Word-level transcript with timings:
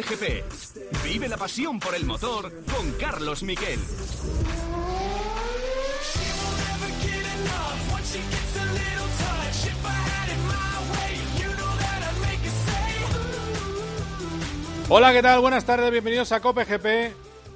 Cope 0.00 0.16
GP. 0.16 0.44
Vive 1.04 1.28
la 1.28 1.36
pasión 1.36 1.78
por 1.78 1.94
el 1.94 2.06
motor 2.06 2.50
con 2.64 2.92
Carlos 2.92 3.42
Miquel. 3.42 3.78
Hola, 14.88 15.12
¿qué 15.12 15.22
tal? 15.22 15.40
Buenas 15.40 15.64
tardes, 15.64 15.90
bienvenidos 15.90 16.32
a 16.32 16.40
Cope 16.40 16.64
GP. 16.64 17.14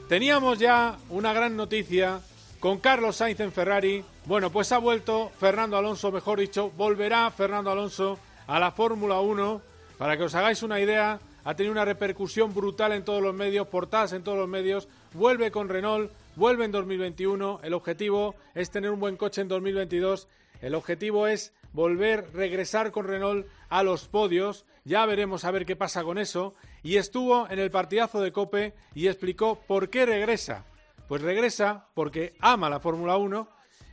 Teníamos 0.09 0.59
ya 0.59 0.99
una 1.09 1.33
gran 1.33 1.57
noticia 1.57 2.21
con 2.61 2.79
Carlos 2.79 3.17
Sainz 3.17 3.41
en 3.41 3.53
Ferrari. 3.53 4.05
Bueno, 4.27 4.51
pues 4.51 4.71
ha 4.73 4.79
vuelto 4.79 5.31
Fernando 5.39 5.79
Alonso, 5.79 6.13
mejor 6.13 6.41
dicho, 6.41 6.71
volverá 6.71 7.31
Fernando 7.31 7.71
Alonso 7.71 8.19
a 8.47 8.59
la 8.59 8.71
Fórmula 8.71 9.21
1. 9.21 9.63
Para 9.97 10.17
que 10.17 10.25
os 10.25 10.35
hagáis 10.35 10.63
una 10.63 10.81
idea, 10.81 11.21
ha 11.45 11.55
tenido 11.55 11.73
una 11.73 11.85
repercusión 11.85 12.55
brutal 12.55 12.93
en 12.93 13.05
todos 13.05 13.23
los 13.23 13.35
medios, 13.35 13.69
portadas 13.69 14.13
en 14.13 14.25
todos 14.25 14.39
los 14.39 14.49
medios. 14.49 14.89
Vuelve 15.13 15.51
con 15.51 15.69
Renault, 15.69 16.11
vuelve 16.37 16.65
en 16.65 16.73
2021. 16.73 17.61
El 17.63 17.75
objetivo 17.75 18.35
es 18.55 18.71
tener 18.71 18.91
un 18.91 19.01
buen 19.01 19.17
coche 19.17 19.43
en 19.43 19.49
2022. 19.49 20.29
El 20.63 20.75
objetivo 20.75 21.27
es 21.27 21.53
volver, 21.73 22.31
regresar 22.33 22.91
con 22.91 23.07
Renault 23.07 23.47
a 23.69 23.83
los 23.83 24.09
podios. 24.09 24.65
Ya 24.85 25.05
veremos 25.05 25.45
a 25.45 25.51
ver 25.51 25.67
qué 25.67 25.77
pasa 25.77 26.03
con 26.03 26.19
eso. 26.19 26.55
Y 26.83 26.97
estuvo 26.97 27.49
en 27.51 27.59
el 27.59 27.71
partidazo 27.71 28.23
de 28.23 28.33
Cope 28.33 28.73
y 28.95 29.09
explicó 29.09 29.61
por 29.67 29.91
qué 29.91 30.07
regresa. 30.07 30.65
Pues 31.09 31.21
regresa 31.21 31.89
porque 31.93 32.35
ama 32.41 32.71
la 32.71 32.81
Fórmula 32.81 33.19
1 33.19 33.49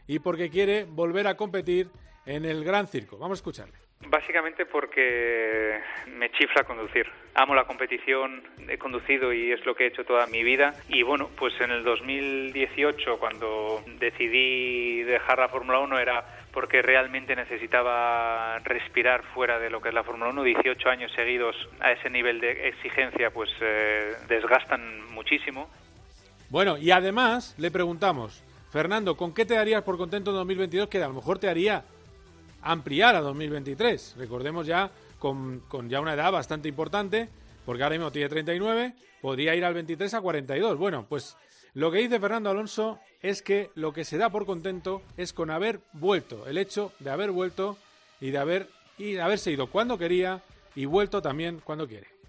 y 0.08 0.20
porque 0.20 0.50
quiere 0.50 0.86
volver 0.86 1.28
a 1.28 1.36
competir 1.36 1.90
en 2.26 2.46
el 2.46 2.64
Gran 2.64 2.88
Circo. 2.88 3.18
Vamos 3.18 3.38
a 3.38 3.40
escucharle. 3.40 3.81
Básicamente 4.08 4.66
porque 4.66 5.80
me 6.08 6.32
chifla 6.32 6.64
conducir. 6.64 7.08
Amo 7.36 7.56
la 7.56 7.66
competición, 7.66 8.44
he 8.68 8.78
conducido 8.78 9.32
y 9.32 9.52
es 9.52 9.66
lo 9.66 9.76
que 9.76 9.86
he 9.86 9.88
hecho 9.88 10.04
toda 10.04 10.28
mi 10.28 10.44
vida. 10.44 10.74
Y 10.90 11.04
bueno, 11.04 11.30
pues 11.38 11.54
en 11.62 11.72
el 11.72 11.84
2018, 11.84 13.20
cuando 13.20 13.84
decidí 14.00 15.04
dejar 15.04 15.40
la 15.40 15.50
Fórmula 15.50 15.80
1, 15.80 16.00
era 16.00 16.26
porque 16.52 16.82
realmente 16.82 17.36
necesitaba 17.36 18.60
respirar 18.60 19.24
fuera 19.34 19.60
de 19.60 19.70
lo 19.70 19.82
que 19.82 19.90
es 19.90 19.96
la 19.96 20.04
Fórmula 20.04 20.32
1. 20.32 20.44
18 20.44 20.90
años 20.90 21.12
seguidos 21.16 21.56
a 21.80 21.92
ese 21.92 22.10
nivel 22.10 22.42
de 22.42 22.68
exigencia, 22.68 23.32
pues 23.32 23.50
eh, 23.62 24.14
desgastan 24.28 25.10
muchísimo. 25.12 25.70
Bueno, 26.50 26.78
y 26.78 26.92
además 26.92 27.56
le 27.58 27.72
preguntamos, 27.72 28.44
Fernando, 28.72 29.16
¿con 29.16 29.34
qué 29.34 29.46
te 29.46 29.54
darías 29.54 29.84
por 29.84 29.98
contento 29.98 30.32
en 30.32 30.38
2022 30.38 30.90
que 30.90 31.02
a 31.02 31.08
lo 31.08 31.14
mejor 31.14 31.40
te 31.40 31.48
haría 31.48 31.86
ampliar 32.62 33.16
a 33.16 33.22
2023? 33.22 34.16
Recordemos 34.18 34.68
ya 34.68 34.92
con, 35.20 35.62
ya 35.88 36.02
una 36.02 36.14
edad 36.14 36.32
bastante 36.32 36.68
importante, 36.68 37.30
porque 37.66 37.84
ahora 37.84 37.96
mismo 37.96 38.12
tiene 38.12 38.30
39, 38.30 38.96
podría 39.22 39.56
ir 39.56 39.66
al 39.66 39.74
23 39.74 40.14
a 40.14 40.22
42. 40.22 40.78
Bueno, 40.78 41.06
pues 41.08 41.38
lo 41.74 41.92
que 41.92 42.00
dice 42.00 42.20
Fernando 42.20 42.50
Alonso 42.50 43.00
es 43.22 43.42
que 43.42 43.70
lo 43.76 43.94
que 43.94 44.06
se 44.06 44.18
da 44.18 44.30
por 44.30 44.46
contento 44.46 45.02
es 45.18 45.34
con 45.34 45.52
haber 45.52 45.80
vuelto, 45.94 46.48
el 46.48 46.58
hecho 46.58 46.92
de 47.00 47.12
haber 47.12 47.32
vuelto 47.32 47.78
y 48.20 48.32
de 48.32 48.38
haber 48.38 48.68
y 48.98 49.14
de 49.14 49.22
haberse 49.22 49.52
ido 49.52 49.68
cuando 49.68 49.98
quería 49.98 50.42
y 50.76 50.86
vuelto 50.86 51.22
también 51.22 51.62
cuando 51.64 51.88
quiere 51.88 52.21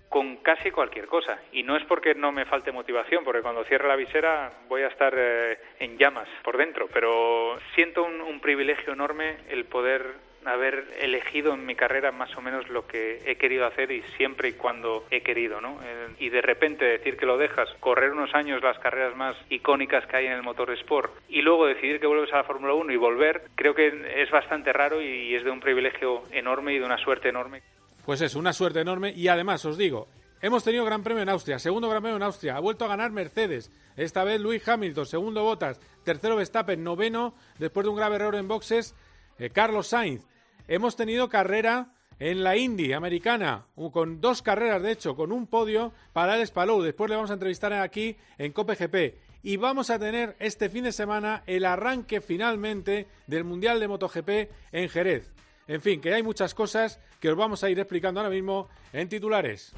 casi 0.43 0.71
cualquier 0.71 1.07
cosa. 1.07 1.39
Y 1.53 1.63
no 1.63 1.77
es 1.77 1.85
porque 1.85 2.15
no 2.15 2.33
me 2.33 2.45
falte 2.45 2.73
motivación, 2.73 3.25
porque 3.25 3.43
cuando 3.43 3.65
cierre 3.65 3.89
la 3.89 3.97
visera 3.97 4.53
voy 4.69 4.83
a 4.83 4.89
estar 4.89 5.15
eh, 5.17 5.59
en 5.79 5.99
llamas 5.99 6.29
por 6.43 6.57
dentro, 6.57 6.89
pero 6.93 7.59
siento 7.75 8.05
un, 8.05 8.41
privilegio 8.43 8.93
enorme 8.93 9.37
el 9.51 9.67
poder 9.67 10.05
haber 10.45 10.85
elegido 11.01 11.55
en 11.55 11.65
mi 11.65 11.77
carrera 11.77 12.11
más 12.11 12.37
o 12.37 12.41
menos 12.41 12.69
lo 12.69 12.89
que 12.89 13.23
he 13.25 13.37
querido 13.37 13.67
hacer 13.67 13.93
y 13.93 14.03
siempre 14.17 14.49
y 14.49 14.53
cuando 14.55 15.05
he 15.13 15.21
querido, 15.21 15.61
¿no? 15.61 15.79
Eh, 15.85 16.09
y 16.19 16.29
de 16.31 16.43
repente 16.43 16.85
decir 16.85 17.17
que 17.17 17.25
lo 17.25 17.39
dejas, 17.39 17.69
correr 17.79 18.11
unos 18.11 18.35
años 18.35 18.61
las 18.61 18.77
carreras 18.81 19.15
más 19.15 19.37
icónicas 19.49 20.05
que 20.07 20.17
hay 20.17 20.27
en 20.27 20.33
el 20.33 20.43
motor 20.43 20.73
sport 20.73 21.13
y 21.29 21.43
luego 21.43 21.67
decidir 21.67 22.01
que 22.01 22.09
vuelves 22.09 22.33
a 22.33 22.39
la 22.39 22.45
Fórmula 22.45 22.75
1 22.75 22.93
y 22.93 22.97
volver, 22.97 23.43
creo 23.55 23.77
que 23.77 23.87
es 24.17 24.31
bastante 24.33 24.73
raro 24.73 25.01
y 25.01 25.33
es 25.37 25.45
de 25.45 25.51
un 25.53 25.61
privilegio 25.61 26.25
enorme 26.33 26.75
y 26.75 26.81
de 26.81 26.85
una 26.85 26.99
suerte 26.99 27.29
enorme. 27.29 27.63
Pues 28.05 28.21
es 28.21 28.35
una 28.35 28.53
suerte 28.53 28.81
enorme 28.81 29.13
y 29.15 29.29
además 29.29 29.65
os 29.65 29.79
digo, 29.79 30.09
hemos 30.43 30.65
tenido 30.65 30.85
Gran 30.85 31.03
Premio 31.03 31.23
en 31.23 31.29
Austria, 31.29 31.59
segundo 31.59 31.89
Gran 31.89 32.03
Premio 32.03 32.17
en 32.17 32.23
Austria, 32.25 32.57
ha 32.57 32.61
vuelto 32.61 32.85
a 32.85 32.89
ganar 32.89 33.13
Mercedes, 33.13 33.71
esta 33.97 34.25
vez 34.25 34.41
Luis 34.41 34.67
Hamilton, 34.69 35.07
segundo 35.07 35.45
Bottas, 35.45 35.81
tercero 36.05 36.37
Verstappen, 36.37 36.83
noveno, 36.85 37.35
después 37.59 37.85
de 37.85 37.91
un 37.91 37.97
grave 37.97 38.17
error 38.17 38.35
en 38.35 38.49
boxes, 38.49 38.95
eh, 39.39 39.51
Carlos 39.51 39.87
Sainz. 39.87 40.27
Hemos 40.69 40.97
tenido 40.97 41.29
carrera 41.29 41.95
en 42.19 42.45
la 42.45 42.57
Indy 42.57 42.93
americana, 42.93 43.67
con 43.93 44.21
dos 44.21 44.43
carreras 44.43 44.83
de 44.83 44.93
hecho, 44.93 45.17
con 45.17 45.33
un 45.33 45.47
podio 45.47 45.93
para 46.13 46.37
el 46.37 46.47
Spalou. 46.47 46.83
Después 46.83 47.11
le 47.11 47.17
vamos 47.17 47.31
a 47.31 47.35
entrevistar 47.35 47.73
aquí 47.73 48.17
en 48.39 48.53
Cope 48.53 48.77
GP. 48.77 49.19
Y 49.43 49.57
vamos 49.57 49.91
a 49.91 49.99
tener 49.99 50.37
este 50.39 50.69
fin 50.69 50.85
de 50.85 50.93
semana 50.93 51.43
el 51.47 51.65
arranque 51.65 52.21
finalmente 52.21 53.09
del 53.27 53.43
Mundial 53.43 53.81
de 53.81 53.89
MotoGP 53.89 54.29
en 54.71 54.89
Jerez. 54.89 55.33
En 55.67 55.81
fin, 55.81 56.01
que 56.01 56.15
hay 56.15 56.23
muchas 56.23 56.55
cosas 56.55 57.01
que 57.19 57.29
os 57.29 57.37
vamos 57.37 57.65
a 57.65 57.71
ir 57.71 57.79
explicando 57.81 58.21
ahora 58.21 58.31
mismo 58.31 58.69
en 58.93 59.09
titulares. 59.09 59.75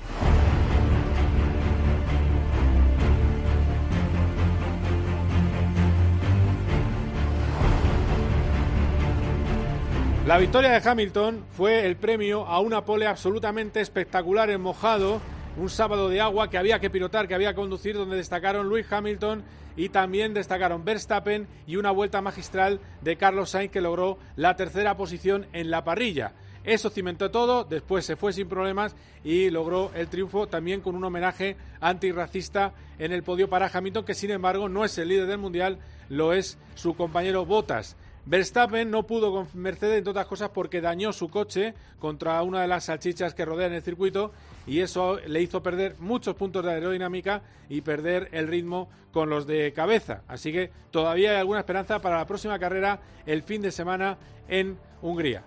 La 10.26 10.38
victoria 10.38 10.70
de 10.70 10.88
Hamilton 10.88 11.44
fue 11.50 11.84
el 11.84 11.96
premio 11.96 12.46
a 12.46 12.58
una 12.60 12.82
pole 12.86 13.06
absolutamente 13.06 13.82
espectacular 13.82 14.48
en 14.48 14.58
mojado, 14.58 15.20
un 15.58 15.68
sábado 15.68 16.08
de 16.08 16.22
agua 16.22 16.48
que 16.48 16.56
había 16.56 16.80
que 16.80 16.88
pilotar, 16.88 17.28
que 17.28 17.34
había 17.34 17.50
que 17.50 17.60
conducir, 17.60 17.94
donde 17.94 18.16
destacaron 18.16 18.66
Luis 18.66 18.90
Hamilton 18.90 19.44
y 19.76 19.90
también 19.90 20.32
destacaron 20.32 20.82
Verstappen 20.82 21.46
y 21.66 21.76
una 21.76 21.90
vuelta 21.90 22.22
magistral 22.22 22.80
de 23.02 23.18
Carlos 23.18 23.50
Sainz 23.50 23.70
que 23.70 23.82
logró 23.82 24.16
la 24.34 24.56
tercera 24.56 24.96
posición 24.96 25.46
en 25.52 25.70
la 25.70 25.84
parrilla. 25.84 26.32
Eso 26.64 26.88
cimentó 26.88 27.30
todo, 27.30 27.64
después 27.64 28.06
se 28.06 28.16
fue 28.16 28.32
sin 28.32 28.48
problemas 28.48 28.96
y 29.24 29.50
logró 29.50 29.90
el 29.94 30.08
triunfo 30.08 30.46
también 30.46 30.80
con 30.80 30.94
un 30.94 31.04
homenaje 31.04 31.58
antirracista 31.80 32.72
en 32.98 33.12
el 33.12 33.22
podio 33.22 33.50
para 33.50 33.70
Hamilton, 33.70 34.06
que 34.06 34.14
sin 34.14 34.30
embargo 34.30 34.70
no 34.70 34.86
es 34.86 34.96
el 34.96 35.08
líder 35.08 35.26
del 35.26 35.36
mundial, 35.36 35.80
lo 36.08 36.32
es 36.32 36.56
su 36.76 36.96
compañero 36.96 37.44
Bottas. 37.44 37.98
Verstappen 38.26 38.90
no 38.90 39.02
pudo 39.06 39.30
con 39.32 39.46
Mercedes, 39.54 39.98
entre 39.98 40.12
otras 40.12 40.26
cosas, 40.26 40.50
porque 40.50 40.80
dañó 40.80 41.12
su 41.12 41.28
coche 41.28 41.74
contra 41.98 42.42
una 42.42 42.62
de 42.62 42.68
las 42.68 42.84
salchichas 42.84 43.34
que 43.34 43.44
rodean 43.44 43.74
el 43.74 43.82
circuito 43.82 44.32
y 44.66 44.80
eso 44.80 45.18
le 45.26 45.42
hizo 45.42 45.62
perder 45.62 45.96
muchos 45.98 46.34
puntos 46.34 46.64
de 46.64 46.72
aerodinámica 46.72 47.42
y 47.68 47.82
perder 47.82 48.30
el 48.32 48.48
ritmo 48.48 48.88
con 49.12 49.28
los 49.28 49.46
de 49.46 49.72
cabeza. 49.74 50.22
Así 50.26 50.52
que 50.52 50.70
todavía 50.90 51.32
hay 51.32 51.36
alguna 51.36 51.60
esperanza 51.60 52.00
para 52.00 52.16
la 52.16 52.26
próxima 52.26 52.58
carrera 52.58 53.00
el 53.26 53.42
fin 53.42 53.60
de 53.60 53.70
semana 53.70 54.16
en 54.48 54.78
Hungría. 55.02 55.42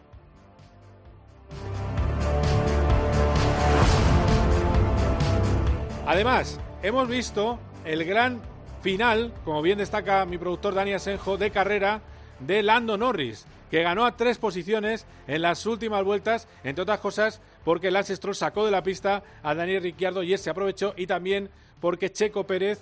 Además, 6.06 6.60
hemos 6.84 7.08
visto 7.10 7.60
el 7.86 8.06
gran 8.06 8.40
final, 8.82 9.34
como 9.44 9.62
bien 9.62 9.80
destaca 9.80 10.26
mi 10.26 10.38
productor 10.38 10.76
Dani 10.76 10.94
Asenjo, 10.94 11.38
de 11.38 11.52
carrera 11.52 12.02
de 12.40 12.64
Lando 12.64 12.98
Norris, 12.98 13.46
que 13.72 13.84
ganó 13.84 14.06
a 14.06 14.16
tres 14.16 14.38
posiciones 14.38 15.06
en 15.28 15.42
las 15.42 15.66
últimas 15.66 16.04
vueltas, 16.04 16.48
entre 16.64 16.84
otras 16.84 17.00
cosas 17.00 17.42
porque 17.64 17.92
Lance 17.92 18.16
Stroll 18.16 18.36
sacó 18.36 18.66
de 18.66 18.72
la 18.72 18.84
pista 18.84 19.24
a 19.44 19.54
Daniel 19.54 19.84
Ricciardo 19.84 20.24
y 20.24 20.34
ese 20.34 20.50
aprovechó 20.50 20.94
y 20.96 21.06
también 21.06 21.50
porque 21.82 22.12
Checo 22.12 22.46
Pérez 22.46 22.80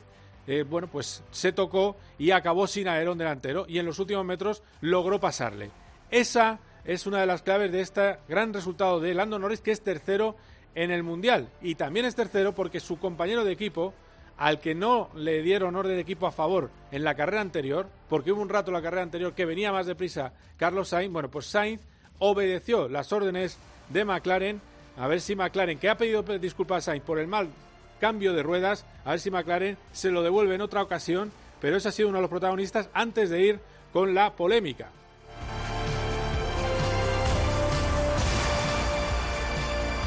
eh, 0.47 0.63
bueno, 0.63 0.87
pues 0.87 1.23
se 1.31 1.51
tocó 1.51 1.95
y 2.19 2.31
acabó 2.31 2.67
sin 2.67 2.87
aerón 2.87 3.17
delantero 3.17 3.65
y 3.67 3.79
en 3.79 3.85
los 3.85 3.97
últimos 3.99 4.25
metros 4.25 4.61
logró 4.81 5.19
pasarle. 5.19 5.71
Esa 6.11 6.59
es 6.85 7.07
una 7.07 7.19
de 7.19 7.25
las 7.25 7.41
claves 7.41 7.71
de 7.71 7.81
este 7.81 8.17
gran 8.27 8.53
resultado 8.53 8.99
de 8.99 9.15
Lando 9.15 9.39
Norris, 9.39 9.61
que 9.61 9.71
es 9.71 9.81
tercero 9.81 10.35
en 10.75 10.91
el 10.91 11.01
Mundial. 11.01 11.49
Y 11.61 11.75
también 11.75 12.05
es 12.05 12.15
tercero 12.15 12.53
porque 12.53 12.79
su 12.79 12.99
compañero 12.99 13.43
de 13.43 13.53
equipo, 13.53 13.93
al 14.37 14.59
que 14.59 14.75
no 14.75 15.09
le 15.15 15.41
dieron 15.41 15.75
orden 15.75 15.95
de 15.95 16.01
equipo 16.01 16.27
a 16.27 16.31
favor 16.31 16.69
en 16.91 17.03
la 17.03 17.15
carrera 17.15 17.41
anterior, 17.41 17.87
porque 18.09 18.31
hubo 18.31 18.41
un 18.41 18.49
rato 18.49 18.71
en 18.71 18.75
la 18.75 18.81
carrera 18.81 19.03
anterior 19.03 19.33
que 19.33 19.45
venía 19.45 19.71
más 19.71 19.85
deprisa 19.85 20.33
Carlos 20.57 20.89
Sainz, 20.89 21.11
bueno, 21.11 21.29
pues 21.29 21.45
Sainz 21.45 21.81
obedeció 22.19 22.87
las 22.87 23.11
órdenes 23.11 23.57
de 23.89 24.05
McLaren, 24.05 24.61
a 24.97 25.07
ver 25.07 25.21
si 25.21 25.35
McLaren, 25.35 25.79
que 25.79 25.89
ha 25.89 25.97
pedido 25.97 26.23
disculpas 26.39 26.79
a 26.79 26.91
Sainz 26.91 27.03
por 27.03 27.19
el 27.19 27.27
mal 27.27 27.49
cambio 27.99 28.33
de 28.33 28.43
ruedas, 28.43 28.85
a 29.05 29.11
ver 29.11 29.19
si 29.19 29.31
McLaren 29.31 29.77
se 29.91 30.11
lo 30.11 30.21
devuelve 30.21 30.55
en 30.55 30.61
otra 30.61 30.81
ocasión, 30.81 31.31
pero 31.61 31.77
ese 31.77 31.89
ha 31.89 31.91
sido 31.91 32.09
uno 32.09 32.17
de 32.17 32.23
los 32.23 32.29
protagonistas 32.29 32.89
antes 32.93 33.29
de 33.29 33.41
ir 33.41 33.59
con 33.93 34.13
la 34.13 34.33
polémica. 34.33 34.89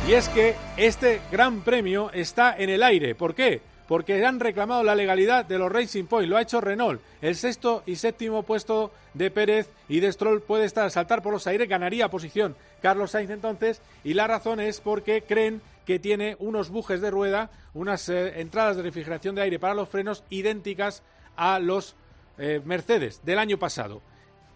Y 0.06 0.14
es 0.14 0.28
que 0.31 0.54
este 0.78 1.20
gran 1.31 1.60
premio 1.60 2.10
está 2.12 2.56
en 2.56 2.70
el 2.70 2.82
aire. 2.82 3.14
¿Por 3.14 3.34
qué? 3.34 3.60
Porque 3.88 4.25
han 4.25 4.38
reclamado 4.38 4.85
la 4.85 4.94
legalidad 4.94 5.46
de 5.46 5.58
los 5.58 5.73
Racing 5.73 6.05
Point. 6.05 6.29
Lo 6.29 6.37
ha 6.37 6.43
hecho 6.43 6.61
Renault. 6.61 7.00
El 7.23 7.35
sexto 7.35 7.82
y 7.87 7.96
séptimo 7.96 8.43
puesto 8.44 8.93
de 9.14 9.31
Pérez 9.31 9.70
y 9.88 10.00
de 10.00 10.12
Stroll 10.12 10.43
puede 10.43 10.67
estar 10.67 10.88
saltar 10.90 11.23
por 11.23 11.32
los 11.32 11.46
aires, 11.46 11.69
ganaría 11.69 12.11
posición 12.11 12.55
Carlos 12.82 13.11
Sainz 13.11 13.31
entonces, 13.31 13.81
y 14.05 14.14
la 14.14 14.26
razón 14.26 14.61
es 14.61 14.81
porque 14.81 15.23
creen 15.23 15.61
que 15.87 15.99
tiene 15.99 16.37
unos 16.38 16.69
bujes 16.69 17.00
de 17.00 17.11
rueda, 17.11 17.50
unas 17.75 18.08
eh, 18.08 18.40
entradas 18.40 18.76
de 18.76 18.82
refrigeración 18.82 19.35
de 19.35 19.43
aire 19.43 19.58
para 19.58 19.75
los 19.75 19.88
frenos 19.88 20.23
idénticas 20.29 21.02
a 21.34 21.58
los 21.58 21.96
eh, 22.37 22.61
Mercedes 22.64 23.23
del 23.25 23.38
año 23.38 23.58
pasado. 23.58 24.02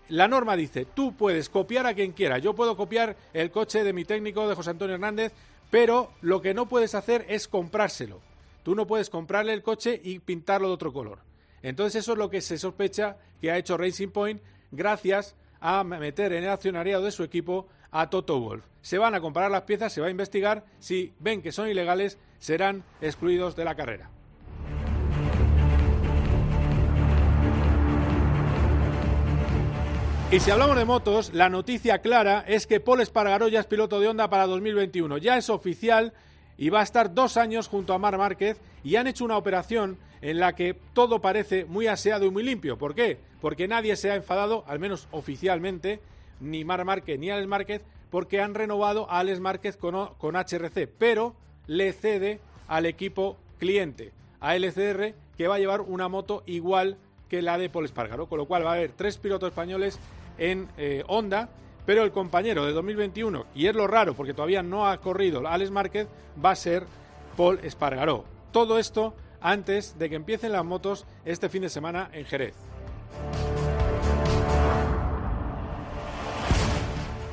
La 0.08 0.28
norma 0.28 0.56
dice, 0.56 0.84
tú 0.84 1.16
puedes 1.16 1.48
copiar 1.48 1.86
a 1.86 1.94
quien 1.94 2.12
quiera. 2.12 2.36
Yo 2.38 2.54
puedo 2.54 2.76
copiar 2.76 3.16
el 3.32 3.50
coche 3.50 3.82
de 3.82 3.94
mi 3.94 4.04
técnico, 4.04 4.46
de 4.46 4.54
José 4.54 4.70
Antonio 4.70 4.94
Hernández, 4.94 5.32
pero 5.70 6.12
lo 6.20 6.42
que 6.42 6.52
no 6.52 6.68
puedes 6.68 6.94
hacer 6.94 7.24
es 7.28 7.48
comprárselo. 7.48 8.20
Tú 8.62 8.74
no 8.74 8.86
puedes 8.86 9.10
comprarle 9.10 9.52
el 9.52 9.62
coche 9.62 10.00
y 10.02 10.20
pintarlo 10.20 10.68
de 10.68 10.74
otro 10.74 10.92
color. 10.92 11.20
Entonces 11.62 12.02
eso 12.02 12.12
es 12.12 12.18
lo 12.18 12.30
que 12.30 12.40
se 12.40 12.58
sospecha 12.58 13.16
que 13.40 13.50
ha 13.50 13.58
hecho 13.58 13.76
Racing 13.76 14.08
Point 14.08 14.40
gracias 14.70 15.36
a 15.60 15.84
meter 15.84 16.32
en 16.32 16.44
el 16.44 16.50
accionariado 16.50 17.04
de 17.04 17.12
su 17.12 17.22
equipo 17.22 17.68
a 17.90 18.10
Toto 18.10 18.40
Wolf. 18.40 18.64
Se 18.80 18.98
van 18.98 19.14
a 19.14 19.20
comparar 19.20 19.50
las 19.50 19.62
piezas, 19.62 19.92
se 19.92 20.00
va 20.00 20.08
a 20.08 20.10
investigar. 20.10 20.64
Si 20.80 21.12
ven 21.20 21.42
que 21.42 21.52
son 21.52 21.68
ilegales, 21.68 22.18
serán 22.38 22.82
excluidos 23.00 23.54
de 23.54 23.64
la 23.64 23.74
carrera. 23.76 24.10
Y 30.32 30.40
si 30.40 30.50
hablamos 30.50 30.76
de 30.76 30.86
motos, 30.86 31.34
la 31.34 31.50
noticia 31.50 31.98
clara 31.98 32.42
es 32.48 32.66
que 32.66 32.80
Paul 32.80 33.02
Espargaró 33.02 33.48
ya 33.48 33.60
es 33.60 33.66
piloto 33.66 34.00
de 34.00 34.08
Honda 34.08 34.30
para 34.30 34.46
2021. 34.46 35.18
Ya 35.18 35.36
es 35.36 35.50
oficial 35.50 36.14
y 36.56 36.70
va 36.70 36.80
a 36.80 36.84
estar 36.84 37.14
dos 37.14 37.36
años 37.36 37.68
junto 37.68 37.94
a 37.94 37.98
Mar 37.98 38.18
Márquez 38.18 38.60
y 38.84 38.96
han 38.96 39.06
hecho 39.06 39.24
una 39.24 39.36
operación 39.36 39.98
en 40.20 40.38
la 40.38 40.54
que 40.54 40.76
todo 40.92 41.20
parece 41.20 41.64
muy 41.64 41.86
aseado 41.86 42.26
y 42.26 42.30
muy 42.30 42.42
limpio. 42.42 42.78
¿Por 42.78 42.94
qué? 42.94 43.18
Porque 43.40 43.68
nadie 43.68 43.96
se 43.96 44.10
ha 44.10 44.14
enfadado, 44.14 44.64
al 44.66 44.78
menos 44.78 45.08
oficialmente, 45.10 46.00
ni 46.40 46.64
Mar 46.64 46.84
Márquez 46.84 47.18
ni 47.18 47.30
Alex 47.30 47.48
Márquez, 47.48 47.82
porque 48.10 48.40
han 48.40 48.54
renovado 48.54 49.10
a 49.10 49.20
Alex 49.20 49.40
Márquez 49.40 49.76
con, 49.76 50.14
con 50.18 50.36
HRC, 50.36 50.88
pero 50.98 51.34
le 51.66 51.92
cede 51.92 52.40
al 52.68 52.86
equipo 52.86 53.36
cliente, 53.58 54.12
a 54.40 54.56
LCR, 54.56 55.14
que 55.36 55.48
va 55.48 55.56
a 55.56 55.58
llevar 55.58 55.80
una 55.80 56.08
moto 56.08 56.42
igual 56.46 56.98
que 57.28 57.42
la 57.42 57.58
de 57.58 57.70
Paul 57.70 57.86
Espargaro, 57.86 58.28
con 58.28 58.38
lo 58.38 58.46
cual 58.46 58.66
va 58.66 58.72
a 58.72 58.74
haber 58.74 58.92
tres 58.92 59.16
pilotos 59.16 59.48
españoles 59.48 59.98
en 60.38 60.68
eh, 60.76 61.02
Honda, 61.06 61.48
pero 61.86 62.04
el 62.04 62.12
compañero 62.12 62.64
de 62.64 62.72
2021, 62.72 63.46
y 63.54 63.66
es 63.66 63.74
lo 63.74 63.86
raro 63.86 64.14
porque 64.14 64.34
todavía 64.34 64.62
no 64.62 64.88
ha 64.88 65.00
corrido 65.00 65.46
Alex 65.46 65.70
Márquez, 65.70 66.08
va 66.42 66.50
a 66.50 66.56
ser 66.56 66.84
Paul 67.36 67.60
Espargaró. 67.62 68.24
Todo 68.52 68.78
esto 68.78 69.14
antes 69.40 69.98
de 69.98 70.08
que 70.08 70.16
empiecen 70.16 70.52
las 70.52 70.64
motos 70.64 71.06
este 71.24 71.48
fin 71.48 71.62
de 71.62 71.68
semana 71.68 72.10
en 72.12 72.24
Jerez. 72.24 72.54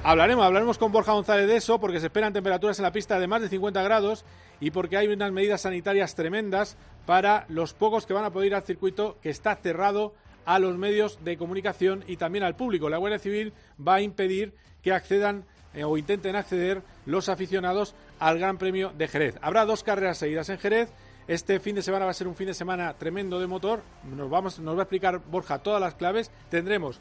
Hablaremos, 0.04 0.46
hablaremos 0.46 0.78
con 0.78 0.92
Borja 0.92 1.12
González 1.12 1.46
de 1.46 1.58
eso 1.58 1.80
porque 1.80 2.00
se 2.00 2.08
esperan 2.08 2.34
temperaturas 2.34 2.80
en 2.80 2.84
la 2.84 2.92
pista 2.92 3.20
de 3.20 3.28
más 3.28 3.42
de 3.42 3.50
50 3.50 3.84
grados 3.84 4.26
y 4.60 4.72
porque 4.72 4.98
hay 4.98 5.08
unas 5.08 5.32
medidas 5.32 5.62
sanitarias 5.62 6.16
tremendas 6.16 6.78
para 7.06 7.46
los 7.50 7.74
pocos 7.74 8.06
que 8.06 8.14
van 8.14 8.24
a 8.24 8.32
poder 8.32 8.48
ir 8.48 8.56
al 8.56 8.64
circuito 8.64 9.18
que 9.22 9.30
está 9.30 9.56
cerrado 9.56 10.14
a 10.50 10.58
los 10.58 10.76
medios 10.80 11.24
de 11.24 11.38
comunicación 11.38 12.04
y 12.08 12.18
también 12.18 12.44
al 12.44 12.56
público. 12.56 12.90
La 12.90 12.98
Guardia 12.98 13.20
Civil 13.20 13.54
va 13.80 13.96
a 13.96 14.02
impedir 14.02 14.56
que 14.82 14.92
accedan 14.92 15.46
eh, 15.76 15.84
o 15.84 15.96
intenten 15.96 16.36
acceder 16.36 16.82
los 17.06 17.30
aficionados 17.30 17.94
al 18.18 18.40
Gran 18.40 18.58
Premio 18.58 18.92
de 18.98 19.08
Jerez. 19.08 19.36
Habrá 19.44 19.66
dos 19.66 19.84
carreras 19.84 20.18
seguidas 20.18 20.50
en 20.50 20.58
Jerez. 20.58 20.90
Este 21.28 21.60
fin 21.60 21.76
de 21.76 21.84
semana 21.84 22.06
va 22.06 22.12
a 22.12 22.16
ser 22.16 22.28
un 22.28 22.34
fin 22.34 22.48
de 22.48 22.56
semana 22.56 22.96
tremendo 22.98 23.40
de 23.40 23.46
motor. 23.46 23.84
Nos, 24.04 24.28
vamos, 24.28 24.60
nos 24.60 24.74
va 24.76 24.80
a 24.80 24.84
explicar 24.86 25.20
Borja 25.20 25.60
todas 25.60 25.80
las 25.80 25.94
claves. 25.94 26.32
Tendremos 26.50 27.00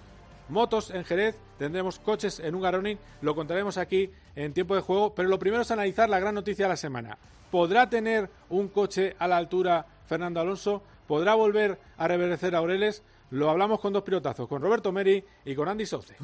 motos 0.51 0.91
en 0.91 1.06
Jerez, 1.06 1.35
tendremos 1.59 1.99
coches 2.01 2.41
en 2.41 2.55
Ungaroning, 2.55 2.99
lo 3.23 3.35
contaremos 3.35 3.79
aquí 3.79 4.11
en 4.37 4.53
tiempo 4.53 4.75
de 4.75 4.83
juego, 4.83 5.15
pero 5.15 5.31
lo 5.31 5.39
primero 5.39 5.62
es 5.62 5.71
analizar 5.71 6.11
la 6.11 6.21
gran 6.21 6.35
noticia 6.35 6.67
de 6.67 6.71
la 6.71 6.77
semana. 6.77 7.17
¿Podrá 7.51 7.89
tener 7.89 8.29
un 8.51 8.69
coche 8.69 9.17
a 9.19 9.27
la 9.27 9.39
altura 9.39 9.87
Fernando 10.06 10.39
Alonso? 10.39 10.83
¿Podrá 11.06 11.35
volver 11.35 11.79
a 11.97 12.09
reverdecer 12.09 12.55
Aureles? 12.55 13.03
Lo 13.31 13.51
hablamos 13.51 13.81
con 13.81 13.93
dos 13.93 14.03
pilotazos, 14.03 14.49
con 14.49 14.63
Roberto 14.63 14.91
Meri 14.93 15.23
y 15.45 15.55
con 15.55 15.69
Andy 15.69 15.85
Sauce. 15.87 16.15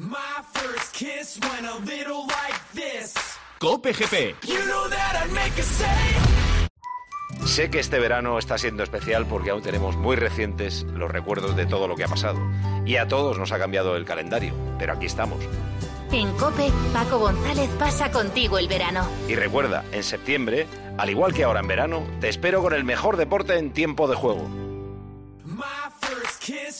Cope 3.59 3.93
GP. 3.93 4.35
Sé 7.45 7.69
que 7.69 7.79
este 7.79 7.99
verano 7.99 8.39
está 8.39 8.57
siendo 8.57 8.83
especial 8.83 9.27
porque 9.27 9.51
aún 9.51 9.61
tenemos 9.61 9.95
muy 9.95 10.15
recientes 10.15 10.83
los 10.93 11.11
recuerdos 11.11 11.55
de 11.55 11.65
todo 11.65 11.87
lo 11.87 11.95
que 11.95 12.03
ha 12.03 12.07
pasado. 12.07 12.39
Y 12.85 12.97
a 12.97 13.07
todos 13.07 13.37
nos 13.37 13.51
ha 13.51 13.59
cambiado 13.59 13.95
el 13.95 14.05
calendario, 14.05 14.53
pero 14.79 14.93
aquí 14.93 15.05
estamos. 15.05 15.39
En 16.11 16.31
Cope, 16.37 16.71
Paco 16.93 17.19
González 17.19 17.69
pasa 17.77 18.11
contigo 18.11 18.57
el 18.57 18.67
verano. 18.67 19.07
Y 19.27 19.35
recuerda, 19.35 19.83
en 19.91 20.03
septiembre, 20.03 20.67
al 20.97 21.09
igual 21.09 21.33
que 21.33 21.43
ahora 21.43 21.59
en 21.59 21.67
verano, 21.67 22.03
te 22.19 22.29
espero 22.29 22.61
con 22.61 22.73
el 22.73 22.83
mejor 22.83 23.17
deporte 23.17 23.57
en 23.57 23.73
tiempo 23.73 24.07
de 24.07 24.15
juego. 24.15 24.64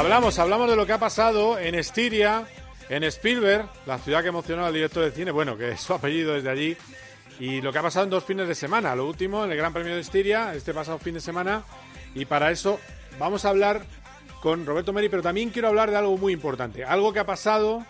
Hablamos, 0.00 0.38
hablamos 0.38 0.70
de 0.70 0.76
lo 0.76 0.86
que 0.86 0.94
ha 0.94 0.98
pasado 0.98 1.58
en 1.58 1.74
Estiria, 1.74 2.46
en 2.88 3.04
Spielberg, 3.04 3.68
la 3.84 3.98
ciudad 3.98 4.22
que 4.22 4.28
emocionó 4.28 4.64
al 4.64 4.72
director 4.72 5.04
de 5.04 5.10
cine, 5.10 5.30
bueno, 5.30 5.58
que 5.58 5.72
es 5.72 5.80
su 5.82 5.92
apellido 5.92 6.32
desde 6.32 6.48
allí, 6.48 6.74
y 7.38 7.60
lo 7.60 7.70
que 7.70 7.80
ha 7.80 7.82
pasado 7.82 8.04
en 8.04 8.10
dos 8.10 8.24
fines 8.24 8.48
de 8.48 8.54
semana. 8.54 8.96
Lo 8.96 9.06
último, 9.06 9.44
en 9.44 9.50
el 9.50 9.58
Gran 9.58 9.74
Premio 9.74 9.94
de 9.94 10.00
Estiria, 10.00 10.54
este 10.54 10.72
pasado 10.72 10.98
fin 10.98 11.12
de 11.12 11.20
semana, 11.20 11.64
y 12.14 12.24
para 12.24 12.50
eso 12.50 12.80
vamos 13.18 13.44
a 13.44 13.50
hablar 13.50 13.82
con 14.40 14.64
Roberto 14.64 14.94
Meri, 14.94 15.10
pero 15.10 15.22
también 15.22 15.50
quiero 15.50 15.68
hablar 15.68 15.90
de 15.90 15.98
algo 15.98 16.16
muy 16.16 16.32
importante, 16.32 16.82
algo 16.82 17.12
que 17.12 17.18
ha 17.18 17.26
pasado 17.26 17.84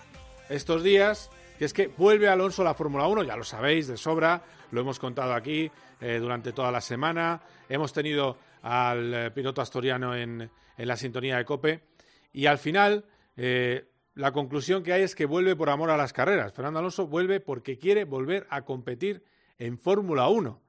estos 0.49 0.83
días, 0.83 1.31
que 1.61 1.65
es 1.65 1.73
que 1.73 1.87
vuelve 1.97 2.29
Alonso 2.29 2.63
a 2.63 2.65
la 2.65 2.75
Fórmula 2.75 3.07
1, 3.07 3.23
ya 3.23 3.37
lo 3.37 3.45
sabéis 3.45 3.87
de 3.87 3.97
sobra, 3.97 4.43
lo 4.73 4.81
hemos 4.81 4.99
contado 4.99 5.33
aquí 5.33 5.71
eh, 6.01 6.19
durante 6.21 6.53
toda 6.53 6.73
la 6.73 6.81
semana, 6.81 7.41
hemos 7.69 7.93
tenido 7.93 8.37
al 8.63 9.15
eh, 9.15 9.31
piloto 9.31 9.63
asturiano 9.63 10.17
en, 10.17 10.51
en 10.77 10.89
la 10.89 10.97
sintonía 10.97 11.37
de 11.37 11.45
Cope. 11.45 11.90
Y 12.33 12.47
al 12.47 12.59
final, 12.59 13.05
eh, 13.37 13.89
la 14.15 14.33
conclusión 14.33 14.83
que 14.83 14.93
hay 14.93 15.03
es 15.03 15.15
que 15.15 15.27
vuelve 15.27 15.57
por 15.57 15.71
amor 15.71 15.91
a 15.91 15.97
las 15.97 16.13
carreras. 16.13 16.53
Fernando 16.53 16.79
Alonso 16.79 17.07
vuelve 17.07 17.41
porque 17.41 17.79
quiere 17.79 18.05
volver 18.05 18.47
a 18.51 18.65
competir 18.65 19.25
en 19.59 19.79
Fórmula 19.79 20.29
1. 20.29 20.61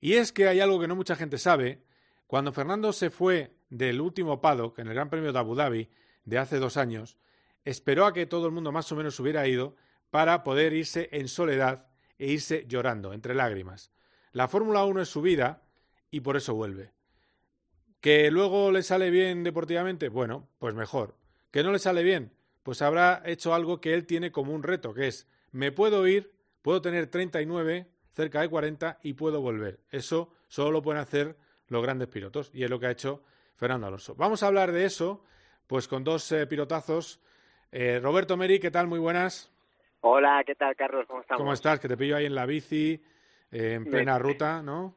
Y 0.00 0.14
es 0.14 0.32
que 0.32 0.48
hay 0.48 0.60
algo 0.60 0.80
que 0.80 0.88
no 0.88 0.96
mucha 0.96 1.16
gente 1.16 1.38
sabe. 1.38 1.82
Cuando 2.26 2.52
Fernando 2.52 2.92
se 2.92 3.10
fue 3.10 3.54
del 3.70 4.00
último 4.00 4.40
paddock 4.40 4.78
en 4.78 4.88
el 4.88 4.94
Gran 4.94 5.10
Premio 5.10 5.32
de 5.32 5.38
Abu 5.38 5.54
Dhabi 5.54 5.88
de 6.24 6.38
hace 6.38 6.58
dos 6.58 6.76
años, 6.76 7.16
esperó 7.64 8.06
a 8.06 8.12
que 8.12 8.26
todo 8.26 8.46
el 8.46 8.52
mundo 8.52 8.72
más 8.72 8.90
o 8.92 8.96
menos 8.96 9.18
hubiera 9.20 9.46
ido 9.46 9.76
para 10.10 10.42
poder 10.42 10.72
irse 10.72 11.08
en 11.12 11.28
soledad 11.28 11.86
e 12.18 12.26
irse 12.30 12.66
llorando, 12.68 13.12
entre 13.12 13.34
lágrimas. 13.34 13.90
La 14.32 14.48
Fórmula 14.48 14.84
1 14.84 15.02
es 15.02 15.08
su 15.08 15.22
vida 15.22 15.62
y 16.10 16.20
por 16.20 16.36
eso 16.36 16.54
vuelve. 16.54 16.92
¿Que 18.02 18.32
luego 18.32 18.72
le 18.72 18.82
sale 18.82 19.10
bien 19.10 19.44
deportivamente? 19.44 20.08
Bueno, 20.08 20.48
pues 20.58 20.74
mejor. 20.74 21.14
¿Que 21.52 21.62
no 21.62 21.70
le 21.70 21.78
sale 21.78 22.02
bien? 22.02 22.32
Pues 22.64 22.82
habrá 22.82 23.22
hecho 23.24 23.54
algo 23.54 23.80
que 23.80 23.94
él 23.94 24.06
tiene 24.06 24.32
como 24.32 24.52
un 24.52 24.64
reto, 24.64 24.92
que 24.92 25.06
es, 25.06 25.30
me 25.52 25.70
puedo 25.70 26.04
ir, 26.08 26.32
puedo 26.62 26.82
tener 26.82 27.06
39, 27.06 27.86
cerca 28.10 28.40
de 28.40 28.48
40 28.48 28.98
y 29.04 29.12
puedo 29.12 29.40
volver. 29.40 29.78
Eso 29.92 30.32
solo 30.48 30.72
lo 30.72 30.82
pueden 30.82 31.00
hacer 31.00 31.36
los 31.68 31.80
grandes 31.80 32.08
pilotos 32.08 32.50
y 32.52 32.64
es 32.64 32.70
lo 32.70 32.80
que 32.80 32.86
ha 32.86 32.90
hecho 32.90 33.22
Fernando 33.54 33.86
Alonso. 33.86 34.16
Vamos 34.16 34.42
a 34.42 34.48
hablar 34.48 34.72
de 34.72 34.84
eso, 34.84 35.24
pues 35.68 35.86
con 35.86 36.02
dos 36.02 36.32
eh, 36.32 36.48
pilotazos. 36.48 37.20
Eh, 37.70 38.00
Roberto 38.02 38.36
Meri, 38.36 38.58
¿qué 38.58 38.72
tal? 38.72 38.88
Muy 38.88 38.98
buenas. 38.98 39.52
Hola, 40.00 40.42
¿qué 40.44 40.56
tal, 40.56 40.74
Carlos? 40.74 41.06
¿Cómo 41.06 41.20
estamos? 41.20 41.38
¿Cómo 41.38 41.52
estás? 41.52 41.78
Que 41.78 41.86
te 41.86 41.96
pillo 41.96 42.16
ahí 42.16 42.26
en 42.26 42.34
la 42.34 42.46
bici, 42.46 43.00
eh, 43.52 43.74
en 43.74 43.84
plena 43.84 44.18
ruta, 44.18 44.60
¿no? 44.60 44.96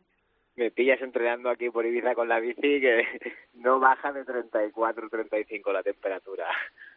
Me 0.55 0.71
pillas 0.71 1.01
entrenando 1.01 1.49
aquí 1.49 1.69
por 1.69 1.85
Ibiza 1.85 2.15
con 2.15 2.29
la 2.29 2.39
bici 2.39 2.81
que 2.81 3.03
no 3.55 3.79
baja 3.79 4.11
de 4.11 4.23
34, 4.23 5.09
35 5.09 5.73
la 5.73 5.83
temperatura. 5.83 6.47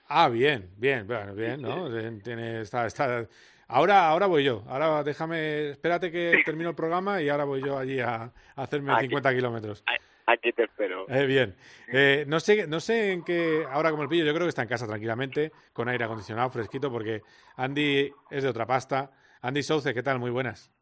Ah, 0.08 0.28
bien, 0.28 0.70
bien, 0.76 1.06
bueno, 1.06 1.34
bien, 1.34 1.60
¿no? 1.60 1.88
Tiene, 2.22 2.62
está, 2.62 2.86
está 2.86 3.26
Ahora, 3.66 4.08
ahora 4.08 4.26
voy 4.26 4.44
yo. 4.44 4.64
Ahora 4.66 5.02
déjame, 5.02 5.70
espérate 5.70 6.10
que 6.10 6.40
termino 6.44 6.70
el 6.70 6.74
programa 6.74 7.20
y 7.20 7.28
ahora 7.28 7.44
voy 7.44 7.60
yo 7.62 7.76
allí 7.76 8.00
a, 8.00 8.32
hacerme 8.56 8.98
50 8.98 9.34
kilómetros. 9.34 9.84
Aquí 10.24 10.52
te 10.52 10.64
espero. 10.64 11.06
Eh, 11.08 11.26
bien. 11.26 11.54
Eh, 11.92 12.24
no 12.26 12.40
sé, 12.40 12.66
no 12.66 12.80
sé 12.80 13.12
en 13.12 13.24
qué. 13.24 13.64
Ahora 13.70 13.90
como 13.90 14.02
el 14.02 14.08
pillo, 14.08 14.24
yo 14.24 14.32
creo 14.32 14.46
que 14.46 14.50
está 14.50 14.62
en 14.62 14.68
casa 14.68 14.86
tranquilamente, 14.86 15.52
con 15.72 15.88
aire 15.88 16.04
acondicionado, 16.04 16.48
fresquito, 16.50 16.90
porque 16.90 17.22
Andy 17.56 18.10
es 18.30 18.42
de 18.42 18.48
otra 18.48 18.66
pasta. 18.66 19.10
Andy 19.42 19.62
Souce, 19.62 19.92
¿qué 19.92 20.02
tal? 20.02 20.18
Muy 20.18 20.30
buenas 20.30 20.77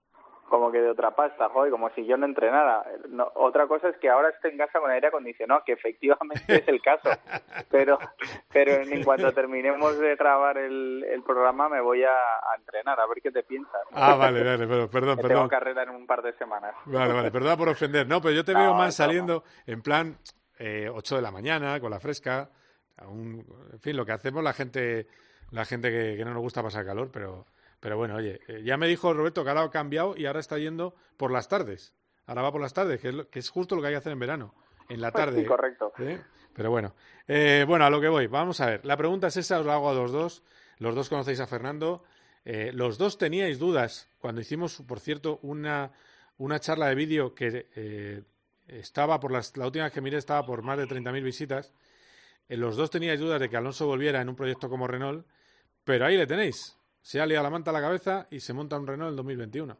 como 0.48 0.70
que 0.70 0.80
de 0.80 0.90
otra 0.90 1.10
pasta, 1.10 1.48
joder, 1.48 1.70
como 1.70 1.90
si 1.90 2.06
yo 2.06 2.16
no 2.16 2.26
entrenara. 2.26 2.84
otra 3.34 3.66
cosa 3.66 3.88
es 3.88 3.96
que 3.98 4.08
ahora 4.08 4.30
estoy 4.30 4.52
en 4.52 4.58
casa 4.58 4.80
con 4.80 4.90
aire 4.90 5.08
acondicionado, 5.08 5.62
que 5.64 5.72
efectivamente 5.72 6.42
es 6.48 6.68
el 6.68 6.80
caso. 6.80 7.10
Pero, 7.70 7.98
pero 8.52 8.72
en 8.72 9.02
cuanto 9.02 9.32
terminemos 9.32 9.98
de 9.98 10.14
grabar 10.16 10.56
el, 10.56 11.04
el 11.04 11.22
programa 11.22 11.68
me 11.68 11.80
voy 11.80 12.04
a, 12.04 12.14
entrenar, 12.56 12.98
a 13.00 13.06
ver 13.06 13.20
qué 13.22 13.30
te 13.30 13.42
piensas. 13.42 13.80
Ah, 13.92 14.14
vale, 14.14 14.42
vale, 14.42 14.66
perdón, 14.66 14.88
perdón. 14.90 15.18
Tengo 15.18 15.48
carrera 15.48 15.82
en 15.82 15.90
un 15.90 16.06
par 16.06 16.22
de 16.22 16.32
semanas. 16.34 16.74
Vale, 16.84 17.12
vale, 17.12 17.30
perdona 17.30 17.56
por 17.56 17.68
ofender. 17.68 18.06
No, 18.06 18.20
pero 18.20 18.34
yo 18.34 18.44
te 18.44 18.54
veo 18.54 18.74
más 18.74 18.94
saliendo 18.94 19.42
en 19.66 19.82
plan 19.82 20.18
eh, 20.58 20.88
8 20.92 21.16
de 21.16 21.22
la 21.22 21.30
mañana, 21.30 21.80
con 21.80 21.90
la 21.90 22.00
fresca. 22.00 22.50
en 23.02 23.44
fin, 23.80 23.96
lo 23.96 24.06
que 24.06 24.12
hacemos 24.12 24.42
la 24.42 24.52
gente, 24.52 25.08
la 25.50 25.64
gente 25.64 25.90
que 25.90 26.24
no 26.24 26.32
nos 26.32 26.42
gusta 26.42 26.62
pasar 26.62 26.84
calor, 26.84 27.10
pero 27.12 27.46
pero 27.80 27.96
bueno, 27.96 28.16
oye, 28.16 28.40
eh, 28.48 28.62
ya 28.64 28.76
me 28.76 28.88
dijo 28.88 29.12
Roberto 29.12 29.44
que 29.44 29.50
ahora 29.50 29.62
ha 29.62 29.70
cambiado 29.70 30.16
y 30.16 30.26
ahora 30.26 30.40
está 30.40 30.58
yendo 30.58 30.94
por 31.16 31.30
las 31.30 31.48
tardes. 31.48 31.94
Ahora 32.26 32.42
va 32.42 32.52
por 32.52 32.60
las 32.60 32.72
tardes, 32.72 33.00
que 33.00 33.08
es, 33.08 33.14
que 33.30 33.38
es 33.38 33.50
justo 33.50 33.76
lo 33.76 33.82
que 33.82 33.88
hay 33.88 33.94
que 33.94 33.98
hacer 33.98 34.12
en 34.12 34.18
verano, 34.18 34.54
en 34.88 35.00
la 35.00 35.10
tarde. 35.12 35.40
Sí, 35.40 35.46
correcto. 35.46 35.92
¿Eh? 35.98 36.20
Pero 36.54 36.70
bueno, 36.70 36.94
eh, 37.28 37.64
bueno, 37.66 37.84
a 37.84 37.90
lo 37.90 38.00
que 38.00 38.08
voy. 38.08 38.26
Vamos 38.26 38.60
a 38.60 38.66
ver. 38.66 38.86
La 38.86 38.96
pregunta 38.96 39.26
es 39.26 39.36
esa, 39.36 39.60
os 39.60 39.66
la 39.66 39.74
hago 39.74 39.90
a 39.90 39.94
los 39.94 40.10
dos. 40.10 40.42
Los 40.78 40.94
dos 40.94 41.08
conocéis 41.08 41.40
a 41.40 41.46
Fernando. 41.46 42.04
los 42.44 42.98
dos 42.98 43.18
teníais 43.18 43.58
dudas 43.58 44.08
cuando 44.18 44.40
hicimos, 44.40 44.82
por 44.86 45.00
cierto, 45.00 45.38
una, 45.42 45.92
una 46.38 46.60
charla 46.60 46.88
de 46.88 46.94
vídeo 46.94 47.34
que 47.34 48.24
estaba 48.68 49.20
por 49.20 49.32
las, 49.32 49.56
la 49.56 49.66
última 49.66 49.84
vez 49.84 49.92
que 49.92 50.00
miré 50.00 50.18
estaba 50.18 50.44
por 50.44 50.62
más 50.62 50.76
de 50.76 50.86
30.000 50.86 51.22
visitas. 51.22 51.72
los 52.48 52.76
dos 52.76 52.90
teníais 52.90 53.20
dudas 53.20 53.40
de 53.40 53.48
que 53.48 53.56
Alonso 53.56 53.86
volviera 53.86 54.20
en 54.20 54.28
un 54.28 54.36
proyecto 54.36 54.68
como 54.68 54.86
Renault, 54.86 55.26
pero 55.84 56.04
ahí 56.04 56.16
le 56.16 56.26
tenéis 56.26 56.76
se 57.06 57.20
ha 57.20 57.26
liado 57.26 57.44
la 57.44 57.50
manta 57.50 57.70
a 57.70 57.72
la 57.72 57.80
cabeza 57.80 58.26
y 58.32 58.40
se 58.40 58.52
monta 58.52 58.76
un 58.76 58.84
Renault 58.84 59.10
en 59.10 59.16
2021. 59.16 59.76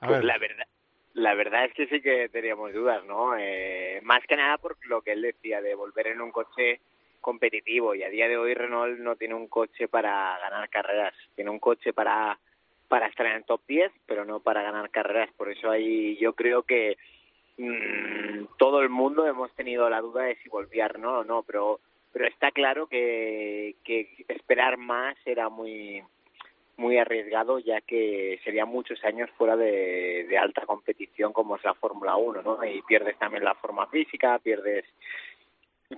A 0.00 0.06
pues 0.06 0.24
La 0.24 0.38
verdad, 0.38 0.66
la 1.12 1.34
verdad 1.34 1.66
es 1.66 1.74
que 1.74 1.86
sí 1.88 2.00
que 2.00 2.30
teníamos 2.30 2.72
dudas, 2.72 3.04
¿no? 3.04 3.36
Eh, 3.36 4.00
más 4.02 4.26
que 4.26 4.34
nada 4.34 4.56
por 4.56 4.78
lo 4.86 5.02
que 5.02 5.12
él 5.12 5.20
decía 5.20 5.60
de 5.60 5.74
volver 5.74 6.06
en 6.06 6.22
un 6.22 6.32
coche 6.32 6.80
competitivo 7.20 7.94
y 7.94 8.02
a 8.02 8.08
día 8.08 8.28
de 8.28 8.38
hoy 8.38 8.54
Renault 8.54 8.98
no 8.98 9.16
tiene 9.16 9.34
un 9.34 9.46
coche 9.46 9.88
para 9.88 10.38
ganar 10.38 10.70
carreras, 10.70 11.12
tiene 11.34 11.50
un 11.50 11.58
coche 11.58 11.92
para 11.92 12.38
para 12.88 13.06
estar 13.08 13.26
en 13.26 13.32
el 13.32 13.44
top 13.44 13.60
10, 13.68 13.92
pero 14.06 14.24
no 14.24 14.40
para 14.40 14.62
ganar 14.62 14.88
carreras, 14.88 15.28
por 15.36 15.50
eso 15.50 15.70
ahí 15.70 16.16
yo 16.16 16.32
creo 16.32 16.62
que 16.62 16.96
mmm, 17.58 18.46
todo 18.56 18.80
el 18.80 18.88
mundo 18.88 19.26
hemos 19.26 19.52
tenido 19.54 19.90
la 19.90 20.00
duda 20.00 20.22
de 20.22 20.36
si 20.36 20.48
volvía 20.48 20.88
Renault 20.88 21.18
o 21.18 21.24
no, 21.24 21.42
pero 21.42 21.80
pero 22.16 22.30
está 22.30 22.50
claro 22.50 22.86
que, 22.86 23.76
esperar 24.26 24.78
más 24.78 25.18
era 25.26 25.50
muy 25.50 26.02
muy 26.78 26.96
arriesgado 26.96 27.58
ya 27.58 27.82
que 27.82 28.40
sería 28.42 28.64
muchos 28.64 29.04
años 29.04 29.28
fuera 29.36 29.54
de, 29.54 30.26
alta 30.40 30.64
competición 30.64 31.34
como 31.34 31.56
es 31.56 31.64
la 31.64 31.74
Fórmula 31.74 32.16
1, 32.16 32.40
¿no? 32.40 32.64
Y 32.64 32.80
pierdes 32.82 33.18
también 33.18 33.44
la 33.44 33.54
forma 33.54 33.86
física, 33.88 34.38
pierdes 34.38 34.86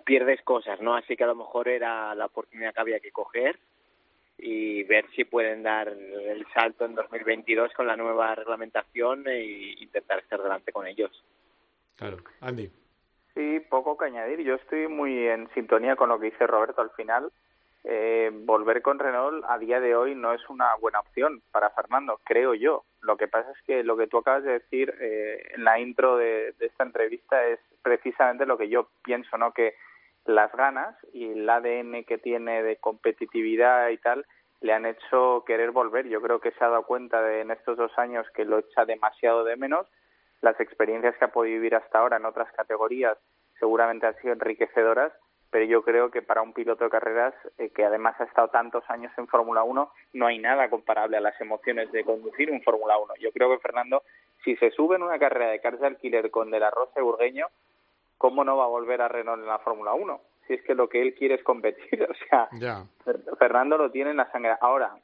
pierdes 0.04 0.42
cosas, 0.42 0.80
¿no? 0.80 0.96
Así 0.96 1.16
que 1.16 1.22
a 1.22 1.28
lo 1.28 1.36
mejor 1.36 1.68
era 1.68 2.12
la 2.16 2.26
oportunidad 2.26 2.74
que 2.74 2.80
había 2.80 2.98
que 2.98 3.12
coger 3.12 3.56
y 4.38 4.82
ver 4.82 5.06
si 5.14 5.24
pueden 5.24 5.62
dar 5.62 5.86
el 5.86 6.44
salto 6.52 6.84
en 6.84 6.96
2022 6.96 7.72
con 7.74 7.86
la 7.86 7.96
nueva 7.96 8.34
reglamentación 8.34 9.28
e 9.28 9.76
intentar 9.78 10.18
estar 10.18 10.42
delante 10.42 10.72
con 10.72 10.84
ellos. 10.84 11.12
Claro, 11.94 12.16
Andy. 12.40 12.68
Sí, 13.38 13.60
poco 13.60 13.96
que 13.96 14.06
añadir. 14.06 14.40
Yo 14.40 14.56
estoy 14.56 14.88
muy 14.88 15.28
en 15.28 15.48
sintonía 15.54 15.94
con 15.94 16.08
lo 16.08 16.18
que 16.18 16.32
dice 16.32 16.48
Roberto 16.48 16.82
al 16.82 16.90
final. 16.90 17.30
Eh, 17.84 18.32
volver 18.34 18.82
con 18.82 18.98
Renault 18.98 19.44
a 19.48 19.58
día 19.58 19.78
de 19.78 19.94
hoy 19.94 20.16
no 20.16 20.32
es 20.32 20.40
una 20.48 20.74
buena 20.80 20.98
opción 20.98 21.40
para 21.52 21.70
Fernando, 21.70 22.18
creo 22.24 22.54
yo. 22.54 22.82
Lo 23.00 23.16
que 23.16 23.28
pasa 23.28 23.52
es 23.52 23.62
que 23.64 23.84
lo 23.84 23.96
que 23.96 24.08
tú 24.08 24.18
acabas 24.18 24.42
de 24.42 24.54
decir 24.54 24.92
eh, 24.98 25.52
en 25.54 25.62
la 25.62 25.78
intro 25.78 26.16
de, 26.16 26.52
esta 26.58 26.82
entrevista 26.82 27.46
es 27.46 27.60
precisamente 27.80 28.44
lo 28.44 28.58
que 28.58 28.68
yo 28.68 28.88
pienso, 29.04 29.38
¿no? 29.38 29.52
Que 29.52 29.76
las 30.24 30.50
ganas 30.50 30.96
y 31.12 31.30
el 31.30 31.48
ADN 31.48 32.02
que 32.02 32.18
tiene 32.18 32.64
de 32.64 32.78
competitividad 32.78 33.90
y 33.90 33.98
tal 33.98 34.26
le 34.62 34.72
han 34.72 34.84
hecho 34.84 35.44
querer 35.46 35.70
volver. 35.70 36.08
Yo 36.08 36.20
creo 36.20 36.40
que 36.40 36.50
se 36.50 36.64
ha 36.64 36.70
dado 36.70 36.82
cuenta 36.82 37.22
de 37.22 37.42
en 37.42 37.52
estos 37.52 37.76
dos 37.76 37.96
años 37.98 38.26
que 38.34 38.44
lo 38.44 38.58
echa 38.58 38.84
demasiado 38.84 39.44
de 39.44 39.54
menos 39.54 39.86
las 40.40 40.58
experiencias 40.60 41.16
que 41.16 41.24
ha 41.24 41.32
podido 41.32 41.56
vivir 41.56 41.74
hasta 41.74 41.98
ahora 41.98 42.16
en 42.16 42.24
otras 42.24 42.50
categorías 42.52 43.18
seguramente 43.58 44.06
han 44.06 44.16
sido 44.16 44.34
enriquecedoras, 44.34 45.12
pero 45.50 45.64
yo 45.64 45.82
creo 45.82 46.10
que 46.10 46.22
para 46.22 46.42
un 46.42 46.52
piloto 46.52 46.84
de 46.84 46.90
carreras 46.90 47.34
eh, 47.56 47.70
que 47.70 47.84
además 47.84 48.20
ha 48.20 48.24
estado 48.24 48.48
tantos 48.48 48.84
años 48.88 49.12
en 49.16 49.26
Fórmula 49.26 49.62
1 49.62 49.92
no 50.12 50.26
hay 50.26 50.38
nada 50.38 50.68
comparable 50.68 51.16
a 51.16 51.20
las 51.20 51.40
emociones 51.40 51.90
de 51.90 52.04
conducir 52.04 52.50
un 52.50 52.62
Fórmula 52.62 52.98
1. 52.98 53.14
Yo 53.20 53.32
creo 53.32 53.50
que 53.50 53.58
Fernando, 53.58 54.02
si 54.44 54.56
se 54.56 54.70
sube 54.70 54.96
en 54.96 55.02
una 55.02 55.18
carrera 55.18 55.50
de 55.50 55.60
cars 55.60 55.80
de 55.80 55.86
alquiler 55.86 56.30
con 56.30 56.50
De 56.50 56.60
la 56.60 56.70
Rosa 56.70 57.00
y 57.00 57.02
Urgueño, 57.02 57.46
¿cómo 58.18 58.44
no 58.44 58.56
va 58.56 58.64
a 58.64 58.68
volver 58.68 59.00
a 59.00 59.08
Renault 59.08 59.42
en 59.42 59.48
la 59.48 59.58
Fórmula 59.60 59.94
1? 59.94 60.20
Si 60.46 60.54
es 60.54 60.62
que 60.62 60.74
lo 60.74 60.88
que 60.88 61.02
él 61.02 61.14
quiere 61.14 61.36
es 61.36 61.42
competir, 61.42 62.02
o 62.10 62.14
sea, 62.28 62.48
Fernando 63.38 63.78
lo 63.78 63.90
tiene 63.90 64.10
en 64.10 64.18
la 64.18 64.30
sangre. 64.30 64.54
Ahora, 64.60 64.96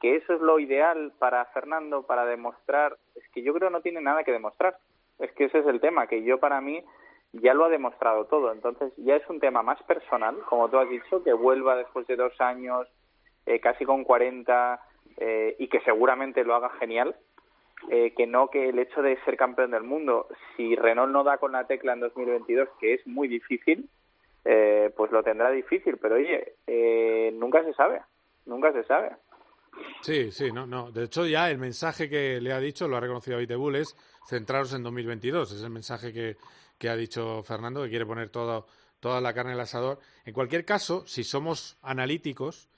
que 0.00 0.16
eso 0.16 0.32
es 0.32 0.40
lo 0.40 0.58
ideal 0.58 1.12
para 1.18 1.44
Fernando 1.46 2.04
para 2.04 2.24
demostrar, 2.24 2.96
que 3.32 3.42
yo 3.42 3.52
creo 3.54 3.70
no 3.70 3.80
tiene 3.80 4.00
nada 4.00 4.24
que 4.24 4.32
demostrar. 4.32 4.76
Es 5.18 5.32
que 5.32 5.44
ese 5.44 5.58
es 5.58 5.66
el 5.66 5.80
tema, 5.80 6.06
que 6.06 6.22
yo 6.22 6.38
para 6.38 6.60
mí 6.60 6.82
ya 7.32 7.54
lo 7.54 7.64
ha 7.64 7.68
demostrado 7.68 8.26
todo. 8.26 8.52
Entonces 8.52 8.92
ya 8.96 9.16
es 9.16 9.28
un 9.28 9.40
tema 9.40 9.62
más 9.62 9.82
personal, 9.84 10.36
como 10.48 10.68
tú 10.68 10.78
has 10.78 10.88
dicho, 10.88 11.22
que 11.22 11.32
vuelva 11.32 11.76
después 11.76 12.06
de 12.06 12.16
dos 12.16 12.38
años, 12.40 12.88
eh, 13.46 13.60
casi 13.60 13.84
con 13.84 14.04
40, 14.04 14.80
eh, 15.18 15.56
y 15.58 15.68
que 15.68 15.80
seguramente 15.80 16.44
lo 16.44 16.54
haga 16.54 16.70
genial, 16.80 17.16
eh, 17.88 18.12
que 18.14 18.26
no 18.26 18.48
que 18.48 18.68
el 18.68 18.78
hecho 18.78 19.02
de 19.02 19.18
ser 19.24 19.36
campeón 19.36 19.70
del 19.70 19.82
mundo, 19.82 20.26
si 20.56 20.76
Renault 20.76 21.12
no 21.12 21.24
da 21.24 21.38
con 21.38 21.52
la 21.52 21.66
tecla 21.66 21.92
en 21.92 22.00
2022, 22.00 22.68
que 22.78 22.94
es 22.94 23.06
muy 23.06 23.28
difícil, 23.28 23.88
pues 24.42 25.12
lo 25.12 25.22
tendrá 25.22 25.50
difícil. 25.50 25.98
Pero 25.98 26.16
oye, 26.16 26.54
nunca 27.34 27.62
se 27.62 27.74
sabe, 27.74 28.00
nunca 28.46 28.72
se 28.72 28.84
sabe. 28.84 29.10
Sí, 30.02 30.32
sí, 30.32 30.50
no, 30.52 30.66
no. 30.66 30.90
De 30.90 31.04
hecho, 31.04 31.26
ya 31.26 31.50
el 31.50 31.58
mensaje 31.58 32.08
que 32.08 32.40
le 32.40 32.52
ha 32.52 32.60
dicho, 32.60 32.88
lo 32.88 32.96
ha 32.96 33.00
reconocido 33.00 33.38
Bull, 33.58 33.76
es 33.76 33.96
centraros 34.26 34.72
en 34.72 34.82
2022. 34.82 35.52
Es 35.52 35.62
el 35.62 35.70
mensaje 35.70 36.12
que, 36.12 36.36
que 36.78 36.88
ha 36.88 36.96
dicho 36.96 37.42
Fernando, 37.42 37.82
que 37.82 37.90
quiere 37.90 38.06
poner 38.06 38.30
todo, 38.30 38.66
toda 39.00 39.20
la 39.20 39.34
carne 39.34 39.52
en 39.52 39.56
el 39.56 39.62
asador. 39.62 40.00
En 40.24 40.32
cualquier 40.32 40.64
caso, 40.64 41.04
si 41.06 41.24
somos 41.24 41.76
analíticos, 41.82 42.68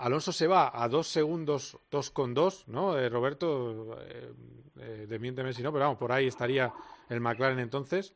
Alonso 0.00 0.32
se 0.32 0.46
va 0.46 0.70
a 0.72 0.88
dos 0.88 1.08
segundos, 1.08 1.78
dos 1.90 2.10
con 2.10 2.32
dos, 2.32 2.66
¿no? 2.66 2.98
Eh, 2.98 3.10
Roberto, 3.10 3.98
eh, 4.00 4.32
eh, 4.78 5.06
demiénteme 5.06 5.52
si 5.52 5.62
no, 5.62 5.72
pero 5.72 5.84
vamos, 5.84 5.98
por 5.98 6.10
ahí 6.10 6.26
estaría 6.26 6.72
el 7.10 7.20
McLaren 7.20 7.58
entonces. 7.58 8.14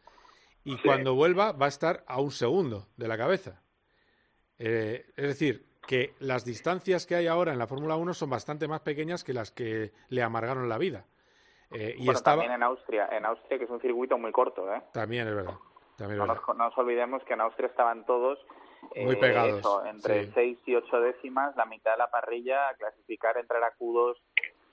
Y 0.65 0.79
cuando 0.79 1.15
vuelva 1.15 1.53
va 1.53 1.67
a 1.67 1.69
estar 1.69 2.03
a 2.07 2.23
un 2.23 2.31
segundo 2.31 2.89
de 2.97 3.07
la 3.07 3.19
cabeza. 3.19 3.61
es 4.57 5.15
decir, 5.17 5.67
que 5.87 6.15
las 6.21 6.45
distancias 6.45 7.07
que 7.07 7.15
hay 7.15 7.27
ahora 7.27 7.53
en 7.53 7.59
la 7.59 7.67
Fórmula 7.67 7.97
1 7.97 8.15
son 8.15 8.31
bastante 8.31 8.69
más 8.69 8.81
pequeñas 8.81 9.25
que 9.25 9.33
las 9.33 9.51
que 9.51 9.93
le 10.09 10.23
amargaron 10.23 10.69
la 10.69 10.79
vida. 10.79 11.05
Eh, 11.71 11.95
y 11.99 12.11
estaba... 12.11 12.37
también 12.37 12.53
en 12.53 12.63
Austria, 12.63 13.09
en 13.11 13.25
Austria 13.25 13.59
que 13.59 13.65
es 13.65 13.71
un 13.71 13.81
circuito 13.81 14.17
muy 14.19 14.33
corto, 14.33 14.73
¿eh? 14.73 14.83
También 14.93 15.29
es 15.29 15.35
verdad. 15.35 15.55
También 15.97 16.19
no, 16.19 16.55
Nos, 16.55 16.79
olvidemos 16.79 17.23
que 17.25 17.35
en 17.35 17.41
Austria 17.41 17.69
estaban 17.69 18.05
todos 18.05 18.39
muy 18.97 19.15
eh, 19.15 19.19
pegados. 19.19 19.87
entre 19.87 20.33
6 20.33 20.59
y 20.67 20.75
8 20.75 21.01
décimas, 21.01 21.57
la 21.57 21.65
mitad 21.65 21.93
de 21.93 21.99
la 21.99 22.11
parrilla, 22.11 22.75
clasificar, 22.79 23.37
entrar 23.39 23.63
a 23.63 23.77
Q2 23.77 24.17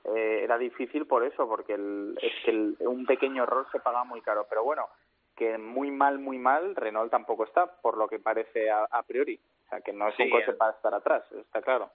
eh, 0.04 0.42
era 0.44 0.58
difícil 0.58 1.06
por 1.06 1.24
eso, 1.24 1.48
porque 1.48 1.74
el, 1.74 2.18
es 2.22 2.34
que 2.44 2.86
un 2.86 3.06
pequeño 3.06 3.44
error 3.44 3.68
se 3.72 3.80
paga 3.80 4.04
muy 4.04 4.22
caro. 4.22 4.48
Pero 4.50 4.64
bueno, 4.64 4.88
que 5.36 5.58
muy 5.58 5.92
mal, 5.92 6.20
muy 6.20 6.38
mal, 6.38 6.76
Renault 6.76 7.12
tampoco 7.12 7.44
está, 7.44 7.68
por 7.82 7.98
lo 7.98 8.08
que 8.08 8.20
parece 8.20 8.70
a, 8.72 9.04
priori. 9.04 9.40
Sea, 9.72 9.80
que 9.80 9.94
no 9.94 10.10
es 10.10 10.20
un 10.20 10.30
coche 10.30 10.52
para 10.54 10.74
estar 10.74 10.94
atrás, 10.94 11.24
está 11.32 11.62
claro. 11.62 11.92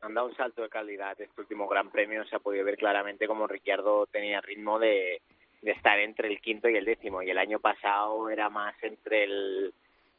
Han 0.00 0.14
dado 0.14 0.26
un 0.26 0.36
salto 0.36 0.62
de 0.62 0.68
calidad 0.68 1.18
este 1.18 1.40
último 1.40 1.68
Gran 1.68 1.90
Premio, 1.90 2.24
se 2.26 2.34
ha 2.36 2.40
podido 2.40 2.64
ver 2.64 2.76
claramente 2.76 3.28
como 3.28 3.46
Ricciardo 3.46 4.06
tenía 4.06 4.40
ritmo 4.40 4.78
de, 4.78 5.22
de 5.62 5.70
estar 5.70 5.98
entre 6.00 6.28
el 6.28 6.40
quinto 6.40 6.68
y 6.68 6.76
el 6.76 6.84
décimo, 6.84 7.22
y 7.22 7.30
el 7.30 7.38
año 7.38 7.60
pasado 7.60 8.28
era 8.28 8.50
más 8.50 8.74
entre 8.82 9.24
el 9.24 9.72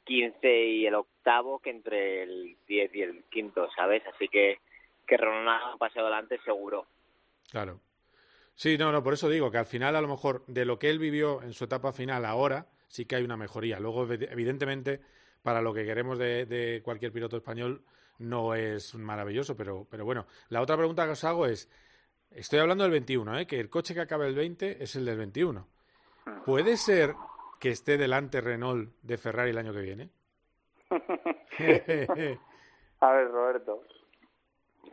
15 0.06 0.66
y 0.66 0.86
el 0.86 0.96
octavo 0.96 1.60
que 1.60 1.72
entre 1.72 2.24
el 2.24 2.56
10 2.66 2.96
y 2.96 3.02
el 3.02 3.24
quinto, 3.26 3.70
¿sabes? 3.76 4.02
Así 4.08 4.30
que 4.30 4.60
que 5.06 5.18
Ronaldo 5.18 5.74
ha 5.74 5.78
pasado 5.78 6.08
adelante 6.08 6.40
seguro. 6.44 6.88
Claro. 7.52 7.80
Sí, 8.56 8.78
no, 8.78 8.92
no, 8.92 9.04
por 9.04 9.14
eso 9.14 9.30
digo 9.30 9.52
que 9.52 9.58
al 9.58 9.66
final 9.66 9.96
a 9.96 10.02
lo 10.02 10.08
mejor 10.08 10.46
de 10.48 10.66
lo 10.66 10.80
que 10.80 10.90
él 10.90 10.98
vivió 10.98 11.44
en 11.44 11.54
su 11.54 11.66
etapa 11.66 11.92
final 11.92 12.26
ahora 12.26 12.68
sí 12.88 13.06
que 13.06 13.18
hay 13.18 13.24
una 13.24 13.38
mejoría. 13.38 13.80
Luego, 13.80 14.08
evidentemente, 14.10 15.02
para 15.46 15.62
lo 15.62 15.76
que 15.76 15.86
queremos 15.86 16.18
de, 16.18 16.82
cualquier 16.84 17.12
piloto 17.12 17.38
español, 17.38 17.84
no 18.18 18.56
es 18.56 18.96
maravilloso, 18.96 19.56
pero, 19.56 19.86
pero 19.92 20.04
bueno. 20.04 20.26
La 20.50 20.60
otra 20.60 20.76
pregunta 20.76 21.06
que 21.06 21.12
os 21.12 21.24
hago 21.24 21.46
es, 21.46 21.70
estoy 22.32 22.58
hablando 22.58 22.84
del 22.84 22.94
21, 22.94 23.38
¿eh? 23.38 23.46
que 23.46 23.60
el 23.60 23.70
coche 23.70 23.94
que 23.94 24.02
acabe 24.02 24.26
el 24.26 24.34
20 24.34 24.84
es 24.84 24.96
el 24.96 25.06
del 25.06 25.20
21. 25.20 25.68
¿Puede 26.48 26.78
ser 26.78 27.14
que 27.60 27.70
esté 27.70 27.96
delante 27.96 28.42
Renault 28.42 28.90
de 29.04 29.18
Ferrari 29.20 29.52
el 29.52 29.60
año 29.60 29.72
que 29.72 29.82
viene? 29.82 30.10
a 33.00 33.12
ver, 33.12 33.28
Roberto. 33.30 33.84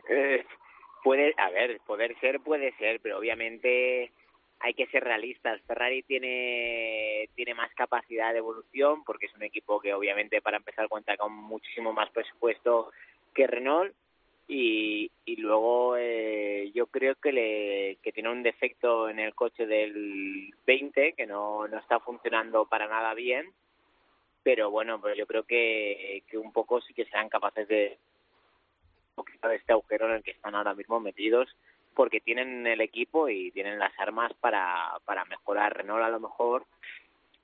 Eh, 0.07 0.45
puede, 1.03 1.33
a 1.35 1.49
ver, 1.49 1.81
poder 1.87 2.15
ser 2.19 2.41
puede 2.41 2.73
ser, 2.77 2.99
pero 3.01 3.17
obviamente 3.17 4.11
hay 4.63 4.73
que 4.73 4.87
ser 4.87 5.03
realistas. 5.03 5.61
Ferrari 5.67 6.03
tiene, 6.03 7.29
tiene 7.35 7.53
más 7.53 7.69
capacidad 7.75 8.31
de 8.31 8.39
evolución 8.39 9.03
porque 9.03 9.25
es 9.25 9.35
un 9.35 9.43
equipo 9.43 9.81
que 9.81 9.93
obviamente 9.93 10.41
para 10.41 10.55
empezar 10.55 10.87
cuenta 10.87 11.17
con 11.17 11.33
muchísimo 11.33 11.91
más 11.91 12.09
presupuesto 12.11 12.91
que 13.35 13.45
Renault. 13.45 13.93
Y, 14.47 15.11
y 15.25 15.35
luego 15.37 15.95
eh, 15.97 16.71
yo 16.73 16.87
creo 16.87 17.15
que, 17.15 17.31
le, 17.33 17.97
que 18.01 18.13
tiene 18.13 18.29
un 18.29 18.43
defecto 18.43 19.09
en 19.09 19.19
el 19.19 19.35
coche 19.35 19.65
del 19.65 20.53
20 20.65 21.13
que 21.13 21.25
no, 21.25 21.67
no 21.67 21.77
está 21.77 21.99
funcionando 21.99 22.65
para 22.65 22.87
nada 22.87 23.13
bien. 23.13 23.51
Pero 24.43 24.71
bueno 24.71 25.01
pues 25.01 25.17
yo 25.17 25.27
creo 25.27 25.43
que, 25.43 26.23
que 26.29 26.37
un 26.37 26.53
poco 26.53 26.79
sí 26.79 26.93
que 26.93 27.05
serán 27.05 27.27
capaces 27.27 27.67
de 27.67 27.97
de 29.49 29.55
este 29.55 29.73
agujero 29.73 30.07
en 30.07 30.15
el 30.15 30.23
que 30.23 30.31
están 30.31 30.55
ahora 30.55 30.73
mismo 30.73 30.99
metidos 30.99 31.53
porque 31.93 32.19
tienen 32.19 32.65
el 32.67 32.81
equipo 32.81 33.29
y 33.29 33.51
tienen 33.51 33.79
las 33.79 33.97
armas 33.99 34.33
para, 34.35 34.99
para 35.05 35.25
mejorar. 35.25 35.77
Renault 35.77 36.03
a 36.03 36.09
lo 36.09 36.19
mejor, 36.19 36.65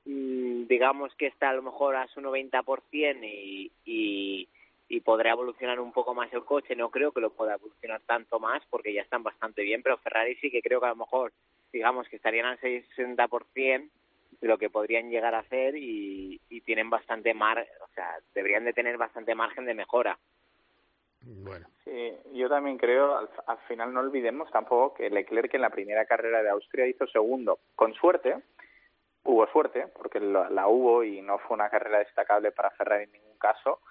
mm, 0.05 0.65
digamos 0.67 1.13
que 1.15 1.27
está 1.27 1.49
a 1.49 1.53
lo 1.53 1.61
mejor 1.61 1.95
a 1.95 2.07
su 2.07 2.21
90% 2.21 3.19
y, 3.23 3.71
y, 3.85 4.47
y 4.87 4.99
podrá 5.01 5.31
evolucionar 5.31 5.79
un 5.79 5.91
poco 5.91 6.13
más 6.13 6.31
el 6.33 6.43
coche. 6.43 6.75
No 6.75 6.89
creo 6.89 7.11
que 7.11 7.21
lo 7.21 7.31
pueda 7.31 7.55
evolucionar 7.55 8.01
tanto 8.05 8.39
más 8.39 8.63
porque 8.69 8.93
ya 8.93 9.01
están 9.01 9.23
bastante 9.23 9.61
bien, 9.63 9.83
pero 9.83 9.97
Ferrari 9.97 10.35
sí 10.35 10.49
que 10.51 10.61
creo 10.61 10.79
que 10.79 10.87
a 10.87 10.89
lo 10.89 10.95
mejor, 10.95 11.31
digamos 11.71 12.07
que 12.09 12.15
estarían 12.15 12.45
al 12.45 12.59
60% 12.59 13.89
de 14.41 14.47
lo 14.47 14.57
que 14.57 14.69
podrían 14.69 15.09
llegar 15.09 15.35
a 15.35 15.39
hacer 15.39 15.75
y, 15.75 16.39
y 16.49 16.61
tienen 16.61 16.89
bastante 16.89 17.33
mar, 17.33 17.67
o 17.83 17.93
sea, 17.93 18.17
deberían 18.33 18.63
de 18.63 18.73
tener 18.73 18.97
bastante 18.97 19.35
margen 19.35 19.65
de 19.65 19.73
mejora. 19.73 20.17
Sí, 21.83 22.17
yo 22.33 22.49
también 22.49 22.77
creo, 22.77 23.17
al, 23.17 23.57
final 23.67 23.93
no 23.93 23.99
olvidemos 23.99 24.49
tampoco 24.51 24.93
que 24.95 25.09
Leclerc 25.09 25.53
en 25.53 25.61
la 25.61 25.69
primera 25.69 26.05
carrera 26.05 26.41
de 26.41 26.49
Austria 26.49 26.87
hizo 26.87 27.07
segundo. 27.07 27.59
Con 27.75 27.93
suerte, 27.93 28.37
hubo 29.23 29.47
suerte, 29.47 29.87
porque 29.95 30.19
la, 30.19 30.67
hubo 30.67 31.03
y 31.03 31.21
no 31.21 31.39
fue 31.39 31.55
una 31.55 31.69
carrera 31.69 31.99
destacable 31.99 32.51
para 32.51 32.71
Ferrari 32.71 33.05
en 33.05 33.11
ningún 33.11 33.37
caso, 33.37 33.81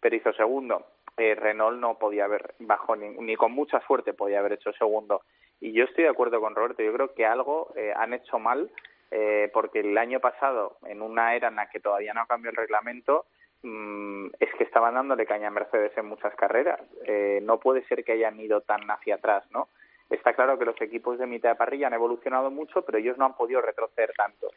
pero 0.00 0.16
hizo 0.16 0.32
segundo. 0.32 0.86
Eh, 1.16 1.34
Renault 1.34 1.80
no 1.80 1.98
podía 1.98 2.26
haber, 2.26 2.54
bajo 2.60 2.94
ni, 2.94 3.08
ni, 3.08 3.34
con 3.34 3.52
mucha 3.52 3.80
suerte 3.86 4.14
podía 4.14 4.38
haber 4.38 4.52
hecho 4.52 4.72
segundo. 4.72 5.22
Y 5.60 5.72
yo 5.72 5.84
estoy 5.84 6.04
de 6.04 6.10
acuerdo 6.10 6.40
con 6.40 6.54
Roberto, 6.54 6.82
yo 6.82 6.92
creo 6.92 7.12
que 7.14 7.26
algo 7.26 7.72
eh, 7.74 7.92
han 7.96 8.14
hecho 8.14 8.38
mal, 8.38 8.70
eh, 9.10 9.50
porque 9.52 9.80
el 9.80 9.96
año 9.96 10.20
pasado, 10.20 10.76
en 10.86 11.02
una 11.02 11.34
era 11.34 11.48
en 11.48 11.56
la 11.56 11.68
que 11.68 11.80
todavía 11.80 12.14
no 12.14 12.26
cambió 12.26 12.50
el 12.50 12.56
reglamento, 12.56 13.26
es 13.62 14.50
que 14.56 14.64
estaban 14.64 14.94
dándole 14.94 15.26
caña 15.26 15.48
a 15.48 15.50
Mercedes 15.50 15.92
en 15.96 16.06
muchas 16.06 16.34
carreras. 16.36 16.80
Eh, 17.04 17.40
no 17.42 17.58
puede 17.58 17.84
ser 17.86 18.04
que 18.04 18.12
hayan 18.12 18.38
ido 18.38 18.60
tan 18.60 18.88
hacia 18.90 19.16
atrás, 19.16 19.44
¿no? 19.50 19.68
Está 20.10 20.32
claro 20.32 20.58
que 20.58 20.64
los 20.64 20.80
equipos 20.80 21.18
de 21.18 21.26
mitad 21.26 21.50
de 21.50 21.56
parrilla 21.56 21.88
han 21.88 21.94
evolucionado 21.94 22.50
mucho, 22.50 22.82
pero 22.82 22.98
ellos 22.98 23.18
no 23.18 23.26
han 23.26 23.36
podido 23.36 23.60
retroceder 23.60 24.12
tanto. 24.16 24.48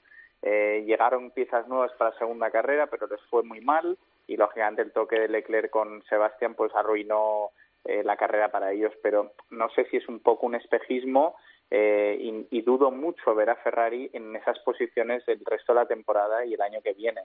Eh, 0.41 0.83
llegaron 0.85 1.31
piezas 1.31 1.67
nuevas 1.67 1.91
para 1.93 2.11
la 2.11 2.17
segunda 2.17 2.51
carrera, 2.51 2.87
pero 2.87 3.07
les 3.07 3.21
fue 3.23 3.43
muy 3.43 3.59
mal 3.61 3.97
y 4.27 4.37
lógicamente 4.37 4.81
el 4.81 4.91
toque 4.91 5.19
de 5.19 5.27
Leclerc 5.27 5.69
con 5.69 6.03
Sebastián 6.03 6.55
pues 6.55 6.73
arruinó 6.73 7.49
eh, 7.83 8.03
la 8.03 8.15
carrera 8.15 8.49
para 8.49 8.71
ellos. 8.71 8.93
Pero 9.03 9.33
no 9.49 9.69
sé 9.71 9.85
si 9.85 9.97
es 9.97 10.07
un 10.07 10.19
poco 10.19 10.45
un 10.45 10.55
espejismo 10.55 11.35
y, 11.73 12.47
y, 12.51 12.61
dudo 12.63 12.91
mucho 12.91 13.33
ver 13.33 13.49
a 13.49 13.55
Ferrari 13.55 14.09
en 14.11 14.35
esas 14.35 14.59
posiciones 14.59 15.23
el 15.27 15.39
resto 15.45 15.73
de 15.73 15.79
la 15.79 15.87
temporada 15.87 16.45
y 16.45 16.53
el 16.53 16.61
año 16.61 16.81
que 16.81 16.91
viene. 16.91 17.21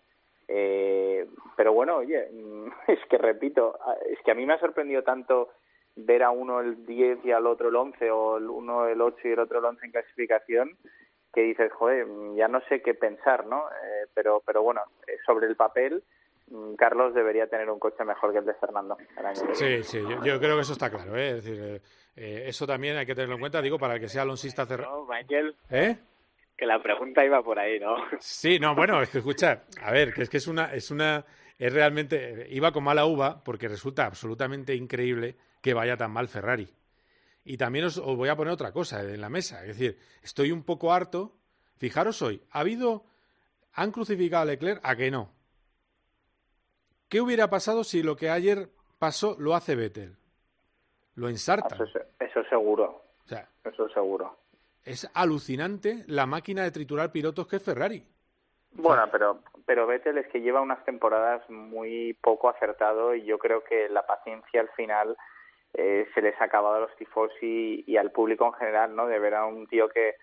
Eh, 0.48 1.26
pero 1.56 1.72
bueno, 1.72 1.96
oye, 1.96 2.28
es 2.88 2.98
que 3.08 3.18
repito, 3.18 3.78
es 4.08 4.18
que 4.24 4.30
a 4.30 4.34
mí 4.34 4.46
me 4.46 4.54
ha 4.54 4.60
sorprendido 4.60 5.02
tanto 5.02 5.50
ver 5.96 6.22
a 6.22 6.30
uno 6.30 6.60
el 6.60 6.84
10 6.84 7.24
y 7.24 7.32
al 7.32 7.46
otro 7.46 7.68
el 7.68 7.76
11 7.76 8.10
o 8.10 8.36
el 8.36 8.48
uno 8.48 8.86
el 8.86 9.00
8 9.00 9.16
y 9.24 9.32
el 9.32 9.38
otro 9.38 9.58
el 9.58 9.64
11 9.64 9.86
en 9.86 9.92
clasificación 9.92 10.76
que 11.36 11.42
dices, 11.42 11.70
joder, 11.72 12.06
ya 12.34 12.48
no 12.48 12.62
sé 12.68 12.80
qué 12.80 12.94
pensar, 12.94 13.46
¿no? 13.46 13.68
Eh, 13.68 14.06
pero, 14.14 14.42
pero 14.44 14.62
bueno, 14.62 14.80
eh, 15.06 15.18
sobre 15.26 15.46
el 15.46 15.54
papel, 15.54 16.02
mm, 16.48 16.74
Carlos 16.76 17.12
debería 17.12 17.46
tener 17.46 17.68
un 17.68 17.78
coche 17.78 18.04
mejor 18.04 18.32
que 18.32 18.38
el 18.38 18.46
de 18.46 18.54
Fernando. 18.54 18.96
sí, 19.52 19.82
sí, 19.82 20.02
yo, 20.24 20.38
creo 20.38 20.56
que 20.56 20.62
eso 20.62 20.72
está 20.72 20.88
claro, 20.88 21.14
¿eh? 21.14 21.36
Es 21.36 21.44
decir, 21.44 21.82
eh, 22.16 22.44
eso 22.46 22.66
también 22.66 22.96
hay 22.96 23.04
que 23.04 23.14
tenerlo 23.14 23.34
en 23.34 23.40
cuenta, 23.40 23.60
digo, 23.60 23.78
para 23.78 23.94
el 23.94 24.00
que 24.00 24.08
sea 24.08 24.22
alonsista 24.22 24.64
cerrado. 24.64 25.06
¿Eh? 25.70 25.96
Que 26.56 26.66
la 26.66 26.82
pregunta 26.82 27.24
iba 27.24 27.42
por 27.42 27.58
ahí, 27.58 27.78
¿no? 27.78 27.96
Sí, 28.18 28.58
no, 28.58 28.74
bueno, 28.74 29.00
es 29.02 29.10
que 29.10 29.18
escucha, 29.18 29.64
a 29.82 29.92
ver, 29.92 30.14
que 30.14 30.22
es 30.22 30.30
que 30.30 30.38
es 30.38 30.46
una, 30.46 30.72
es 30.72 30.90
una, 30.90 31.24
es 31.58 31.72
realmente, 31.72 32.46
iba 32.50 32.72
con 32.72 32.84
mala 32.84 33.04
uva 33.04 33.42
porque 33.44 33.68
resulta 33.68 34.06
absolutamente 34.06 34.74
increíble 34.74 35.36
que 35.60 35.74
vaya 35.74 35.96
tan 35.96 36.10
mal 36.10 36.28
Ferrari. 36.28 36.68
Y 37.44 37.58
también 37.58 37.84
os, 37.84 38.00
voy 38.00 38.28
a 38.28 38.36
poner 38.36 38.52
otra 38.52 38.72
cosa 38.72 39.02
en 39.02 39.20
la 39.20 39.28
mesa, 39.28 39.60
es 39.62 39.78
decir, 39.78 39.98
estoy 40.22 40.50
un 40.50 40.64
poco 40.64 40.92
harto. 40.92 41.36
Fijaros 41.76 42.22
hoy, 42.22 42.42
ha 42.50 42.60
habido, 42.60 43.04
han 43.74 43.92
crucificado 43.92 44.42
a 44.42 44.46
Leclerc 44.46 44.80
a 44.82 44.96
que 44.96 45.10
no. 45.10 45.30
¿Qué 47.08 47.20
hubiera 47.20 47.50
pasado 47.50 47.84
si 47.84 48.02
lo 48.02 48.16
que 48.16 48.30
ayer 48.30 48.70
pasó 48.98 49.36
lo 49.38 49.54
hace 49.54 49.76
Vettel? 49.76 50.16
Lo 51.14 51.28
ensarta. 51.28 51.76
Eso, 51.76 52.00
eso 52.18 52.42
seguro. 52.48 53.04
O 53.24 53.28
sea, 53.28 53.48
eso 53.64 53.88
seguro 53.90 54.45
es 54.86 55.10
alucinante 55.14 56.04
la 56.06 56.26
máquina 56.26 56.62
de 56.62 56.70
triturar 56.70 57.12
pilotos 57.12 57.46
que 57.48 57.56
es 57.56 57.62
Ferrari. 57.62 58.02
Bueno, 58.72 59.08
pero 59.10 59.40
pero 59.66 59.86
Vettel 59.86 60.18
es 60.18 60.28
que 60.28 60.40
lleva 60.40 60.60
unas 60.60 60.84
temporadas 60.84 61.42
muy 61.50 62.16
poco 62.22 62.48
acertado 62.48 63.14
y 63.14 63.24
yo 63.24 63.38
creo 63.38 63.64
que 63.64 63.88
la 63.88 64.06
paciencia 64.06 64.60
al 64.60 64.68
final 64.70 65.16
eh, 65.74 66.06
se 66.14 66.22
les 66.22 66.40
ha 66.40 66.44
acabado 66.44 66.76
a 66.76 66.80
los 66.80 66.96
tifos 66.96 67.32
y, 67.42 67.96
al 67.96 68.12
público 68.12 68.46
en 68.46 68.52
general, 68.52 68.94
¿no? 68.94 69.08
De 69.08 69.18
ver 69.18 69.34
a 69.34 69.44
un 69.44 69.66
tío 69.66 69.88
que 69.88 70.14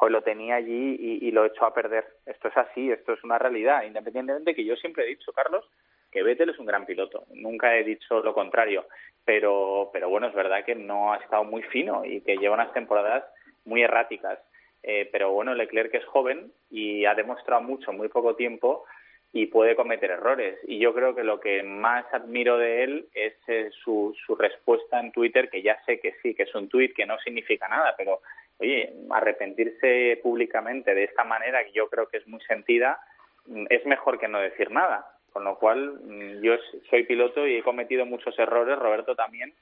hoy 0.00 0.10
lo 0.10 0.22
tenía 0.22 0.56
allí 0.56 0.96
y, 1.00 1.26
y, 1.26 1.30
lo 1.30 1.46
echó 1.46 1.64
a 1.64 1.72
perder. 1.72 2.06
Esto 2.26 2.48
es 2.48 2.56
así, 2.58 2.90
esto 2.90 3.14
es 3.14 3.24
una 3.24 3.38
realidad, 3.38 3.84
independientemente 3.84 4.54
que 4.54 4.64
yo 4.64 4.76
siempre 4.76 5.04
he 5.04 5.08
dicho, 5.08 5.32
Carlos, 5.32 5.64
que 6.10 6.22
Vettel 6.22 6.50
es 6.50 6.58
un 6.58 6.66
gran 6.66 6.84
piloto. 6.84 7.24
Nunca 7.32 7.74
he 7.74 7.84
dicho 7.84 8.20
lo 8.20 8.34
contrario, 8.34 8.86
pero 9.24 9.88
pero 9.92 10.10
bueno, 10.10 10.26
es 10.26 10.34
verdad 10.34 10.64
que 10.64 10.74
no 10.74 11.14
ha 11.14 11.16
estado 11.16 11.44
muy 11.44 11.62
fino 11.62 12.04
y 12.04 12.20
que 12.20 12.36
lleva 12.36 12.54
unas 12.54 12.72
temporadas 12.74 13.24
muy 13.64 13.82
erráticas. 13.82 14.38
Eh, 14.82 15.08
pero 15.12 15.32
bueno, 15.32 15.54
Leclerc 15.54 15.94
es 15.94 16.04
joven 16.06 16.52
y 16.70 17.04
ha 17.04 17.14
demostrado 17.14 17.62
mucho 17.62 17.90
en 17.90 17.98
muy 17.98 18.08
poco 18.08 18.34
tiempo 18.36 18.84
y 19.32 19.46
puede 19.46 19.76
cometer 19.76 20.10
errores. 20.10 20.58
Y 20.66 20.78
yo 20.78 20.92
creo 20.94 21.14
que 21.14 21.22
lo 21.22 21.38
que 21.38 21.62
más 21.62 22.04
admiro 22.12 22.58
de 22.58 22.82
él 22.82 23.08
es 23.14 23.34
eh, 23.46 23.70
su, 23.84 24.14
su 24.26 24.34
respuesta 24.34 24.98
en 24.98 25.12
Twitter, 25.12 25.48
que 25.50 25.62
ya 25.62 25.78
sé 25.84 26.00
que 26.00 26.14
sí, 26.22 26.34
que 26.34 26.44
es 26.44 26.54
un 26.54 26.68
tuit 26.68 26.94
que 26.94 27.06
no 27.06 27.18
significa 27.18 27.68
nada, 27.68 27.94
pero 27.96 28.20
oye, 28.58 28.92
arrepentirse 29.10 30.18
públicamente 30.22 30.94
de 30.94 31.04
esta 31.04 31.24
manera, 31.24 31.64
que 31.64 31.72
yo 31.72 31.88
creo 31.88 32.08
que 32.08 32.18
es 32.18 32.26
muy 32.26 32.40
sentida, 32.42 33.00
mm, 33.46 33.66
es 33.70 33.86
mejor 33.86 34.18
que 34.18 34.28
no 34.28 34.40
decir 34.40 34.70
nada. 34.70 35.06
Con 35.32 35.44
lo 35.44 35.56
cual, 35.58 36.00
mm, 36.02 36.42
yo 36.42 36.56
soy 36.88 37.04
piloto 37.04 37.46
y 37.46 37.56
he 37.56 37.62
cometido 37.62 38.04
muchos 38.04 38.36
errores, 38.38 38.78
Roberto 38.78 39.14
también, 39.14 39.54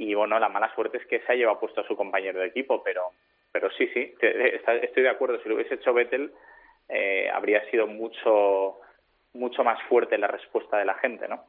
y 0.00 0.14
bueno, 0.14 0.38
la 0.38 0.48
mala 0.48 0.74
suerte 0.74 0.96
es 0.96 1.06
que 1.06 1.20
se 1.20 1.32
ha 1.32 1.36
llevado 1.36 1.60
puesto 1.60 1.82
a 1.82 1.86
su 1.86 1.94
compañero 1.94 2.40
de 2.40 2.46
equipo, 2.46 2.82
pero 2.82 3.10
pero 3.52 3.70
sí, 3.72 3.86
sí, 3.88 4.14
estoy 4.20 5.02
de 5.02 5.10
acuerdo. 5.10 5.42
Si 5.42 5.48
lo 5.48 5.56
hubiese 5.56 5.74
hecho 5.74 5.92
Vettel, 5.92 6.32
eh, 6.88 7.28
habría 7.30 7.68
sido 7.70 7.86
mucho, 7.86 8.78
mucho 9.34 9.62
más 9.62 9.78
fuerte 9.88 10.16
la 10.16 10.28
respuesta 10.28 10.78
de 10.78 10.86
la 10.86 10.94
gente, 10.94 11.28
¿no? 11.28 11.44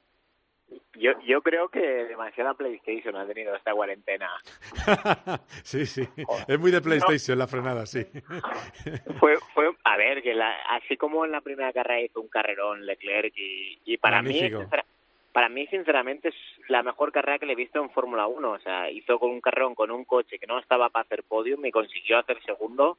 Yo, 0.94 1.12
yo 1.22 1.42
creo 1.42 1.70
que 1.70 1.80
demasiada 1.80 2.54
PlayStation 2.54 3.16
ha 3.16 3.26
tenido 3.26 3.56
esta 3.56 3.74
cuarentena. 3.74 4.30
sí, 5.64 5.86
sí. 5.86 6.08
Es 6.48 6.60
muy 6.60 6.72
de 6.72 6.82
PlayStation 6.82 7.38
la 7.38 7.48
frenada, 7.48 7.86
sí. 7.86 8.06
fue, 9.20 9.38
fue, 9.54 9.70
a 9.84 9.98
ver, 9.98 10.22
que 10.22 10.34
la, 10.34 10.54
así 10.70 10.98
como 10.98 11.24
en 11.24 11.32
la 11.32 11.42
primera 11.42 11.72
carrera 11.72 12.02
hizo 12.02 12.20
un 12.20 12.30
carrerón 12.30 12.86
Leclerc 12.86 13.34
y, 13.36 13.80
y 13.86 13.98
para 13.98 14.22
mí 14.22 14.50
para 15.34 15.50
mí, 15.50 15.68
sinceramente, 15.68 16.30
es 16.30 16.36
la 16.68 16.84
mejor 16.84 17.12
carrera 17.12 17.40
que 17.40 17.46
le 17.46 17.54
he 17.54 17.56
visto 17.56 17.82
en 17.82 17.90
Fórmula 17.90 18.28
1. 18.28 18.52
O 18.52 18.60
sea, 18.60 18.90
hizo 18.92 19.20
con 19.20 19.32
un 19.32 19.42
carrón 19.42 19.76
con 19.76 19.92
un 19.92 20.06
coche 20.06 20.40
que 20.40 20.48
no 20.48 20.60
estaba 20.60 20.90
para 20.90 21.04
hacer 21.04 21.24
podium 21.24 21.66
y 21.66 21.72
consiguió 21.72 22.20
hacer 22.20 22.42
segundo 22.44 22.98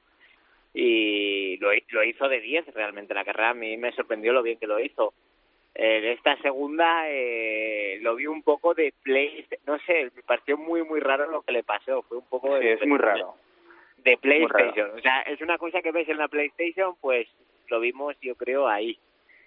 y 0.75 1.59
lo, 1.59 1.71
lo 1.90 2.05
hizo 2.05 2.29
de 2.29 2.40
10 2.40 2.75
realmente. 2.75 3.14
La 3.14 3.25
carrera 3.25 3.51
a 3.51 3.55
mí 3.55 3.77
me 3.77 3.92
sorprendió 3.92 4.33
lo 4.33 4.42
bien 4.42 4.59
que 4.59 4.66
lo 4.66 4.81
hizo. 4.81 5.12
En 5.75 6.05
esta 6.05 6.37
segunda 6.42 7.09
eh, 7.09 7.99
lo 8.03 8.14
vi 8.16 8.27
un 8.27 8.42
poco 8.42 8.75
de 8.75 8.92
play, 9.03 9.47
no 9.66 9.79
sé, 9.81 10.11
me 10.14 10.23
pareció 10.23 10.59
muy, 10.59 10.83
muy 10.85 11.01
raro 11.01 11.31
lo 11.31 11.42
que 11.42 11.53
le 11.53 11.62
pasó. 11.62 12.03
Fue 12.03 12.18
un 12.18 12.27
poco 12.27 12.55
de. 12.59 12.75
es 12.75 12.87
muy 12.87 12.99
raro. 12.99 13.35
De 13.99 14.18
PlayStation. 14.18 14.90
O 14.90 15.01
sea, 15.01 15.23
es 15.23 15.40
una 15.40 15.59
cosa 15.59 15.81
que 15.81 15.92
ves 15.92 16.09
en 16.09 16.18
la 16.18 16.29
PlayStation, 16.29 16.95
pues 17.01 17.27
lo 17.68 17.81
vimos, 17.81 18.16
yo 18.21 18.35
creo, 18.35 18.68
ahí. 18.68 18.99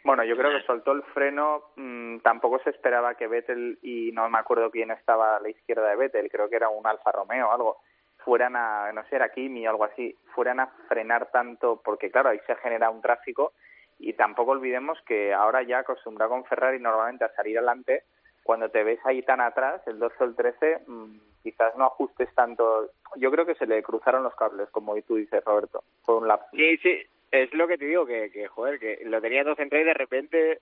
Bueno, 0.06 0.24
yo 0.24 0.38
creo 0.38 0.52
que 0.52 0.64
soltó 0.68 0.92
el 0.92 1.02
freno, 1.02 1.64
mm, 1.78 2.20
tampoco 2.20 2.60
se 2.60 2.70
esperaba 2.70 3.16
que 3.16 3.26
Vettel, 3.26 3.80
y 3.82 4.12
no 4.12 4.30
me 4.30 4.38
acuerdo 4.38 4.70
quién 4.70 4.92
estaba 4.92 5.36
a 5.36 5.40
la 5.40 5.50
izquierda 5.50 5.90
de 5.90 5.96
Vettel, 5.96 6.30
creo 6.30 6.48
que 6.48 6.58
era 6.58 6.70
un 6.70 6.86
Alfa 6.86 7.12
Romeo 7.12 7.50
o 7.50 7.52
algo, 7.52 7.78
fueran 8.20 8.56
a, 8.56 8.92
no 8.94 9.04
sé, 9.06 9.16
era 9.16 9.30
Kimi 9.30 9.66
o 9.66 9.72
algo 9.72 9.84
así, 9.84 10.16
fueran 10.36 10.60
a 10.60 10.68
frenar 10.88 11.32
tanto, 11.32 11.82
porque 11.84 12.12
claro, 12.12 12.30
ahí 12.30 12.40
se 12.46 12.56
genera 12.58 12.92
un 12.92 13.02
tráfico, 13.02 13.54
y 13.98 14.14
tampoco 14.14 14.52
olvidemos 14.52 15.02
que 15.08 15.34
ahora 15.34 15.64
ya 15.64 15.80
acostumbrado 15.80 16.34
con 16.34 16.46
Ferrari 16.46 16.80
normalmente 16.80 17.26
a 17.26 17.34
salir 17.34 17.58
adelante, 17.58 18.04
cuando 18.44 18.70
te 18.70 18.84
ves 18.84 19.00
ahí 19.06 19.24
tan 19.24 19.42
atrás, 19.42 19.82
el 19.88 19.98
12 19.98 20.16
o 20.20 20.24
el 20.26 20.36
13, 20.36 20.84
mm, 20.86 21.18
quizás 21.42 21.76
no 21.78 21.86
ajustes 21.86 22.32
tanto. 22.36 22.92
Yo 23.16 23.32
creo 23.32 23.48
que 23.48 23.56
se 23.56 23.66
le 23.66 23.82
cruzaron 23.82 24.22
los 24.22 24.36
cables, 24.36 24.70
como 24.70 24.96
tú 25.02 25.16
dices, 25.16 25.44
Roberto. 25.44 25.84
Fue 26.04 26.18
un 26.18 26.28
lapso. 26.28 26.50
Sí, 26.52 26.78
sí, 26.78 27.02
es 27.32 27.54
lo 27.54 27.68
que 27.68 27.78
te 27.78 27.86
digo, 27.86 28.06
que, 28.06 28.32
que 28.32 28.48
joder, 28.48 28.80
que 28.80 29.00
lo 29.06 29.22
tenía 29.22 29.44
todo 29.44 29.56
centrado 29.56 29.84
y 29.84 29.88
de 29.88 29.94
repente, 29.94 30.60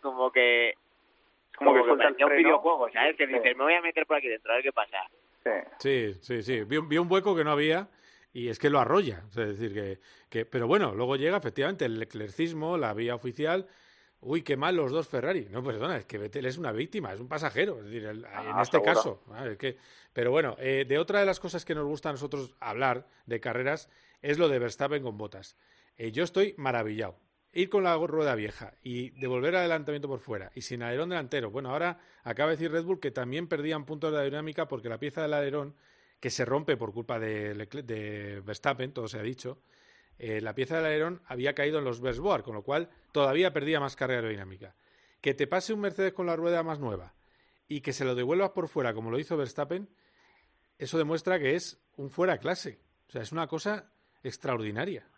como 0.00 0.30
que. 0.30 0.74
Como, 1.56 1.72
que, 1.74 2.14
que 2.16 2.24
un 2.24 2.36
videojuego, 2.36 2.90
¿sabes? 2.92 3.16
Que 3.16 3.26
dices, 3.26 3.56
me 3.56 3.64
voy 3.64 3.74
a 3.74 3.80
meter 3.80 4.04
por 4.06 4.18
aquí 4.18 4.28
dentro, 4.28 4.52
a 4.52 4.56
ver 4.56 4.64
qué 4.64 4.72
pasa. 4.72 4.98
Sí, 5.78 6.12
sí, 6.20 6.42
sí. 6.42 6.64
Vi, 6.64 6.78
vi 6.80 6.98
un 6.98 7.10
hueco 7.10 7.34
que 7.34 7.44
no 7.44 7.52
había 7.52 7.88
y 8.32 8.48
es 8.48 8.58
que 8.58 8.68
lo 8.68 8.78
arrolla. 8.78 9.22
Es 9.30 9.58
decir, 9.58 9.72
que, 9.72 9.98
que, 10.28 10.44
pero 10.44 10.66
bueno, 10.66 10.94
luego 10.94 11.16
llega 11.16 11.38
efectivamente 11.38 11.86
el 11.86 12.02
eclercismo, 12.02 12.76
la 12.76 12.92
vía 12.92 13.14
oficial 13.14 13.66
uy, 14.20 14.42
qué 14.42 14.56
mal 14.56 14.76
los 14.76 14.90
dos 14.90 15.08
Ferrari. 15.08 15.48
No, 15.50 15.62
perdona, 15.62 15.98
es 15.98 16.06
que 16.06 16.18
Vettel 16.18 16.46
es 16.46 16.58
una 16.58 16.72
víctima, 16.72 17.12
es 17.12 17.20
un 17.20 17.28
pasajero, 17.28 17.78
es 17.78 17.84
decir, 17.84 18.04
en 18.06 18.24
ah, 18.26 18.60
este 18.62 18.82
caso. 18.82 19.22
que, 19.58 19.76
pero 20.12 20.30
bueno, 20.30 20.56
eh, 20.58 20.84
de 20.86 20.98
otra 20.98 21.20
de 21.20 21.26
las 21.26 21.40
cosas 21.40 21.64
que 21.64 21.74
nos 21.74 21.84
gusta 21.84 22.08
a 22.08 22.12
nosotros 22.12 22.54
hablar 22.60 23.06
de 23.26 23.40
carreras 23.40 23.88
es 24.22 24.38
lo 24.38 24.48
de 24.48 24.58
Verstappen 24.58 25.02
con 25.02 25.16
botas. 25.16 25.56
Eh, 25.96 26.12
yo 26.12 26.24
estoy 26.24 26.54
maravillado. 26.56 27.18
Ir 27.52 27.70
con 27.70 27.84
la 27.84 27.96
rueda 27.96 28.34
vieja 28.34 28.74
y 28.82 29.10
devolver 29.18 29.56
adelantamiento 29.56 30.08
por 30.08 30.20
fuera 30.20 30.52
y 30.54 30.60
sin 30.60 30.82
alerón 30.82 31.08
delantero. 31.08 31.50
Bueno, 31.50 31.70
ahora 31.70 31.98
acaba 32.22 32.50
de 32.50 32.56
decir 32.56 32.70
Red 32.70 32.84
Bull 32.84 33.00
que 33.00 33.10
también 33.10 33.48
perdían 33.48 33.86
puntos 33.86 34.12
de 34.12 34.18
aerodinámica 34.18 34.68
porque 34.68 34.90
la 34.90 34.98
pieza 34.98 35.22
del 35.22 35.32
alerón, 35.32 35.74
que 36.20 36.28
se 36.28 36.44
rompe 36.44 36.76
por 36.76 36.92
culpa 36.92 37.18
de, 37.18 38.42
Verstappen, 38.44 38.92
todo 38.92 39.08
se 39.08 39.18
ha 39.18 39.22
dicho, 39.22 39.58
eh, 40.18 40.42
la 40.42 40.54
pieza 40.54 40.76
del 40.76 40.86
alerón 40.86 41.22
había 41.24 41.54
caído 41.54 41.78
en 41.78 41.84
los 41.84 42.02
Versboard, 42.02 42.42
con 42.42 42.54
lo 42.54 42.62
cual 42.62 42.90
todavía 43.12 43.54
perdía 43.54 43.80
más 43.80 43.96
carga 43.96 44.16
aerodinámica. 44.16 44.74
Que 45.22 45.32
te 45.32 45.46
pase 45.46 45.72
un 45.72 45.80
Mercedes 45.80 46.12
con 46.12 46.26
la 46.26 46.36
rueda 46.36 46.62
más 46.62 46.78
nueva 46.78 47.14
y 47.68 47.80
que 47.80 47.94
se 47.94 48.04
lo 48.04 48.14
devuelvas 48.14 48.50
por 48.50 48.68
fuera, 48.68 48.92
como 48.92 49.10
lo 49.10 49.18
hizo 49.18 49.36
Verstappen, 49.38 49.88
eso 50.78 50.98
demuestra 50.98 51.38
que 51.38 51.54
es 51.54 51.78
un 51.96 52.10
fuera 52.10 52.36
clase. 52.36 52.80
O 53.08 53.12
sea, 53.12 53.22
es 53.22 53.32
una 53.32 53.46
cosa 53.46 53.90
extraordinaria. 54.22 55.08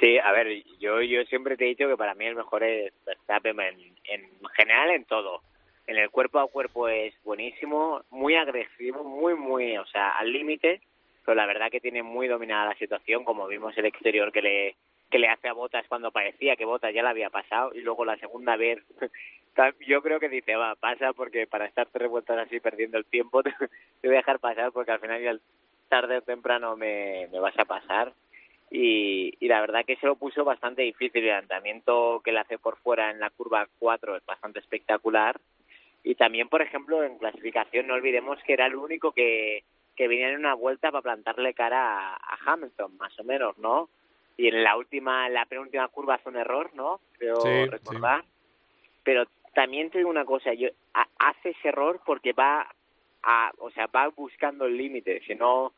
Sí, 0.00 0.18
a 0.18 0.32
ver, 0.32 0.62
yo, 0.78 1.00
yo 1.02 1.24
siempre 1.24 1.56
te 1.56 1.64
he 1.64 1.68
dicho 1.68 1.88
que 1.88 1.96
para 1.96 2.14
mí 2.14 2.26
el 2.26 2.36
mejor 2.36 2.62
es 2.62 2.92
Verstappen 3.04 3.58
en, 3.60 3.96
en 4.04 4.30
general 4.56 4.90
en 4.90 5.04
todo. 5.04 5.42
En 5.86 5.96
el 5.96 6.10
cuerpo 6.10 6.38
a 6.38 6.48
cuerpo 6.48 6.88
es 6.88 7.14
buenísimo, 7.24 8.02
muy 8.10 8.36
agresivo, 8.36 9.02
muy, 9.02 9.34
muy, 9.34 9.76
o 9.78 9.86
sea, 9.86 10.10
al 10.10 10.32
límite 10.32 10.80
pero 11.28 11.36
la 11.36 11.44
verdad 11.44 11.70
que 11.70 11.78
tiene 11.78 12.02
muy 12.02 12.26
dominada 12.26 12.70
la 12.70 12.78
situación, 12.78 13.22
como 13.22 13.46
vimos 13.46 13.76
el 13.76 13.84
exterior 13.84 14.32
que 14.32 14.40
le 14.40 14.76
que 15.10 15.18
le 15.18 15.28
hace 15.28 15.46
a 15.46 15.52
Botas 15.52 15.86
cuando 15.86 16.10
parecía 16.10 16.56
que 16.56 16.64
Botas 16.64 16.94
ya 16.94 17.02
la 17.02 17.10
había 17.10 17.28
pasado 17.28 17.74
y 17.74 17.82
luego 17.82 18.06
la 18.06 18.16
segunda 18.16 18.56
vez 18.56 18.78
yo 19.86 20.00
creo 20.00 20.20
que 20.20 20.30
dice 20.30 20.56
va 20.56 20.74
pasa 20.76 21.12
porque 21.12 21.46
para 21.46 21.66
estar 21.66 21.86
tres 21.92 22.10
así 22.28 22.60
perdiendo 22.60 22.96
el 22.96 23.04
tiempo 23.04 23.42
te, 23.42 23.52
voy 24.02 24.14
a 24.14 24.20
dejar 24.20 24.38
pasar 24.38 24.72
porque 24.72 24.92
al 24.92 25.00
final 25.00 25.22
ya 25.22 25.36
tarde 25.90 26.16
o 26.16 26.22
temprano 26.22 26.78
me, 26.78 27.28
me 27.30 27.40
vas 27.40 27.58
a 27.58 27.66
pasar 27.66 28.14
y, 28.70 29.34
y 29.40 29.48
la 29.48 29.60
verdad 29.60 29.84
que 29.86 29.96
se 29.96 30.06
lo 30.06 30.16
puso 30.16 30.44
bastante 30.44 30.82
difícil 30.82 31.24
el 31.24 31.30
lanzamiento 31.30 32.20
que 32.24 32.32
le 32.32 32.40
hace 32.40 32.58
por 32.58 32.76
fuera 32.78 33.10
en 33.10 33.20
la 33.20 33.30
curva 33.30 33.68
4 33.78 34.16
es 34.16 34.26
bastante 34.26 34.58
espectacular 34.58 35.40
y 36.04 36.14
también 36.14 36.48
por 36.48 36.62
ejemplo 36.62 37.02
en 37.02 37.18
clasificación 37.18 37.86
no 37.86 37.94
olvidemos 37.94 38.38
que 38.44 38.52
era 38.52 38.66
el 38.66 38.76
único 38.76 39.12
que 39.12 39.64
que 39.98 40.06
venía 40.06 40.28
en 40.28 40.38
una 40.38 40.54
vuelta 40.54 40.92
para 40.92 41.02
plantarle 41.02 41.54
cara 41.54 42.14
a, 42.14 42.38
Hamilton, 42.46 42.96
más 42.98 43.18
o 43.18 43.24
menos, 43.24 43.58
¿no? 43.58 43.88
Y 44.36 44.46
en 44.46 44.62
la 44.62 44.76
última, 44.76 45.26
en 45.26 45.34
la 45.34 45.44
penúltima 45.46 45.88
curva 45.88 46.14
hace 46.14 46.28
un 46.28 46.36
error, 46.36 46.70
¿no? 46.74 47.00
Creo 47.18 47.66
recordar. 47.66 48.22
Pero 49.02 49.24
también 49.54 49.90
te 49.90 49.98
digo 49.98 50.08
una 50.08 50.24
cosa, 50.24 50.54
yo 50.54 50.68
hace 51.18 51.50
ese 51.50 51.70
error 51.70 52.00
porque 52.06 52.32
va 52.32 52.68
a, 53.24 53.50
o 53.58 53.72
sea, 53.72 53.88
va 53.88 54.06
buscando 54.10 54.66
el 54.66 54.76
límite, 54.76 55.20
si 55.26 55.34
no, 55.34 55.72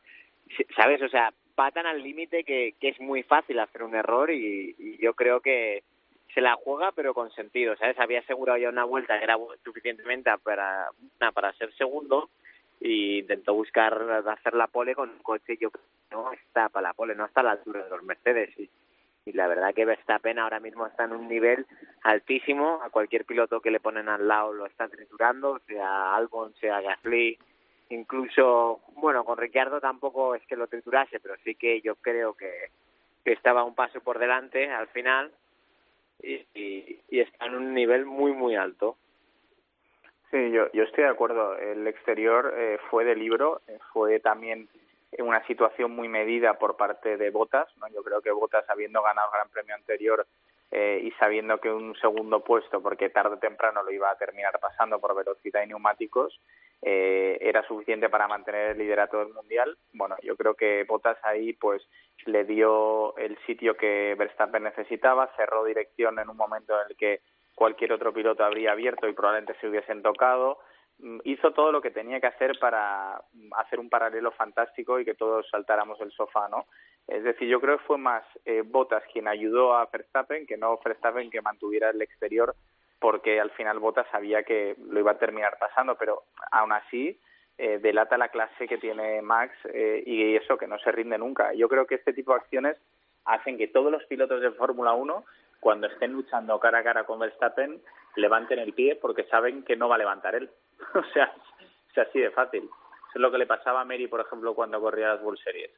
¿sabes? 0.75 1.01
O 1.01 1.09
sea, 1.09 1.33
va 1.59 1.71
tan 1.71 1.85
al 1.85 2.01
límite 2.01 2.43
que, 2.43 2.75
es 2.81 2.99
muy 2.99 3.23
fácil 3.23 3.59
hacer 3.59 3.83
un 3.83 3.95
error 3.95 4.31
y, 4.31 4.97
yo 4.99 5.13
creo 5.13 5.41
que 5.41 5.83
se 6.33 6.41
la 6.41 6.55
juega 6.55 6.91
pero 6.91 7.13
con 7.13 7.31
sentido, 7.31 7.75
¿sabes? 7.75 7.99
Había 7.99 8.19
asegurado 8.19 8.57
ya 8.57 8.69
una 8.69 8.85
vuelta 8.85 9.17
era 9.17 9.37
suficientemente 9.63 10.31
para, 10.43 10.89
para 11.33 11.53
ser 11.53 11.73
segundo 11.73 12.29
y 12.79 13.19
intentó 13.19 13.53
buscar 13.53 14.23
hacer 14.27 14.53
la 14.53 14.67
pole 14.67 14.95
con 14.95 15.09
un 15.09 15.19
coche 15.19 15.57
yo 15.59 15.69
no 16.09 16.31
está 16.31 16.69
para 16.69 16.89
la 16.89 16.93
pole, 16.93 17.15
no 17.15 17.25
está 17.25 17.41
a 17.41 17.43
la 17.43 17.51
altura 17.51 17.83
de 17.83 17.89
los 17.89 18.03
Mercedes 18.03 18.57
y, 18.57 18.69
y 19.25 19.33
la 19.33 19.47
verdad 19.47 19.73
que 19.73 19.85
Verstappen 19.85 20.39
ahora 20.39 20.59
mismo 20.59 20.87
está 20.87 21.05
en 21.05 21.13
un 21.13 21.27
nivel 21.27 21.65
altísimo, 22.03 22.81
a 22.83 22.89
cualquier 22.89 23.25
piloto 23.25 23.61
que 23.61 23.71
le 23.71 23.79
ponen 23.79 24.09
al 24.09 24.27
lado 24.27 24.53
lo 24.53 24.65
está 24.65 24.87
triturando, 24.87 25.59
sea 25.67 26.15
Albon, 26.15 26.53
sea 26.55 26.81
Gasly, 26.81 27.37
incluso, 27.91 28.81
bueno, 28.95 29.23
con 29.23 29.37
Ricciardo 29.37 29.79
tampoco 29.79 30.35
es 30.35 30.45
que 30.47 30.55
lo 30.55 30.67
triturase, 30.67 31.19
pero 31.19 31.35
sí 31.43 31.55
que 31.55 31.81
yo 31.81 31.95
creo 31.95 32.33
que, 32.33 32.69
estaba 33.23 33.63
un 33.63 33.75
paso 33.75 34.01
por 34.01 34.17
delante 34.17 34.71
al 34.71 34.87
final 34.87 35.31
y, 36.23 36.43
y 36.55 37.19
está 37.19 37.45
en 37.45 37.53
un 37.55 37.73
nivel 37.73 38.05
muy, 38.05 38.33
muy 38.33 38.55
alto. 38.55 38.97
Sí, 40.31 40.49
yo, 40.51 40.71
yo 40.71 40.83
estoy 40.83 41.03
de 41.03 41.09
acuerdo. 41.09 41.57
El 41.57 41.85
exterior 41.87 42.53
eh, 42.55 42.79
fue 42.89 43.03
de 43.03 43.15
libro, 43.15 43.61
eh, 43.67 43.77
fue 43.91 44.19
también 44.21 44.69
una 45.19 45.45
situación 45.45 45.91
muy 45.91 46.07
medida 46.07 46.53
por 46.53 46.77
parte 46.77 47.17
de 47.17 47.29
Botas. 47.29 47.67
¿no? 47.77 47.89
Yo 47.89 48.01
creo 48.01 48.21
que 48.21 48.31
Botas, 48.31 48.67
habiendo 48.69 49.03
ganado 49.03 49.27
el 49.27 49.33
Gran 49.33 49.49
Premio 49.49 49.75
anterior 49.75 50.25
eh, 50.71 51.01
y 51.03 51.11
sabiendo 51.19 51.59
que 51.59 51.69
un 51.69 51.95
segundo 51.97 52.39
puesto, 52.39 52.81
porque 52.81 53.09
tarde 53.09 53.35
o 53.35 53.39
temprano 53.39 53.83
lo 53.83 53.91
iba 53.91 54.09
a 54.09 54.17
terminar 54.17 54.57
pasando 54.61 54.99
por 54.99 55.13
velocidad 55.15 55.63
y 55.63 55.67
neumáticos, 55.67 56.39
era 56.81 57.65
suficiente 57.67 58.09
para 58.09 58.27
mantener 58.27 58.71
el 58.71 58.77
liderato 58.79 59.19
del 59.19 59.33
mundial. 59.33 59.77
Bueno, 59.93 60.15
yo 60.23 60.35
creo 60.35 60.55
que 60.55 60.83
Botas 60.83 61.17
ahí 61.23 61.53
pues 61.53 61.87
le 62.25 62.43
dio 62.43 63.15
el 63.17 63.37
sitio 63.45 63.75
que 63.75 64.15
Verstappen 64.17 64.63
necesitaba, 64.63 65.31
cerró 65.35 65.63
dirección 65.63 66.19
en 66.19 66.29
un 66.29 66.37
momento 66.37 66.73
en 66.81 66.89
el 66.89 66.97
que 66.97 67.21
cualquier 67.55 67.93
otro 67.93 68.13
piloto 68.13 68.43
habría 68.43 68.71
abierto 68.71 69.07
y 69.07 69.13
probablemente 69.13 69.55
se 69.59 69.67
hubiesen 69.67 70.01
tocado. 70.01 70.59
Mm, 70.99 71.19
hizo 71.23 71.51
todo 71.51 71.71
lo 71.71 71.81
que 71.81 71.91
tenía 71.91 72.19
que 72.19 72.27
hacer 72.27 72.57
para 72.59 73.21
hacer 73.57 73.79
un 73.79 73.89
paralelo 73.89 74.31
fantástico 74.31 74.99
y 74.99 75.05
que 75.05 75.15
todos 75.15 75.47
saltáramos 75.49 75.99
del 75.99 76.11
sofá, 76.11 76.47
¿no? 76.49 76.65
Es 77.07 77.23
decir, 77.23 77.47
yo 77.47 77.59
creo 77.59 77.77
que 77.77 77.85
fue 77.85 77.97
más 77.97 78.23
eh, 78.45 78.61
Bottas 78.63 79.03
quien 79.11 79.27
ayudó 79.27 79.75
a 79.75 79.87
Verstappen 79.91 80.45
que 80.45 80.57
no 80.57 80.79
Verstappen 80.83 81.29
que 81.29 81.41
mantuviera 81.41 81.89
el 81.89 82.01
exterior 82.01 82.55
porque 83.01 83.41
al 83.41 83.49
final 83.51 83.79
Bottas 83.79 84.05
sabía 84.11 84.43
que 84.43 84.75
lo 84.87 84.99
iba 84.99 85.11
a 85.11 85.17
terminar 85.17 85.57
pasando, 85.59 85.95
pero 85.95 86.23
aún 86.51 86.71
así 86.71 87.19
eh, 87.57 87.79
delata 87.79 88.15
la 88.15 88.29
clase 88.29 88.67
que 88.67 88.77
tiene 88.77 89.23
Max 89.23 89.53
eh, 89.73 90.03
y 90.05 90.35
eso 90.35 90.55
que 90.55 90.67
no 90.67 90.77
se 90.77 90.91
rinde 90.91 91.17
nunca. 91.17 91.51
Yo 91.53 91.67
creo 91.67 91.87
que 91.87 91.95
este 91.95 92.13
tipo 92.13 92.31
de 92.31 92.41
acciones 92.41 92.77
hacen 93.25 93.57
que 93.57 93.67
todos 93.67 93.91
los 93.91 94.05
pilotos 94.05 94.39
de 94.39 94.51
Fórmula 94.51 94.93
1 94.93 95.25
cuando 95.59 95.87
estén 95.87 96.13
luchando 96.13 96.59
cara 96.59 96.79
a 96.79 96.83
cara 96.83 97.03
con 97.03 97.19
Verstappen, 97.19 97.81
levanten 98.15 98.59
el 98.59 98.73
pie 98.73 98.95
porque 98.95 99.23
saben 99.25 99.63
que 99.63 99.75
no 99.75 99.89
va 99.89 99.95
a 99.95 99.99
levantar 99.99 100.35
él. 100.35 100.49
o 100.93 101.03
sea, 101.11 101.33
es 101.91 101.97
así 101.97 102.19
de 102.19 102.29
fácil. 102.29 102.63
Eso 102.63 103.15
es 103.15 103.21
lo 103.21 103.31
que 103.31 103.39
le 103.39 103.47
pasaba 103.47 103.81
a 103.81 103.85
Mary, 103.85 104.07
por 104.07 104.21
ejemplo, 104.21 104.53
cuando 104.53 104.79
corría 104.79 105.15
las 105.15 105.23
World 105.23 105.39
Series. 105.43 105.71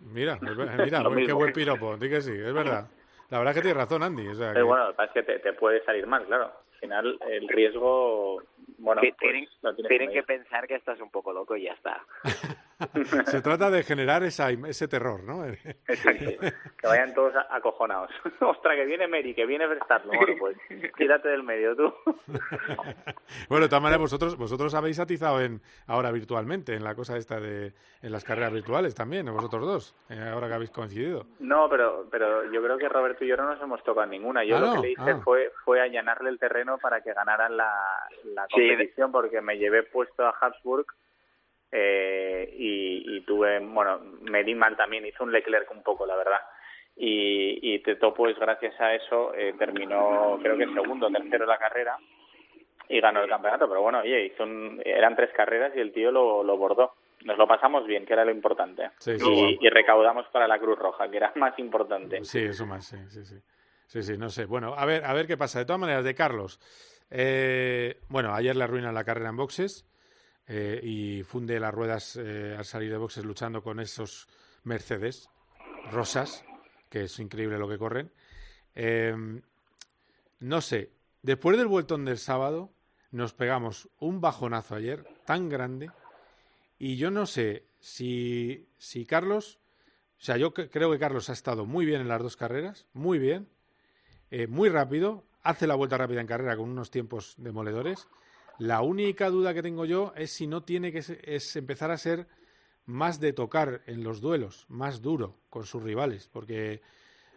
Mira, 0.00 0.38
mira, 0.40 1.02
qué 1.26 1.32
buen 1.32 1.52
piropo, 1.52 1.96
di 1.96 2.10
que 2.10 2.20
sí, 2.20 2.32
es 2.32 2.52
verdad. 2.52 2.88
La 3.30 3.38
verdad 3.38 3.52
es 3.52 3.56
que 3.56 3.62
tienes 3.62 3.82
razón, 3.82 4.02
Andy. 4.02 4.28
O 4.28 4.34
sea, 4.34 4.52
Pero 4.52 4.66
bueno, 4.66 4.90
es 4.90 5.10
que 5.10 5.22
te, 5.22 5.38
te 5.40 5.52
puede 5.52 5.84
salir 5.84 6.06
mal, 6.06 6.24
claro. 6.26 6.44
Al 6.44 6.80
final, 6.80 7.18
el 7.28 7.48
riesgo 7.48 8.42
bueno, 8.78 9.00
pues, 9.00 9.16
tienen, 9.16 10.10
que, 10.10 10.22
pensar 10.22 10.66
que 10.66 10.74
estás 10.74 11.00
un 11.00 11.10
poco 11.10 11.32
loco 11.32 11.56
y 11.56 11.62
ya 11.62 11.72
está. 11.72 12.04
Se 13.26 13.40
trata 13.40 13.70
de 13.70 13.82
generar 13.82 14.22
esa, 14.22 14.50
ese 14.50 14.88
terror, 14.88 15.22
¿no? 15.24 15.44
Exacto. 15.88 16.30
Que 16.78 16.86
vayan 16.86 17.14
todos 17.14 17.32
acojonados. 17.50 18.10
Ostras, 18.40 18.76
que 18.76 18.84
viene 18.84 19.08
Mary, 19.08 19.34
que 19.34 19.46
viene 19.46 19.66
Verstappen. 19.66 20.10
Bueno, 20.10 20.34
pues 20.38 20.56
tírate 20.96 21.28
del 21.28 21.42
medio 21.42 21.74
tú. 21.74 21.94
bueno, 23.48 23.64
de 23.64 23.68
todas 23.68 23.82
maneras, 23.82 24.00
vosotros, 24.00 24.36
vosotros 24.36 24.74
habéis 24.74 24.98
atizado 24.98 25.40
en, 25.40 25.60
ahora 25.86 26.10
virtualmente 26.12 26.74
en 26.74 26.84
la 26.84 26.94
cosa 26.94 27.16
esta 27.16 27.40
de 27.40 27.72
en 28.02 28.12
las 28.12 28.24
carreras 28.24 28.52
virtuales 28.52 28.94
también, 28.94 29.26
vosotros 29.26 29.66
dos, 29.66 29.96
eh, 30.10 30.30
ahora 30.32 30.48
que 30.48 30.54
habéis 30.54 30.70
coincidido. 30.70 31.26
No, 31.40 31.68
pero, 31.68 32.06
pero 32.10 32.44
yo 32.52 32.62
creo 32.62 32.78
que 32.78 32.88
Roberto 32.88 33.24
y 33.24 33.28
yo 33.28 33.36
no 33.36 33.46
nos 33.46 33.60
hemos 33.60 33.82
tocado 33.82 34.06
ninguna. 34.06 34.44
Yo 34.44 34.56
ah, 34.56 34.60
lo 34.60 34.74
que 34.74 34.80
le 34.80 34.90
hice 34.92 35.10
ah. 35.10 35.20
fue, 35.24 35.52
fue 35.64 35.80
allanarle 35.80 36.30
el 36.30 36.38
terreno 36.38 36.78
para 36.78 37.00
que 37.00 37.12
ganaran 37.12 37.56
la, 37.56 37.72
la 38.24 38.46
competición 38.48 39.10
porque 39.10 39.40
me 39.40 39.58
llevé 39.58 39.82
puesto 39.82 40.24
a 40.24 40.34
Habsburg 40.40 40.86
eh, 41.72 42.48
y, 42.56 43.20
tuve, 43.22 43.58
bueno, 43.60 43.98
me 44.22 44.44
di 44.44 44.54
mal 44.54 44.76
también, 44.76 45.06
hizo 45.06 45.24
un 45.24 45.32
Leclerc 45.32 45.70
un 45.70 45.82
poco, 45.82 46.06
la 46.06 46.16
verdad. 46.16 46.40
y, 46.96 47.74
y 47.74 47.78
Teto 47.80 48.14
pues 48.14 48.38
gracias 48.38 48.80
a 48.80 48.94
eso 48.94 49.34
eh, 49.34 49.54
terminó 49.58 50.38
creo 50.40 50.56
que 50.56 50.66
segundo, 50.72 51.10
tercero 51.10 51.44
en 51.44 51.50
la 51.50 51.58
carrera 51.58 51.98
y 52.88 53.00
ganó 53.00 53.22
el 53.22 53.28
campeonato, 53.28 53.68
pero 53.68 53.82
bueno, 53.82 53.98
oye, 54.00 54.26
hizo 54.26 54.44
eran 54.84 55.16
tres 55.16 55.30
carreras 55.36 55.72
y 55.74 55.80
el 55.80 55.92
tío 55.92 56.10
lo, 56.10 56.42
lo 56.42 56.56
bordó. 56.56 56.94
Nos 57.24 57.38
lo 57.38 57.48
pasamos 57.48 57.86
bien, 57.86 58.06
que 58.06 58.12
era 58.12 58.24
lo 58.24 58.30
importante. 58.30 58.90
y, 59.06 59.68
recaudamos 59.68 60.26
para 60.28 60.46
la 60.46 60.58
Cruz 60.58 60.78
Roja, 60.78 61.10
que 61.10 61.16
era 61.16 61.32
más 61.36 61.58
importante. 61.58 62.24
Sí, 62.24 62.40
eso 62.40 62.66
más, 62.66 62.86
sí, 62.86 62.96
sí, 63.08 63.24
sí. 63.24 63.36
Sí, 63.86 64.02
sí, 64.02 64.18
no 64.18 64.28
sé. 64.28 64.46
Bueno, 64.46 64.74
a 64.76 64.84
ver, 64.84 65.04
a 65.04 65.12
ver 65.12 65.26
qué 65.26 65.36
pasa. 65.36 65.60
De 65.60 65.64
todas 65.64 65.80
maneras, 65.80 66.04
de 66.04 66.14
Carlos. 66.14 66.60
Eh, 67.10 68.00
bueno, 68.08 68.34
ayer 68.34 68.54
le 68.56 68.64
arruinan 68.64 68.94
la 68.94 69.04
carrera 69.04 69.30
en 69.30 69.36
boxes 69.36 69.86
eh, 70.48 70.80
y 70.82 71.22
funde 71.22 71.58
las 71.60 71.74
ruedas 71.74 72.16
eh, 72.16 72.54
al 72.56 72.64
salir 72.64 72.90
de 72.90 72.98
boxes 72.98 73.24
luchando 73.24 73.62
con 73.62 73.80
esos 73.80 74.28
Mercedes 74.64 75.28
rosas, 75.90 76.44
que 76.88 77.04
es 77.04 77.18
increíble 77.18 77.58
lo 77.58 77.68
que 77.68 77.78
corren. 77.78 78.12
no 80.40 80.60
sé, 80.60 80.90
después 81.22 81.56
del 81.56 81.66
vueltón 81.66 82.04
del 82.04 82.18
sábado, 82.18 82.72
nos 83.10 83.32
pegamos 83.32 83.88
un 83.98 84.20
bajonazo 84.20 84.74
ayer 84.74 85.06
tan 85.24 85.48
grande 85.48 85.90
y 86.78 86.96
yo 86.96 87.10
no 87.10 87.26
sé 87.26 87.64
si, 87.80 88.68
si 88.78 89.06
Carlos, 89.06 89.58
o 90.18 90.22
sea, 90.22 90.36
yo 90.36 90.52
creo 90.52 90.90
que 90.90 90.98
Carlos 90.98 91.30
ha 91.30 91.32
estado 91.32 91.66
muy 91.66 91.86
bien 91.86 92.00
en 92.00 92.08
las 92.08 92.22
dos 92.22 92.36
carreras, 92.36 92.86
muy 92.92 93.18
bien, 93.18 93.48
eh, 94.30 94.46
muy 94.46 94.68
rápido, 94.68 95.24
hace 95.42 95.66
la 95.66 95.74
vuelta 95.74 95.96
rápida 95.96 96.20
en 96.20 96.26
carrera 96.26 96.56
con 96.56 96.68
unos 96.68 96.90
tiempos 96.90 97.34
demoledores. 97.38 98.08
La 98.58 98.82
única 98.82 99.28
duda 99.30 99.52
que 99.52 99.62
tengo 99.62 99.84
yo 99.84 100.12
es 100.16 100.30
si 100.32 100.46
no 100.46 100.62
tiene 100.62 100.92
que 100.92 100.98
es 100.98 101.56
empezar 101.56 101.90
a 101.90 101.98
ser 101.98 102.26
más 102.86 103.20
de 103.20 103.32
tocar 103.32 103.82
en 103.86 104.02
los 104.02 104.20
duelos, 104.20 104.64
más 104.68 105.02
duro 105.02 105.36
con 105.50 105.66
sus 105.66 105.82
rivales, 105.82 106.28
porque 106.32 106.80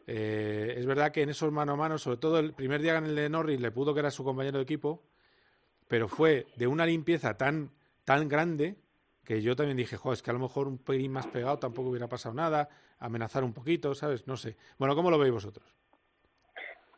eh, 0.07 0.75
es 0.77 0.85
verdad 0.85 1.11
que 1.11 1.23
en 1.23 1.29
esos 1.29 1.51
mano 1.51 1.73
a 1.73 1.75
mano, 1.75 1.97
sobre 1.97 2.17
todo 2.17 2.39
el 2.39 2.53
primer 2.53 2.81
día 2.81 2.97
en 2.97 3.05
el 3.05 3.15
de 3.15 3.29
Norris, 3.29 3.59
le 3.59 3.71
pudo 3.71 3.93
que 3.93 3.99
era 3.99 4.11
su 4.11 4.23
compañero 4.23 4.57
de 4.57 4.63
equipo, 4.63 5.03
pero 5.87 6.07
fue 6.07 6.47
de 6.55 6.67
una 6.67 6.85
limpieza 6.85 7.35
tan, 7.35 7.71
tan 8.05 8.29
grande 8.29 8.75
que 9.25 9.41
yo 9.41 9.55
también 9.55 9.77
dije, 9.77 9.97
jo, 9.97 10.13
es 10.13 10.21
que 10.21 10.31
a 10.31 10.33
lo 10.33 10.39
mejor 10.39 10.67
un 10.67 10.77
pelín 10.77 11.11
más 11.11 11.27
pegado 11.27 11.59
tampoco 11.59 11.89
hubiera 11.89 12.07
pasado 12.07 12.33
nada, 12.33 12.69
amenazar 12.99 13.43
un 13.43 13.53
poquito, 13.53 13.93
¿sabes? 13.93 14.25
No 14.27 14.37
sé. 14.37 14.55
Bueno, 14.77 14.95
¿cómo 14.95 15.11
lo 15.11 15.19
veis 15.19 15.33
vosotros? 15.33 15.75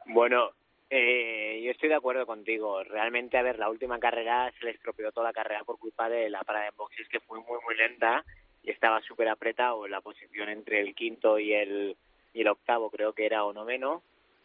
Bueno, 0.08 0.52
eh, 0.92 1.62
yo 1.64 1.72
estoy 1.72 1.88
de 1.88 1.96
acuerdo 1.96 2.26
contigo. 2.26 2.84
Realmente, 2.84 3.38
a 3.38 3.42
ver, 3.42 3.58
la 3.58 3.70
última 3.70 3.98
carrera 3.98 4.52
se 4.60 4.66
le 4.66 4.72
estropeó 4.72 5.12
toda 5.12 5.28
la 5.28 5.34
carrera 5.34 5.64
por 5.64 5.80
culpa 5.80 6.10
de 6.10 6.30
la 6.30 6.44
parada 6.44 6.66
de 6.66 6.72
boxes 6.76 7.08
que 7.08 7.22
fue 7.22 7.40
muy, 7.40 7.58
muy 7.66 7.76
lenta 7.76 8.26
y 8.62 8.72
estaba 8.72 9.02
súper 9.02 9.30
apretado 9.30 9.86
en 9.86 9.92
la 9.92 10.02
posición 10.02 10.50
entre 10.50 10.82
el 10.82 10.94
quinto 10.94 11.40
y 11.40 11.54
el, 11.54 11.96
y 12.34 12.42
el 12.42 12.48
octavo, 12.50 12.92
creo 12.92 13.14
que 13.14 13.26
era 13.26 13.46
o 13.46 13.54
noveno 13.54 14.04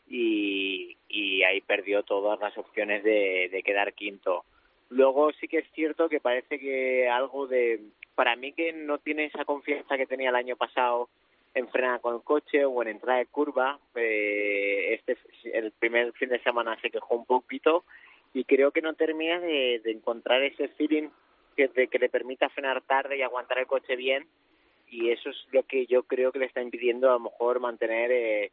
y, 0.09 0.97
y 1.09 1.43
ahí 1.43 1.61
perdió 1.61 2.05
todas 2.05 2.39
las 2.39 2.57
opciones 2.57 3.03
de, 3.03 3.49
de 3.51 3.63
quedar 3.65 3.93
quinto. 3.93 4.45
Luego 4.89 5.33
sí 5.33 5.49
que 5.49 5.59
es 5.59 5.71
cierto 5.73 6.09
que 6.09 6.21
parece 6.21 6.61
que 6.61 7.09
algo 7.09 7.49
de, 7.49 7.81
para 8.15 8.37
mí 8.37 8.53
que 8.53 8.73
no 8.73 8.99
tiene 8.99 9.25
esa 9.25 9.45
confianza 9.45 9.97
que 9.97 10.07
tenía 10.07 10.31
el 10.31 10.37
año 10.37 10.55
pasado 10.55 11.09
en 11.57 11.69
frenar 11.69 12.03
con 12.03 12.15
el 12.15 12.23
coche 12.23 12.67
o 12.67 12.83
en 12.83 12.89
entrada 12.89 13.19
de 13.19 13.27
curva, 13.27 13.79
eh, 13.95 14.93
este 14.93 15.17
el 15.55 15.73
primer 15.73 16.13
fin 16.13 16.29
de 16.29 16.43
semana 16.43 16.79
se 16.83 16.91
quejó 16.91 17.17
un 17.17 17.25
poquito 17.25 17.85
y 18.35 18.45
creo 18.45 18.73
que 18.73 18.83
no 18.83 18.93
termina 18.93 19.41
de, 19.41 19.81
encontrar 19.87 20.43
ese 20.43 20.69
feeling 20.69 21.09
que, 21.57 21.69
de, 21.69 21.89
que 21.89 21.99
le 21.99 22.11
permita 22.11 22.51
frenar 22.51 22.83
tarde 22.83 23.17
y 23.17 23.23
aguantar 23.23 23.59
el 23.59 23.67
coche 23.67 23.97
bien 23.97 24.27
y 24.91 25.09
eso 25.11 25.31
es 25.31 25.47
lo 25.51 25.63
que 25.63 25.87
yo 25.87 26.03
creo 26.03 26.31
que 26.31 26.41
le 26.41 26.45
está 26.45 26.61
impidiendo 26.61 27.09
a 27.09 27.15
lo 27.15 27.21
mejor 27.21 27.59
mantener 27.59 28.13
eh, 28.13 28.53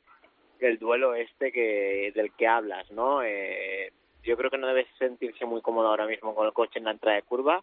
el 0.59 0.79
duelo 0.79 1.13
este 1.13 1.51
que 1.51 2.13
del 2.15 2.31
que 2.31 2.47
hablas, 2.47 2.89
¿no? 2.89 3.21
Eh, 3.21 3.91
yo 4.23 4.37
creo 4.37 4.49
que 4.49 4.57
no 4.57 4.67
debe 4.67 4.87
sentirse 4.97 5.43
muy 5.43 5.61
cómodo 5.61 5.89
ahora 5.89 6.07
mismo 6.07 6.33
con 6.33 6.47
el 6.47 6.53
coche 6.53 6.79
en 6.79 6.85
la 6.85 6.91
entrada 6.91 7.17
de 7.17 7.23
curva, 7.23 7.61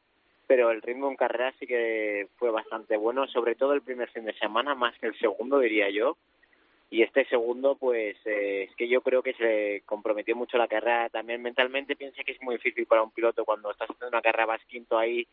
pero 0.51 0.73
el 0.73 0.83
ritmo 0.83 1.09
en 1.09 1.15
carrera 1.15 1.55
sí 1.61 1.67
que 1.69 2.27
fue 2.37 2.51
bastante 2.51 2.97
bueno, 2.97 3.29
sobre 3.29 3.55
todo 3.55 3.73
el 3.73 3.83
primer 3.83 4.11
fin 4.11 4.25
de 4.25 4.33
semana, 4.33 4.75
más 4.75 4.99
que 4.99 5.07
el 5.07 5.17
segundo, 5.17 5.61
diría 5.61 5.89
yo. 5.91 6.17
Y 6.91 7.03
este 7.03 7.25
segundo, 7.27 7.77
pues 7.77 8.17
eh, 8.25 8.65
es 8.69 8.75
que 8.75 8.89
yo 8.89 9.01
creo 9.01 9.23
que 9.23 9.35
se 9.35 9.85
comprometió 9.87 10.35
mucho 10.35 10.59
la 10.59 10.67
carrera. 10.67 11.09
También 11.09 11.41
mentalmente 11.41 11.95
piensa 11.95 12.25
que 12.25 12.33
es 12.33 12.43
muy 12.43 12.57
difícil 12.57 12.85
para 12.87 13.05
un 13.05 13.13
piloto 13.13 13.45
cuando 13.45 13.71
estás 13.71 13.91
haciendo 13.91 14.09
una 14.09 14.23
carrera 14.23 14.47
vas 14.47 14.65
quinto 14.67 14.99
ahí, 14.99 15.25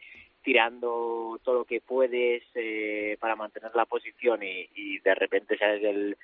tirando 0.43 1.39
todo 1.43 1.55
lo 1.55 1.65
que 1.65 1.81
puedes 1.81 2.43
eh, 2.53 3.17
para 3.19 3.35
mantener 3.35 3.71
la 3.73 3.85
posición 3.85 4.43
y, 4.43 4.69
y 4.75 4.99
de 4.99 5.15
repente 5.15 5.57
sales 5.57 5.81
del, 5.81 6.15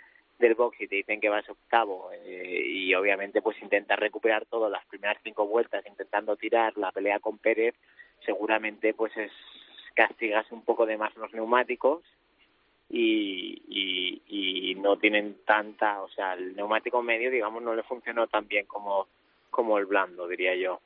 del 0.43 0.55
box 0.55 0.79
y 0.81 0.87
te 0.87 0.95
dicen 0.95 1.21
que 1.21 1.29
vas 1.29 1.49
octavo 1.49 2.11
eh, 2.11 2.63
y 2.65 2.93
obviamente 2.95 3.41
pues 3.41 3.61
intentas 3.61 3.97
recuperar 3.97 4.45
todo 4.45 4.69
las 4.69 4.85
primeras 4.85 5.17
cinco 5.23 5.47
vueltas 5.47 5.85
intentando 5.87 6.35
tirar 6.35 6.77
la 6.77 6.91
pelea 6.91 7.19
con 7.19 7.37
Pérez 7.37 7.73
seguramente 8.25 8.93
pues 8.93 9.15
es 9.15 9.31
castigas 9.95 10.51
un 10.51 10.63
poco 10.63 10.85
de 10.85 10.97
más 10.97 11.15
los 11.15 11.33
neumáticos 11.33 12.03
y, 12.89 13.61
y, 13.69 14.21
y 14.27 14.75
no 14.75 14.97
tienen 14.97 15.37
tanta 15.45 16.01
o 16.01 16.09
sea 16.09 16.33
el 16.33 16.55
neumático 16.55 17.01
medio 17.01 17.31
digamos 17.31 17.63
no 17.63 17.73
le 17.73 17.83
funcionó 17.83 18.27
tan 18.27 18.47
bien 18.47 18.65
como 18.65 19.07
como 19.49 19.77
el 19.77 19.85
blando 19.85 20.27
diría 20.27 20.55
yo 20.55 20.81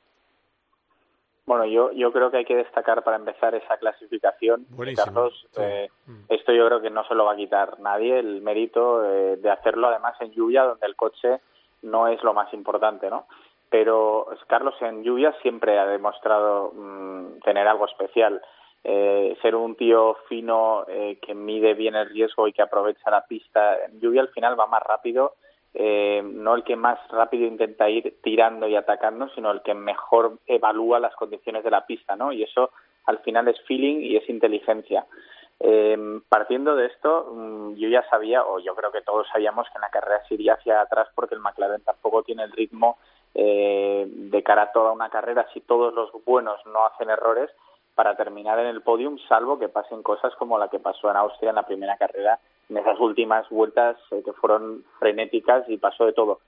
bueno, 1.48 1.64
yo, 1.64 1.90
yo 1.92 2.12
creo 2.12 2.30
que 2.30 2.36
hay 2.36 2.44
que 2.44 2.56
destacar 2.56 3.02
para 3.02 3.16
empezar 3.16 3.54
esa 3.54 3.78
clasificación. 3.78 4.66
Carlos, 4.94 5.46
eh, 5.56 5.88
mm. 6.04 6.24
esto 6.28 6.52
yo 6.52 6.66
creo 6.66 6.82
que 6.82 6.90
no 6.90 7.04
se 7.08 7.14
lo 7.14 7.24
va 7.24 7.32
a 7.32 7.36
quitar 7.36 7.80
nadie, 7.80 8.18
el 8.18 8.42
mérito 8.42 9.02
eh, 9.02 9.38
de 9.38 9.50
hacerlo 9.50 9.88
además 9.88 10.14
en 10.20 10.30
lluvia, 10.32 10.64
donde 10.64 10.86
el 10.86 10.94
coche 10.94 11.40
no 11.80 12.06
es 12.06 12.22
lo 12.22 12.34
más 12.34 12.52
importante, 12.52 13.08
¿no? 13.08 13.26
Pero 13.70 14.26
Carlos 14.46 14.74
en 14.82 15.02
lluvia 15.02 15.34
siempre 15.40 15.78
ha 15.78 15.86
demostrado 15.86 16.70
mm, 16.74 17.40
tener 17.42 17.66
algo 17.66 17.86
especial. 17.86 18.42
Eh, 18.84 19.36
ser 19.40 19.56
un 19.56 19.74
tío 19.74 20.16
fino 20.28 20.84
que 20.86 21.34
mide 21.34 21.74
bien 21.74 21.94
el 21.94 22.10
riesgo 22.10 22.46
y 22.46 22.52
que 22.52 22.62
aprovecha 22.62 23.10
la 23.10 23.24
pista. 23.26 23.84
En 23.86 24.00
lluvia 24.00 24.20
al 24.20 24.28
final 24.28 24.58
va 24.58 24.66
más 24.66 24.82
rápido 24.82 25.34
eh, 25.74 26.22
no 26.24 26.54
el 26.54 26.64
que 26.64 26.76
más 26.76 26.98
rápido 27.08 27.46
intenta 27.46 27.88
ir 27.88 28.18
tirando 28.22 28.66
y 28.66 28.76
atacando, 28.76 29.28
sino 29.34 29.50
el 29.50 29.62
que 29.62 29.74
mejor 29.74 30.38
evalúa 30.46 30.98
las 30.98 31.14
condiciones 31.14 31.64
de 31.64 31.70
la 31.70 31.86
pista, 31.86 32.16
¿no? 32.16 32.32
Y 32.32 32.42
eso 32.42 32.70
al 33.06 33.18
final 33.20 33.48
es 33.48 33.60
feeling 33.62 34.00
y 34.00 34.16
es 34.16 34.28
inteligencia. 34.28 35.06
Eh, 35.60 36.20
partiendo 36.28 36.76
de 36.76 36.86
esto, 36.86 37.32
mm, 37.32 37.74
yo 37.74 37.88
ya 37.88 38.08
sabía, 38.08 38.44
o 38.44 38.60
yo 38.60 38.74
creo 38.76 38.92
que 38.92 39.02
todos 39.02 39.26
sabíamos 39.32 39.66
que 39.68 39.78
en 39.78 39.82
la 39.82 39.90
carrera 39.90 40.22
se 40.28 40.34
iría 40.34 40.54
hacia 40.54 40.80
atrás 40.80 41.08
porque 41.14 41.34
el 41.34 41.40
McLaren 41.40 41.82
tampoco 41.82 42.22
tiene 42.22 42.44
el 42.44 42.52
ritmo 42.52 42.98
eh, 43.34 44.06
de 44.08 44.42
cara 44.42 44.62
a 44.62 44.72
toda 44.72 44.92
una 44.92 45.10
carrera 45.10 45.46
si 45.52 45.60
todos 45.60 45.92
los 45.94 46.10
buenos 46.24 46.64
no 46.66 46.86
hacen 46.86 47.10
errores 47.10 47.50
para 47.94 48.16
terminar 48.16 48.60
en 48.60 48.66
el 48.66 48.82
podium, 48.82 49.18
salvo 49.28 49.58
que 49.58 49.68
pasen 49.68 50.04
cosas 50.04 50.32
como 50.36 50.58
la 50.58 50.68
que 50.68 50.78
pasó 50.78 51.10
en 51.10 51.16
Austria 51.16 51.50
en 51.50 51.56
la 51.56 51.66
primera 51.66 51.96
carrera, 51.96 52.38
en 52.68 52.76
esas 52.76 52.98
últimas 53.00 53.48
vueltas 53.48 53.96
eh, 54.10 54.22
que 54.24 54.32
fueron 54.32 54.84
frenéticas 54.98 55.68
y 55.68 55.78
pasó 55.78 56.06
de 56.06 56.12
todo. 56.12 56.40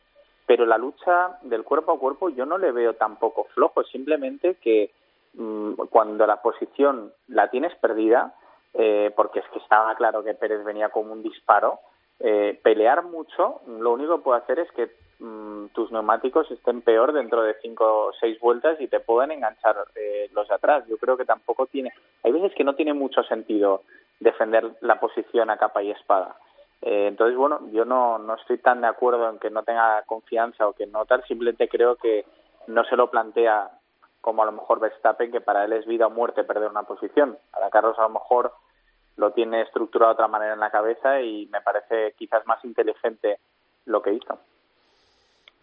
Pero 0.46 0.66
la 0.66 0.78
lucha 0.78 1.38
del 1.42 1.64
cuerpo 1.64 1.92
a 1.92 1.98
cuerpo 1.98 2.28
yo 2.28 2.44
no 2.44 2.58
le 2.58 2.72
veo 2.72 2.94
tampoco 2.94 3.44
flojo, 3.54 3.84
simplemente 3.84 4.56
que 4.56 4.90
mm, 5.34 5.74
cuando 5.90 6.26
la 6.26 6.42
posición 6.42 7.12
la 7.28 7.48
tienes 7.50 7.74
perdida, 7.76 8.34
eh, 8.74 9.12
porque 9.16 9.40
es 9.40 9.46
que 9.52 9.58
estaba 9.58 9.94
claro 9.94 10.22
que 10.22 10.34
Pérez 10.34 10.64
venía 10.64 10.90
como 10.90 11.12
un 11.12 11.22
disparo, 11.22 11.80
eh, 12.22 12.58
pelear 12.62 13.02
mucho, 13.04 13.60
lo 13.66 13.92
único 13.92 14.18
que 14.18 14.24
puede 14.24 14.40
hacer 14.40 14.58
es 14.58 14.70
que 14.72 14.90
mm, 15.20 15.68
tus 15.68 15.90
neumáticos 15.90 16.50
estén 16.50 16.82
peor 16.82 17.12
dentro 17.12 17.42
de 17.42 17.54
cinco 17.62 18.08
o 18.08 18.12
seis 18.20 18.38
vueltas 18.40 18.78
y 18.80 18.88
te 18.88 19.00
puedan 19.00 19.30
enganchar 19.30 19.76
eh, 19.94 20.28
los 20.34 20.50
atrás. 20.50 20.84
Yo 20.88 20.98
creo 20.98 21.16
que 21.16 21.24
tampoco 21.24 21.66
tiene, 21.66 21.92
hay 22.22 22.32
veces 22.32 22.52
que 22.54 22.64
no 22.64 22.74
tiene 22.74 22.92
mucho 22.92 23.22
sentido 23.22 23.82
defender 24.20 24.76
la 24.80 25.00
posición 25.00 25.50
a 25.50 25.56
capa 25.56 25.82
y 25.82 25.90
espada. 25.90 26.36
Eh, 26.82 27.08
entonces, 27.08 27.36
bueno, 27.36 27.60
yo 27.72 27.84
no, 27.84 28.18
no 28.18 28.34
estoy 28.36 28.58
tan 28.58 28.80
de 28.80 28.86
acuerdo 28.86 29.28
en 29.28 29.38
que 29.38 29.50
no 29.50 29.62
tenga 29.62 30.02
confianza 30.06 30.68
o 30.68 30.72
que 30.72 30.86
no 30.86 31.04
tal, 31.06 31.24
simplemente 31.24 31.68
creo 31.68 31.96
que 31.96 32.24
no 32.66 32.84
se 32.84 32.96
lo 32.96 33.10
plantea 33.10 33.70
como 34.20 34.42
a 34.42 34.46
lo 34.46 34.52
mejor 34.52 34.80
Verstappen, 34.80 35.32
que 35.32 35.40
para 35.40 35.64
él 35.64 35.72
es 35.72 35.86
vida 35.86 36.06
o 36.06 36.10
muerte 36.10 36.44
perder 36.44 36.70
una 36.70 36.82
posición. 36.82 37.38
Para 37.50 37.70
Carlos 37.70 37.98
a 37.98 38.02
lo 38.02 38.10
mejor 38.10 38.52
lo 39.16 39.32
tiene 39.32 39.62
estructurado 39.62 40.12
de 40.12 40.14
otra 40.14 40.28
manera 40.28 40.54
en 40.54 40.60
la 40.60 40.70
cabeza 40.70 41.20
y 41.20 41.46
me 41.46 41.60
parece 41.60 42.14
quizás 42.16 42.46
más 42.46 42.64
inteligente 42.64 43.38
lo 43.86 44.02
que 44.02 44.12
hizo. 44.12 44.38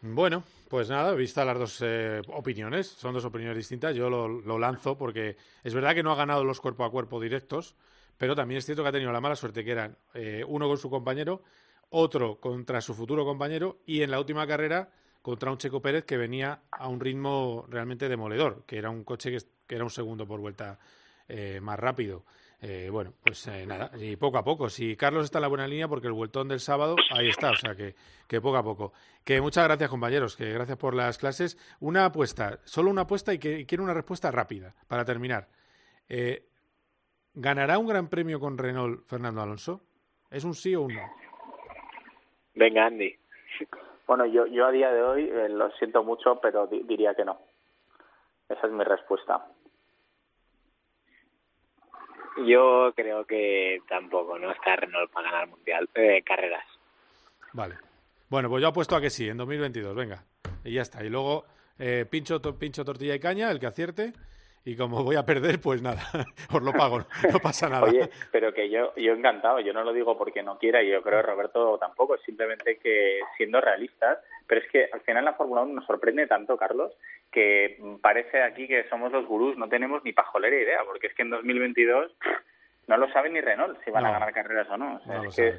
Bueno, 0.02 0.44
pues 0.70 0.90
nada, 0.90 1.14
vista 1.14 1.44
las 1.44 1.58
dos 1.58 1.82
eh, 1.82 2.22
opiniones, 2.28 2.88
son 2.88 3.14
dos 3.14 3.26
opiniones 3.26 3.58
distintas, 3.58 3.96
yo 3.96 4.10
lo, 4.10 4.60
lanzo 4.60 4.96
porque 4.96 5.38
es 5.64 5.74
verdad 5.74 5.96
que 5.96 6.04
no 6.04 6.12
ha 6.12 6.16
ganado 6.16 6.44
los 6.44 6.62
cuerpo 6.62 6.86
a 6.86 6.92
cuerpo 6.92 7.20
directos, 7.20 7.76
pero 8.18 8.36
también 8.36 8.58
es 8.58 8.66
cierto 8.66 8.84
que 8.84 8.90
ha 8.90 8.92
tenido 8.92 9.12
la 9.12 9.22
mala 9.22 9.36
suerte 9.36 9.64
que 9.64 9.72
eran 9.72 9.98
eh, 10.14 10.44
uno 10.48 10.68
con 10.68 10.78
su 10.78 10.90
compañero, 10.90 11.44
otro 11.90 12.40
contra 12.40 12.82
su 12.82 12.94
futuro 12.94 13.24
compañero 13.26 13.80
y 13.86 14.02
en 14.02 14.12
la 14.12 14.20
última 14.20 14.46
carrera 14.48 14.90
contra 15.22 15.52
un 15.52 15.58
Checo 15.58 15.82
Pérez 15.82 16.06
que 16.06 16.18
venía 16.18 16.62
a 16.72 16.88
un 16.88 17.00
ritmo 17.00 17.66
realmente 17.70 18.10
demoledor, 18.10 18.64
que 18.66 18.78
era 18.78 18.90
un 18.90 19.04
coche 19.04 19.32
que, 19.32 19.76
era 19.76 19.84
un 19.84 19.90
segundo 19.90 20.26
por 20.26 20.40
vuelta 20.40 20.80
eh, 21.28 21.60
más 21.62 21.78
rápido. 21.78 22.24
eh, 22.62 22.90
bueno, 22.90 23.14
pues 23.24 23.48
nada, 23.68 23.92
y 24.00 24.16
poco 24.16 24.38
a 24.38 24.44
poco. 24.44 24.70
Si 24.70 24.96
Carlos 24.96 25.26
está 25.26 25.38
en 25.38 25.44
la 25.44 25.48
buena 25.48 25.68
línea, 25.68 25.88
porque 25.88 26.08
el 26.08 26.14
vueltón 26.14 26.48
del 26.48 26.60
sábado, 26.60 26.96
ahí 27.12 27.30
está, 27.30 27.52
o 27.52 27.56
sea 27.56 27.76
que, 27.76 27.96
que 28.26 28.42
poco 28.42 28.58
a 28.58 28.64
poco. 28.64 28.94
Que 29.24 29.42
muchas 29.42 29.66
gracias, 29.66 29.90
compañeros, 29.90 30.36
que 30.36 30.52
gracias 30.54 30.78
por 30.78 30.96
las 30.96 31.18
clases. 31.18 31.58
Una 31.82 32.06
apuesta, 32.06 32.60
solo 32.64 32.90
una 32.90 33.02
apuesta 33.02 33.34
y 33.34 33.38
que 33.38 33.66
quiero 33.66 33.84
una 33.84 33.94
respuesta 33.94 34.32
rápida 34.32 34.74
para 34.88 35.06
terminar. 35.06 35.50
¿Ganará 37.40 37.78
un 37.78 37.86
gran 37.86 38.10
premio 38.10 38.40
con 38.40 38.58
Renault 38.58 39.06
Fernando 39.06 39.44
Alonso? 39.44 39.82
¿Es 40.32 40.44
un 40.44 40.56
sí 40.56 40.74
o 40.74 40.82
un 40.82 40.96
no? 40.96 41.02
Venga, 42.56 42.88
Andy. 42.88 43.16
Bueno, 44.08 44.26
yo, 44.26 44.48
yo 44.48 44.66
a 44.66 44.72
día 44.72 44.92
de 44.92 45.04
hoy 45.04 45.32
lo 45.50 45.70
siento 45.74 46.04
mucho, 46.04 46.40
pero 46.42 46.66
diría 46.66 47.14
que 47.14 47.24
no. 47.24 47.38
Esa 48.50 48.66
es 48.66 48.74
mi 48.74 48.84
respuesta. 48.84 49.46
Yo 52.48 52.92
creo 52.96 53.26
que 53.26 53.84
tampoco, 53.88 54.40
no 54.40 54.52
está 54.52 54.76
Renault 54.76 55.12
para 55.12 55.30
ganar 55.30 55.50
mundial 55.50 55.88
eh, 55.94 56.24
carreras. 56.24 56.66
Vale. 57.54 57.76
Bueno, 58.30 58.50
pues 58.50 58.64
yo 58.64 58.70
apuesto 58.70 58.96
a 58.96 59.02
que 59.02 59.12
sí, 59.12 59.30
en 59.30 59.38
2022, 59.38 59.96
venga. 59.96 60.24
Y 60.64 60.74
ya 60.74 60.82
está. 60.82 61.04
Y 61.04 61.10
luego 61.10 61.46
eh, 61.78 62.08
pincho, 62.10 62.42
pincho 62.58 62.84
tortilla 62.84 63.14
y 63.14 63.20
caña, 63.20 63.52
el 63.52 63.60
que 63.60 63.68
acierte. 63.68 64.14
Y 64.68 64.76
como 64.76 65.02
voy 65.02 65.16
a 65.16 65.24
perder, 65.24 65.62
pues 65.62 65.82
nada, 65.82 66.02
os 66.54 66.62
lo 66.62 66.74
pago, 66.74 67.00
no 67.32 67.40
pasa 67.40 67.70
nada. 67.70 67.88
Oye, 67.88 68.10
pero 68.34 68.54
que 68.54 68.70
yo, 68.70 68.94
yo 68.98 69.14
encantado, 69.14 69.62
yo 69.62 69.72
no 69.72 69.82
lo 69.82 69.94
digo 69.94 70.18
porque 70.18 70.44
no 70.44 70.58
quiera 70.58 70.84
y 70.84 70.90
yo 70.90 71.02
creo 71.02 71.22
que 71.22 71.28
Roberto 71.28 71.78
tampoco, 71.78 72.16
es 72.16 72.22
simplemente 72.24 72.78
que 72.78 73.22
siendo 73.38 73.62
realistas, 73.62 74.20
pero 74.46 74.60
es 74.60 74.70
que 74.70 74.90
al 74.92 75.00
final 75.00 75.24
la 75.24 75.36
Fórmula 75.36 75.62
1 75.62 75.74
nos 75.74 75.86
sorprende 75.86 76.28
tanto, 76.28 76.58
Carlos, 76.58 76.92
que 77.32 77.80
parece 78.02 78.44
aquí 78.44 78.68
que 78.68 78.90
somos 78.90 79.10
los 79.14 79.26
gurús, 79.26 79.58
no 79.58 79.70
tenemos 79.70 80.04
ni 80.04 80.12
pajolera 80.12 80.58
idea, 80.58 80.80
porque 80.86 81.08
es 81.08 81.14
que 81.14 81.22
en 81.22 81.30
2022 81.30 82.12
no 82.88 82.98
lo 82.98 83.10
sabe 83.14 83.30
ni 83.30 83.40
Renault 83.40 83.82
si 83.86 83.92
van 83.92 84.06
a 84.06 84.12
ganar 84.12 84.34
carreras 84.34 84.70
o 84.70 84.76
no. 84.76 85.00
es 85.30 85.34
que 85.34 85.54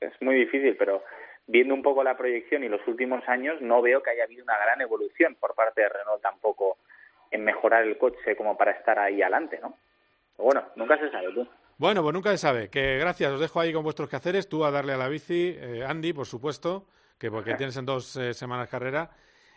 es, 0.00 0.22
muy 0.22 0.36
difícil, 0.36 0.76
pero 0.76 1.02
viendo 1.48 1.74
un 1.74 1.82
poco 1.82 2.04
la 2.04 2.16
proyección 2.16 2.62
y 2.62 2.68
los 2.68 2.86
últimos 2.86 3.28
años, 3.28 3.60
no 3.60 3.82
veo 3.82 4.00
que 4.00 4.10
haya 4.10 4.22
habido 4.22 4.44
una 4.44 4.56
gran 4.58 4.80
evolución 4.80 5.34
por 5.40 5.56
parte 5.56 5.80
de 5.80 5.88
Renault 5.88 6.22
tampoco 6.22 6.78
en 7.34 7.44
mejorar 7.44 7.82
el 7.82 7.98
coche 7.98 8.36
como 8.36 8.56
para 8.56 8.70
estar 8.70 8.98
ahí 8.98 9.20
adelante, 9.20 9.58
¿no? 9.60 9.76
Pero 10.36 10.44
bueno, 10.44 10.62
nunca 10.76 10.96
se 10.98 11.10
sabe 11.10 11.32
tú. 11.32 11.46
Bueno, 11.76 12.02
pues 12.02 12.14
nunca 12.14 12.30
se 12.30 12.38
sabe. 12.38 12.70
Que 12.70 12.96
gracias, 12.98 13.32
os 13.32 13.40
dejo 13.40 13.58
ahí 13.58 13.72
con 13.72 13.82
vuestros 13.82 14.08
quehaceres. 14.08 14.48
Tú 14.48 14.64
a 14.64 14.70
darle 14.70 14.92
a 14.92 14.96
la 14.96 15.08
bici, 15.08 15.56
eh, 15.58 15.84
Andy, 15.84 16.12
por 16.12 16.26
supuesto, 16.26 16.86
que 17.18 17.30
porque 17.30 17.54
tienes 17.54 17.76
en 17.76 17.86
dos 17.86 18.16
eh, 18.16 18.32
semanas 18.34 18.68
carrera. 18.68 19.10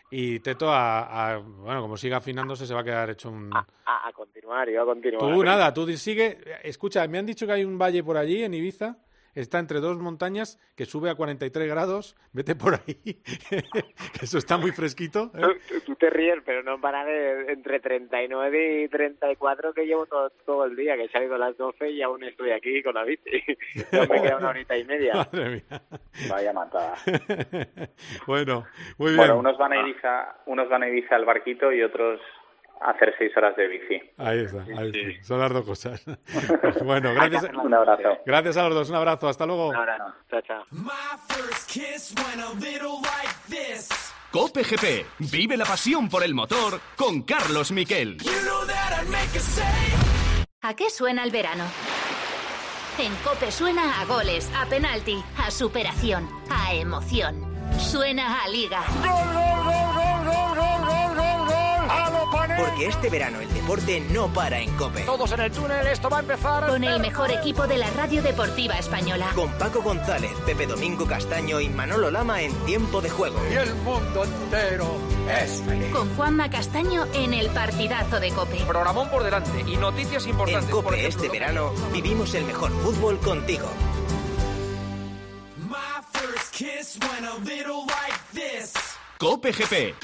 Y 0.10 0.40
Teto, 0.40 0.70
a, 0.72 1.38
bueno, 1.38 1.82
como 1.82 1.98
siga 1.98 2.18
afinándose, 2.18 2.66
se 2.66 2.74
va 2.74 2.80
a 2.80 2.84
quedar 2.84 3.10
hecho 3.12 3.30
un. 3.30 3.52
A, 3.54 4.08
a, 4.08 4.12
continuar, 4.12 4.68
yo 4.70 4.82
a 4.82 4.86
continuar. 4.86 5.20
Tú 5.20 5.44
nada, 5.44 5.72
tú 5.74 5.86
sigue. 5.90 6.40
Escucha, 6.63 7.08
me 7.08 7.20
han 7.20 7.26
dicho 7.26 7.46
que 7.46 7.52
hay 7.52 7.63
un 7.63 7.78
valle 7.78 8.04
por 8.04 8.18
allí, 8.18 8.44
en 8.44 8.54
Ibiza, 8.54 8.98
está 9.41 9.60
entre 9.60 9.80
dos 9.80 9.97
montañas 10.00 10.60
que 10.76 10.86
sube 10.86 11.10
a 11.10 11.15
43 11.15 11.67
grados. 11.67 12.15
Vete 12.34 12.56
por 12.56 12.76
ahí, 12.76 12.95
que 14.19 14.26
eso 14.26 14.38
está 14.38 14.58
muy 14.58 14.71
fresquito. 14.71 15.32
¿eh? 15.36 15.82
Tú, 15.86 15.95
te 15.95 16.10
ríes, 16.10 16.39
pero 16.45 16.63
no 16.63 16.80
para 16.82 17.06
de 17.06 17.52
entre 17.52 17.80
39 17.80 18.84
y 18.84 18.88
34 18.89 19.73
que 19.73 19.86
llevo 19.86 20.06
todo, 20.06 20.30
todo 20.45 20.65
el 20.65 20.76
día, 20.76 20.95
que 20.95 21.06
he 21.06 21.10
salido 21.10 21.36
a 21.36 21.39
las 21.39 21.58
12 21.58 21.91
y 21.91 22.02
aún 22.02 22.23
estoy 22.23 22.52
aquí 22.52 22.82
con 22.84 22.95
la 22.95 23.04
bici. 23.04 23.43
me 23.91 24.21
queda 24.21 24.38
una 24.38 24.50
horita 24.50 24.78
y 24.78 24.84
media. 24.86 25.13
Madre 25.32 25.50
mía. 25.50 25.82
Vaya 26.30 26.54
matada. 26.54 26.95
bueno, 28.26 28.65
muy 28.97 29.12
bien. 29.12 29.17
Bueno, 29.17 29.39
unos 29.39 29.58
van 29.58 29.73
a 29.73 29.82
Ibiza, 29.82 30.38
unos 30.45 30.69
van 30.69 30.84
a 30.84 30.89
Ibiza 30.89 31.15
al 31.15 31.26
barquito 31.26 31.71
y 31.71 31.82
otros 31.82 32.19
hacer 32.82 33.13
seis 33.18 33.36
horas 33.36 33.56
de 33.56 33.68
bici. 33.68 34.02
Ahí 34.18 34.40
está, 34.40 34.63
ahí 34.78 34.92
sí. 34.94 35.24
son 35.24 35.40
las 35.40 35.52
dos 35.52 35.66
cosas. 35.66 36.04
bueno, 36.84 37.13
gracias. 37.13 37.50
Un 37.54 37.74
abrazo. 37.74 38.18
Gracias 38.26 38.58
a 38.58 38.63
los 38.63 38.76
dos, 38.76 38.90
un 38.90 38.96
abrazo, 38.96 39.28
hasta 39.28 39.46
luego. 39.46 39.70
Un 39.70 39.76
abrazo, 39.76 40.13
chao, 40.30 40.42
chao. 40.42 40.63
Cope 44.32 44.63
GP, 44.63 45.06
vive 45.32 45.58
la 45.58 45.66
pasión 45.66 46.10
por 46.10 46.24
el 46.24 46.34
motor 46.34 46.80
con 46.96 47.24
Carlos 47.24 47.72
Miquel. 47.72 48.18
¿A 50.62 50.74
qué 50.76 50.90
suena 50.90 51.24
el 51.24 51.32
verano? 51.32 51.63
En 53.00 53.13
Cope 53.18 53.52
suena 53.52 54.02
a 54.02 54.06
goles, 54.06 54.52
a 54.56 54.66
penalti, 54.66 55.24
a 55.38 55.52
superación, 55.52 56.28
a 56.50 56.74
emoción. 56.74 57.46
Suena 57.78 58.44
a 58.44 58.50
liga. 58.50 58.84
¡Gol, 59.02 59.12
gol, 59.12 59.13
gol, 59.13 59.34
gol, 59.34 59.46
Porque 62.58 62.88
este 62.88 63.10
verano 63.10 63.39
el 63.39 63.54
deporte 63.54 64.00
no 64.12 64.34
para 64.34 64.60
en 64.60 64.76
Cope. 64.76 65.02
Todos 65.02 65.32
en 65.32 65.41
el 65.41 65.52
túnel, 65.52 65.86
esto 65.88 66.10
va 66.10 66.17
a 66.17 66.20
empezar. 66.22 66.67
Con 66.67 66.84
el 66.84 67.00
mejor 67.00 67.32
equipo 67.32 67.67
de 67.67 67.78
la 67.78 67.89
radio 67.91 68.24
deportiva 68.24 68.78
española. 68.80 69.32
Con 69.36 69.52
Paco 69.60 69.82
González, 69.84 70.32
Pepe 70.46 70.65
Domingo 70.65 71.06
Castaño 71.06 71.60
y 71.60 71.70
Manolo 71.70 72.10
Lama 72.10 72.41
en 72.41 72.54
tiempo 72.65 73.00
de 73.00 73.12
juego. 73.12 73.39
Y 73.52 73.56
el 73.56 73.76
mundo 73.76 74.24
entero 74.24 74.98
es 75.41 75.62
feliz. 75.62 75.91
Con 75.93 76.15
Juanma 76.15 76.50
Castaño 76.50 77.06
en 77.13 77.36
el 77.36 77.50
partidazo 77.52 78.20
de 78.20 78.32
Cope. 78.32 78.58
Programón 78.65 79.10
por 79.10 79.24
delante 79.24 79.63
y 79.67 79.78
noticias 79.78 80.26
importantes. 80.26 80.70
En 80.70 80.72
Cope 80.72 81.06
este 81.06 81.30
verano 81.30 81.72
vivimos 81.93 82.34
el 82.34 82.46
mejor 82.46 82.72
fútbol 82.82 83.20
contigo. 83.20 83.70
Cope 89.20 89.52
GP. 89.52 89.96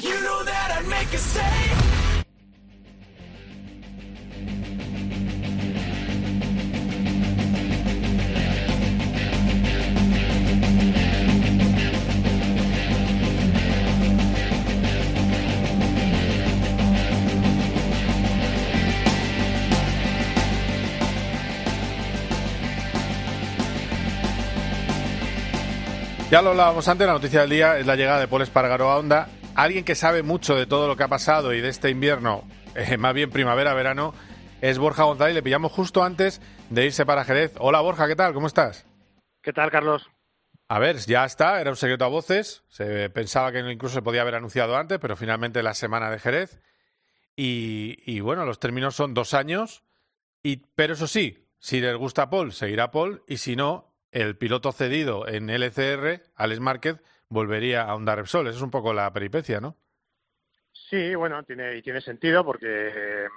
Ya 26.33 26.41
lo 26.41 26.49
hablábamos 26.49 26.87
antes, 26.87 27.05
la 27.05 27.13
noticia 27.13 27.41
del 27.41 27.51
día 27.51 27.77
es 27.77 27.85
la 27.85 27.95
llegada 27.95 28.19
de 28.19 28.27
Paul 28.27 28.41
Espargaró 28.41 28.89
a 28.89 28.97
Honda. 28.97 29.29
Alguien 29.53 29.85
que 29.85 29.93
sabe 29.93 30.23
mucho 30.23 30.55
de 30.55 30.65
todo 30.65 30.87
lo 30.87 30.97
que 30.97 31.03
ha 31.03 31.07
pasado 31.07 31.53
y 31.53 31.61
de 31.61 31.69
este 31.69 31.91
invierno, 31.91 32.43
eh, 32.73 32.97
más 32.97 33.13
bien 33.13 33.29
primavera-verano, 33.29 34.15
es 34.59 34.79
Borja 34.79 35.03
González. 35.03 35.35
Le 35.35 35.43
pillamos 35.43 35.71
justo 35.71 36.03
antes 36.03 36.41
de 36.71 36.85
irse 36.85 37.05
para 37.05 37.23
Jerez. 37.23 37.53
Hola 37.59 37.81
Borja, 37.81 38.07
¿qué 38.07 38.15
tal? 38.15 38.33
¿Cómo 38.33 38.47
estás? 38.47 38.87
¿Qué 39.43 39.53
tal, 39.53 39.69
Carlos? 39.69 40.09
A 40.69 40.79
ver, 40.79 40.97
ya 40.97 41.23
está, 41.23 41.61
era 41.61 41.69
un 41.69 41.75
secreto 41.75 42.05
a 42.05 42.07
voces. 42.07 42.63
Se 42.67 43.11
pensaba 43.11 43.51
que 43.51 43.59
incluso 43.59 43.93
se 43.93 44.01
podía 44.01 44.23
haber 44.23 44.33
anunciado 44.33 44.75
antes, 44.75 44.97
pero 44.97 45.15
finalmente 45.15 45.61
la 45.61 45.75
semana 45.75 46.09
de 46.09 46.17
Jerez. 46.17 46.59
Y, 47.35 47.99
y 48.07 48.21
bueno, 48.21 48.43
los 48.43 48.59
términos 48.59 48.95
son 48.95 49.13
dos 49.13 49.35
años. 49.35 49.83
Y, 50.41 50.65
pero 50.73 50.93
eso 50.93 51.05
sí, 51.05 51.47
si 51.59 51.79
les 51.79 51.95
gusta 51.95 52.31
Paul, 52.31 52.53
seguirá 52.53 52.89
Paul. 52.89 53.21
Y 53.27 53.37
si 53.37 53.55
no, 53.55 53.92
el 54.13 54.37
piloto 54.37 54.71
cedido 54.71 55.27
en 55.27 55.49
LCR, 55.49 56.21
Alex 56.35 56.59
Márquez, 56.59 57.01
volvería 57.29 57.83
a 57.83 57.95
Honda 57.95 58.15
Repsol. 58.15 58.47
Esa 58.47 58.57
es 58.57 58.63
un 58.63 58.71
poco 58.71 58.93
la 58.93 59.11
peripecia, 59.11 59.59
¿no? 59.59 59.75
Sí, 60.89 61.15
bueno, 61.15 61.43
tiene, 61.43 61.75
y 61.75 61.81
tiene 61.81 62.01
sentido 62.01 62.45
porque 62.45 63.27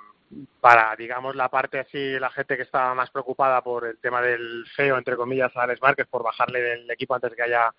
para, 0.60 0.94
digamos, 0.96 1.34
la 1.34 1.48
parte 1.48 1.78
así, 1.78 2.18
la 2.18 2.30
gente 2.30 2.56
que 2.56 2.64
estaba 2.64 2.94
más 2.94 3.10
preocupada 3.10 3.62
por 3.62 3.86
el 3.86 3.98
tema 3.98 4.20
del 4.20 4.66
feo, 4.74 4.98
entre 4.98 5.16
comillas, 5.16 5.56
a 5.56 5.62
Alex 5.62 5.80
Márquez, 5.80 6.06
por 6.08 6.22
bajarle 6.22 6.60
del 6.60 6.90
equipo 6.90 7.14
antes 7.14 7.30
de 7.30 7.36
que 7.36 7.42
haya 7.42 7.72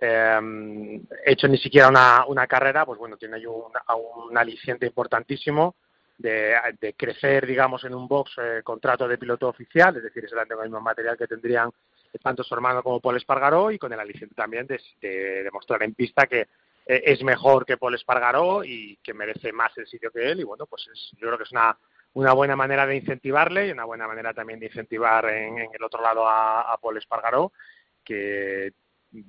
eh, 0.00 1.00
hecho 1.24 1.48
ni 1.48 1.56
siquiera 1.56 1.88
una, 1.88 2.26
una, 2.26 2.46
carrera, 2.46 2.84
pues 2.84 2.98
bueno, 2.98 3.16
tiene 3.16 3.36
ahí 3.36 3.46
un, 3.46 3.72
un 4.28 4.36
aliciente 4.36 4.86
importantísimo 4.86 5.76
de, 6.18 6.54
de, 6.80 6.94
crecer, 6.94 7.46
digamos, 7.46 7.84
en 7.84 7.94
un 7.94 8.06
box 8.06 8.32
eh, 8.38 8.60
contrato 8.62 9.08
de 9.08 9.18
piloto 9.18 9.48
oficial, 9.48 9.96
es 9.96 10.02
decir, 10.02 10.28
será 10.28 10.42
el 10.42 10.56
mismo 10.62 10.80
material 10.80 11.16
que 11.16 11.26
tendrían 11.26 11.70
tanto 12.18 12.44
su 12.44 12.54
hermano 12.54 12.82
como 12.82 13.00
Paul 13.00 13.16
Espargaró 13.16 13.70
y 13.70 13.78
con 13.78 13.92
el 13.92 14.00
aliciente 14.00 14.34
también 14.34 14.66
de, 14.66 14.80
demostrar 15.42 15.82
en 15.82 15.94
pista 15.94 16.26
que 16.26 16.40
eh, 16.86 17.02
es 17.04 17.22
mejor 17.22 17.64
que 17.64 17.76
Paul 17.76 17.94
Espargaró 17.94 18.64
y 18.64 18.96
que 19.02 19.14
merece 19.14 19.52
más 19.52 19.76
el 19.78 19.86
sitio 19.86 20.10
que 20.10 20.30
él. 20.30 20.40
Y 20.40 20.44
bueno, 20.44 20.66
pues 20.66 20.88
es, 20.92 21.10
yo 21.12 21.26
creo 21.26 21.38
que 21.38 21.44
es 21.44 21.52
una, 21.52 21.76
una 22.14 22.32
buena 22.32 22.56
manera 22.56 22.86
de 22.86 22.96
incentivarle 22.96 23.68
y 23.68 23.72
una 23.72 23.84
buena 23.84 24.06
manera 24.06 24.32
también 24.32 24.60
de 24.60 24.66
incentivar 24.66 25.26
en, 25.26 25.58
el 25.58 25.82
otro 25.82 26.02
lado 26.02 26.26
a, 26.28 26.72
a 26.72 26.76
Paul 26.78 26.98
Espargaró 26.98 27.52
que 28.04 28.72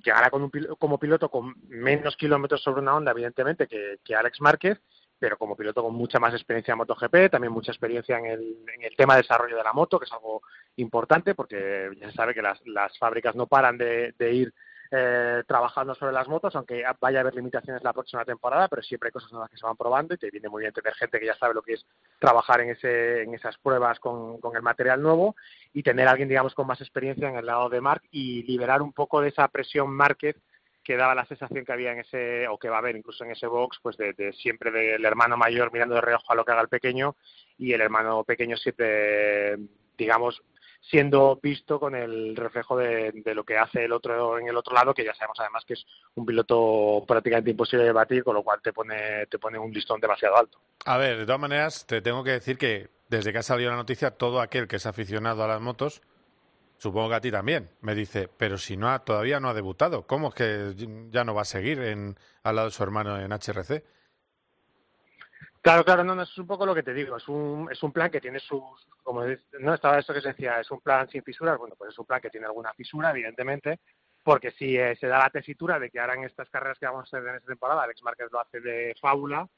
llegará 0.04 0.30
con 0.30 0.42
un, 0.42 0.50
como 0.78 0.98
piloto 0.98 1.28
con 1.30 1.54
menos 1.68 2.16
kilómetros 2.16 2.62
sobre 2.62 2.80
una 2.82 2.96
onda, 2.96 3.12
evidentemente, 3.12 3.66
que, 3.66 3.98
que 4.04 4.14
Alex 4.14 4.40
Márquez, 4.40 4.78
pero 5.18 5.38
como 5.38 5.56
piloto 5.56 5.82
con 5.82 5.94
mucha 5.94 6.18
más 6.18 6.34
experiencia 6.34 6.72
en 6.72 6.78
MotoGP, 6.78 7.30
también 7.30 7.52
mucha 7.52 7.72
experiencia 7.72 8.18
en 8.18 8.26
el, 8.26 8.56
en 8.74 8.82
el 8.82 8.96
tema 8.96 9.14
de 9.14 9.22
desarrollo 9.22 9.56
de 9.56 9.64
la 9.64 9.72
moto, 9.72 9.98
que 9.98 10.04
es 10.04 10.12
algo 10.12 10.42
importante 10.76 11.34
porque 11.34 11.90
ya 11.98 12.10
se 12.10 12.16
sabe 12.16 12.34
que 12.34 12.42
las, 12.42 12.64
las 12.66 12.96
fábricas 12.98 13.34
no 13.34 13.46
paran 13.46 13.78
de, 13.78 14.14
de 14.18 14.32
ir 14.32 14.54
eh, 14.90 15.42
trabajando 15.48 15.96
sobre 15.96 16.12
las 16.12 16.28
motos, 16.28 16.54
aunque 16.54 16.84
vaya 17.00 17.18
a 17.18 17.20
haber 17.22 17.34
limitaciones 17.34 17.82
la 17.82 17.92
próxima 17.92 18.24
temporada, 18.24 18.68
pero 18.68 18.82
siempre 18.82 19.08
hay 19.08 19.12
cosas 19.12 19.32
nuevas 19.32 19.50
que 19.50 19.56
se 19.56 19.66
van 19.66 19.76
probando 19.76 20.14
y 20.14 20.18
te 20.18 20.30
viene 20.30 20.48
muy 20.48 20.60
bien 20.60 20.72
tener 20.72 20.94
gente 20.94 21.18
que 21.18 21.26
ya 21.26 21.34
sabe 21.34 21.54
lo 21.54 21.62
que 21.62 21.72
es 21.72 21.86
trabajar 22.20 22.60
en, 22.60 22.70
ese, 22.70 23.22
en 23.22 23.34
esas 23.34 23.58
pruebas 23.58 23.98
con, 23.98 24.38
con 24.40 24.54
el 24.54 24.62
material 24.62 25.02
nuevo 25.02 25.34
y 25.72 25.82
tener 25.82 26.06
alguien, 26.06 26.28
digamos, 26.28 26.54
con 26.54 26.68
más 26.68 26.80
experiencia 26.80 27.28
en 27.28 27.36
el 27.36 27.46
lado 27.46 27.68
de 27.68 27.80
Mark 27.80 28.02
y 28.12 28.44
liberar 28.44 28.80
un 28.80 28.92
poco 28.92 29.20
de 29.20 29.30
esa 29.30 29.48
presión 29.48 29.90
Márquez 29.90 30.36
que 30.86 30.96
daba 30.96 31.16
la 31.16 31.26
sensación 31.26 31.64
que 31.64 31.72
había 31.72 31.90
en 31.90 31.98
ese, 31.98 32.46
o 32.46 32.58
que 32.58 32.68
va 32.68 32.76
a 32.76 32.78
haber 32.78 32.94
incluso 32.94 33.24
en 33.24 33.32
ese 33.32 33.48
box, 33.48 33.80
pues 33.82 33.96
de, 33.96 34.32
siempre 34.34 34.70
del 34.70 35.04
hermano 35.04 35.36
mayor 35.36 35.72
mirando 35.72 35.96
de 35.96 36.00
reojo 36.00 36.32
a 36.32 36.36
lo 36.36 36.44
que 36.44 36.52
haga 36.52 36.62
el 36.62 36.68
pequeño 36.68 37.16
y 37.58 37.72
el 37.72 37.80
hermano 37.80 38.22
pequeño 38.22 38.56
siempre, 38.56 39.56
digamos, 39.98 40.40
siendo 40.80 41.40
visto 41.42 41.80
con 41.80 41.96
el 41.96 42.36
reflejo 42.36 42.76
de, 42.76 43.10
de, 43.10 43.34
lo 43.34 43.42
que 43.42 43.58
hace 43.58 43.86
el 43.86 43.92
otro 43.92 44.38
en 44.38 44.46
el 44.46 44.56
otro 44.56 44.76
lado, 44.76 44.94
que 44.94 45.04
ya 45.04 45.12
sabemos 45.12 45.40
además 45.40 45.64
que 45.64 45.74
es 45.74 45.84
un 46.14 46.24
piloto 46.24 47.04
prácticamente 47.04 47.50
imposible 47.50 47.84
de 47.84 47.90
batir, 47.90 48.22
con 48.22 48.36
lo 48.36 48.44
cual 48.44 48.60
te 48.62 48.72
pone, 48.72 49.26
te 49.26 49.40
pone 49.40 49.58
un 49.58 49.72
listón 49.72 50.00
demasiado 50.00 50.36
alto. 50.36 50.60
A 50.84 50.98
ver, 50.98 51.18
de 51.18 51.26
todas 51.26 51.40
maneras, 51.40 51.84
te 51.88 52.00
tengo 52.00 52.22
que 52.22 52.30
decir 52.30 52.58
que 52.58 52.90
desde 53.08 53.32
que 53.32 53.38
ha 53.38 53.42
salido 53.42 53.70
la 53.70 53.76
noticia, 53.76 54.12
todo 54.12 54.40
aquel 54.40 54.68
que 54.68 54.76
es 54.76 54.86
aficionado 54.86 55.42
a 55.42 55.48
las 55.48 55.60
motos, 55.60 56.00
supongo 56.78 57.10
que 57.10 57.14
a 57.14 57.20
ti 57.20 57.30
también, 57.30 57.70
me 57.80 57.94
dice, 57.94 58.28
pero 58.36 58.58
si 58.58 58.76
no 58.76 58.90
ha, 58.90 59.04
todavía 59.04 59.40
no 59.40 59.48
ha 59.48 59.54
debutado, 59.54 60.06
¿cómo 60.06 60.28
es 60.28 60.34
que 60.34 60.74
ya 61.10 61.24
no 61.24 61.34
va 61.34 61.42
a 61.42 61.46
seguir 61.46 61.80
en, 61.80 62.16
al 62.42 62.56
lado 62.56 62.68
de 62.68 62.74
su 62.74 62.82
hermano 62.82 63.18
en 63.18 63.32
HRC? 63.32 63.84
Claro, 65.62 65.84
claro, 65.84 66.04
no, 66.04 66.14
no, 66.14 66.22
es 66.22 66.38
un 66.38 66.46
poco 66.46 66.64
lo 66.64 66.74
que 66.74 66.84
te 66.84 66.94
digo, 66.94 67.16
es 67.16 67.26
un, 67.26 67.68
es 67.72 67.82
un 67.82 67.92
plan 67.92 68.10
que 68.10 68.20
tiene 68.20 68.38
sus, 68.38 68.62
como 69.02 69.24
no 69.58 69.74
estaba 69.74 69.98
esto 69.98 70.14
que 70.14 70.20
se 70.20 70.28
decía, 70.28 70.60
es 70.60 70.70
un 70.70 70.80
plan 70.80 71.08
sin 71.08 71.24
fisuras, 71.24 71.58
bueno, 71.58 71.74
pues 71.76 71.92
es 71.92 71.98
un 71.98 72.06
plan 72.06 72.20
que 72.20 72.30
tiene 72.30 72.46
alguna 72.46 72.72
fisura, 72.72 73.10
evidentemente, 73.10 73.80
porque 74.22 74.52
si 74.52 74.76
eh, 74.76 74.96
se 74.96 75.08
da 75.08 75.18
la 75.18 75.30
tesitura 75.30 75.78
de 75.78 75.90
que 75.90 75.98
ahora 75.98 76.14
en 76.14 76.24
estas 76.24 76.48
carreras 76.50 76.78
que 76.78 76.86
vamos 76.86 77.02
a 77.02 77.16
hacer 77.16 77.28
en 77.28 77.36
esta 77.36 77.48
temporada, 77.48 77.82
Alex 77.82 78.02
Márquez 78.02 78.28
lo 78.30 78.40
hace 78.40 78.60
de 78.60 78.94
fábula, 79.00 79.48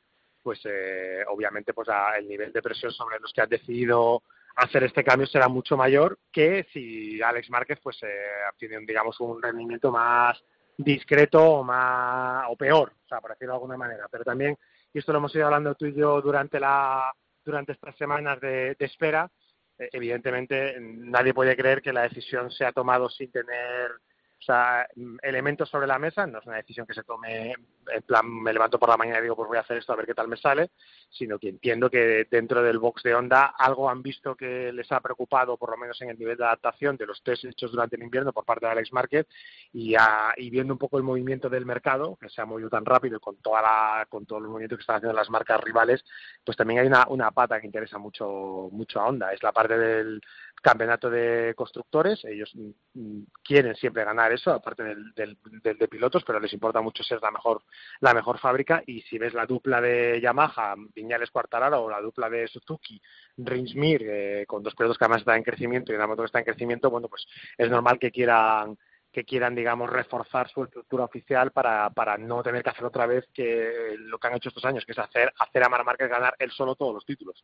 pues 0.42 0.60
eh, 0.64 1.24
obviamente 1.28 1.74
pues 1.74 1.88
a, 1.88 2.16
el 2.16 2.28
nivel 2.28 2.52
de 2.52 2.62
presión 2.62 2.90
sobre 2.90 3.18
los 3.18 3.32
que 3.32 3.42
han 3.42 3.48
decidido 3.48 4.22
hacer 4.58 4.84
este 4.84 5.04
cambio 5.04 5.26
será 5.26 5.48
mucho 5.48 5.76
mayor 5.76 6.18
que 6.32 6.66
si 6.72 7.22
Alex 7.22 7.48
Márquez 7.50 7.78
pues 7.82 8.02
eh, 8.02 8.08
tiene 8.56 8.78
digamos 8.80 9.18
un 9.20 9.40
rendimiento 9.40 9.92
más 9.92 10.42
discreto 10.76 11.42
o 11.42 11.64
más 11.64 12.46
o 12.48 12.56
peor, 12.56 12.92
o 13.04 13.08
sea, 13.08 13.20
por 13.20 13.30
decirlo 13.30 13.54
de 13.54 13.56
alguna 13.56 13.76
manera, 13.76 14.08
pero 14.10 14.24
también 14.24 14.56
y 14.92 14.98
esto 14.98 15.12
lo 15.12 15.18
hemos 15.18 15.34
ido 15.34 15.46
hablando 15.46 15.74
tú 15.74 15.86
y 15.86 15.94
yo 15.94 16.20
durante 16.20 16.58
la 16.58 17.12
durante 17.44 17.72
estas 17.72 17.96
semanas 17.96 18.40
de, 18.40 18.74
de 18.74 18.84
espera, 18.84 19.30
eh, 19.78 19.88
evidentemente 19.92 20.76
nadie 20.80 21.32
puede 21.32 21.56
creer 21.56 21.80
que 21.80 21.92
la 21.92 22.02
decisión 22.02 22.50
se 22.50 22.64
ha 22.64 22.72
tomado 22.72 23.08
sin 23.08 23.30
tener 23.30 23.92
o 24.40 24.44
sea, 24.44 24.86
elementos 25.22 25.68
sobre 25.68 25.86
la 25.86 25.98
mesa, 25.98 26.26
no 26.26 26.38
es 26.38 26.46
una 26.46 26.56
decisión 26.56 26.86
que 26.86 26.94
se 26.94 27.02
tome 27.02 27.54
en 27.92 28.02
plan, 28.02 28.30
me 28.42 28.52
levanto 28.52 28.78
por 28.78 28.88
la 28.88 28.96
mañana 28.96 29.18
y 29.18 29.22
digo, 29.22 29.36
pues 29.36 29.48
voy 29.48 29.58
a 29.58 29.62
hacer 29.62 29.78
esto 29.78 29.92
a 29.92 29.96
ver 29.96 30.06
qué 30.06 30.14
tal 30.14 30.28
me 30.28 30.36
sale, 30.36 30.70
sino 31.10 31.38
que 31.38 31.48
entiendo 31.48 31.90
que 31.90 32.26
dentro 32.30 32.62
del 32.62 32.78
box 32.78 33.02
de 33.02 33.14
Honda 33.14 33.54
algo 33.58 33.88
han 33.88 34.02
visto 34.02 34.34
que 34.34 34.72
les 34.72 34.90
ha 34.92 35.00
preocupado, 35.00 35.56
por 35.56 35.70
lo 35.70 35.76
menos 35.76 36.00
en 36.02 36.10
el 36.10 36.18
nivel 36.18 36.36
de 36.36 36.44
adaptación 36.44 36.96
de 36.96 37.06
los 37.06 37.22
test 37.22 37.44
hechos 37.44 37.72
durante 37.72 37.96
el 37.96 38.02
invierno 38.02 38.32
por 38.32 38.44
parte 38.44 38.66
de 38.66 38.72
Alex 38.72 38.92
Market 38.92 39.28
y, 39.72 39.94
a, 39.94 40.34
y 40.36 40.50
viendo 40.50 40.74
un 40.74 40.78
poco 40.78 40.98
el 40.98 41.04
movimiento 41.04 41.48
del 41.48 41.66
mercado, 41.66 42.16
que 42.20 42.28
se 42.28 42.40
ha 42.40 42.46
movido 42.46 42.68
tan 42.68 42.84
rápido 42.84 43.16
y 43.16 43.20
con, 43.20 43.36
toda 43.36 43.62
la, 43.62 44.06
con 44.08 44.26
todo 44.26 44.38
el 44.38 44.48
movimiento 44.48 44.76
que 44.76 44.82
están 44.82 44.96
haciendo 44.96 45.16
las 45.16 45.30
marcas 45.30 45.60
rivales, 45.60 46.04
pues 46.44 46.56
también 46.56 46.80
hay 46.80 46.86
una, 46.86 47.06
una 47.08 47.30
pata 47.30 47.60
que 47.60 47.66
interesa 47.66 47.98
mucho, 47.98 48.68
mucho 48.72 49.00
a 49.00 49.08
Honda, 49.08 49.32
es 49.32 49.42
la 49.42 49.52
parte 49.52 49.78
del 49.78 50.20
campeonato 50.62 51.08
de 51.08 51.54
constructores, 51.56 52.24
ellos 52.24 52.50
mm, 52.54 53.20
quieren 53.42 53.74
siempre 53.76 54.04
ganar 54.04 54.32
eso, 54.32 54.52
aparte 54.52 54.82
del, 54.82 55.14
del, 55.14 55.38
del, 55.62 55.78
de 55.78 55.88
pilotos, 55.88 56.24
pero 56.24 56.40
les 56.40 56.52
importa 56.52 56.80
mucho 56.80 57.02
ser 57.02 57.20
la 57.22 57.30
mejor, 57.30 57.62
la 58.00 58.14
mejor 58.14 58.38
fábrica 58.38 58.82
y 58.86 59.02
si 59.02 59.18
ves 59.18 59.34
la 59.34 59.46
dupla 59.46 59.80
de 59.80 60.20
Yamaha, 60.20 60.74
Viñales 60.94 61.30
Cuartararo 61.30 61.82
o 61.82 61.90
la 61.90 62.00
dupla 62.00 62.28
de 62.28 62.46
Suzuki, 62.48 63.00
Rinsmir, 63.36 64.02
eh, 64.04 64.44
con 64.46 64.62
dos 64.62 64.74
pilotos 64.74 64.98
que 64.98 65.04
además 65.04 65.20
están 65.20 65.36
en 65.36 65.42
crecimiento 65.44 65.92
y 65.92 65.96
una 65.96 66.06
moto 66.06 66.22
que 66.22 66.26
está 66.26 66.38
en 66.38 66.44
crecimiento, 66.44 66.90
bueno, 66.90 67.08
pues 67.08 67.26
es 67.56 67.70
normal 67.70 67.98
que 67.98 68.10
quieran 68.10 68.76
que 69.10 69.24
quieran, 69.24 69.54
digamos, 69.54 69.88
reforzar 69.88 70.50
su 70.50 70.64
estructura 70.64 71.04
oficial 71.04 71.50
para, 71.50 71.88
para 71.90 72.18
no 72.18 72.42
tener 72.42 72.62
que 72.62 72.70
hacer 72.70 72.84
otra 72.84 73.06
vez 73.06 73.26
que 73.32 73.96
lo 73.98 74.18
que 74.18 74.26
han 74.26 74.36
hecho 74.36 74.50
estos 74.50 74.64
años, 74.66 74.84
que 74.84 74.92
es 74.92 74.98
hacer, 74.98 75.32
hacer 75.38 75.64
a 75.64 75.68
Mar 75.68 75.84
Márquez 75.84 76.10
ganar 76.10 76.34
él 76.38 76.50
solo 76.50 76.74
todos 76.74 76.94
los 76.94 77.06
títulos. 77.06 77.42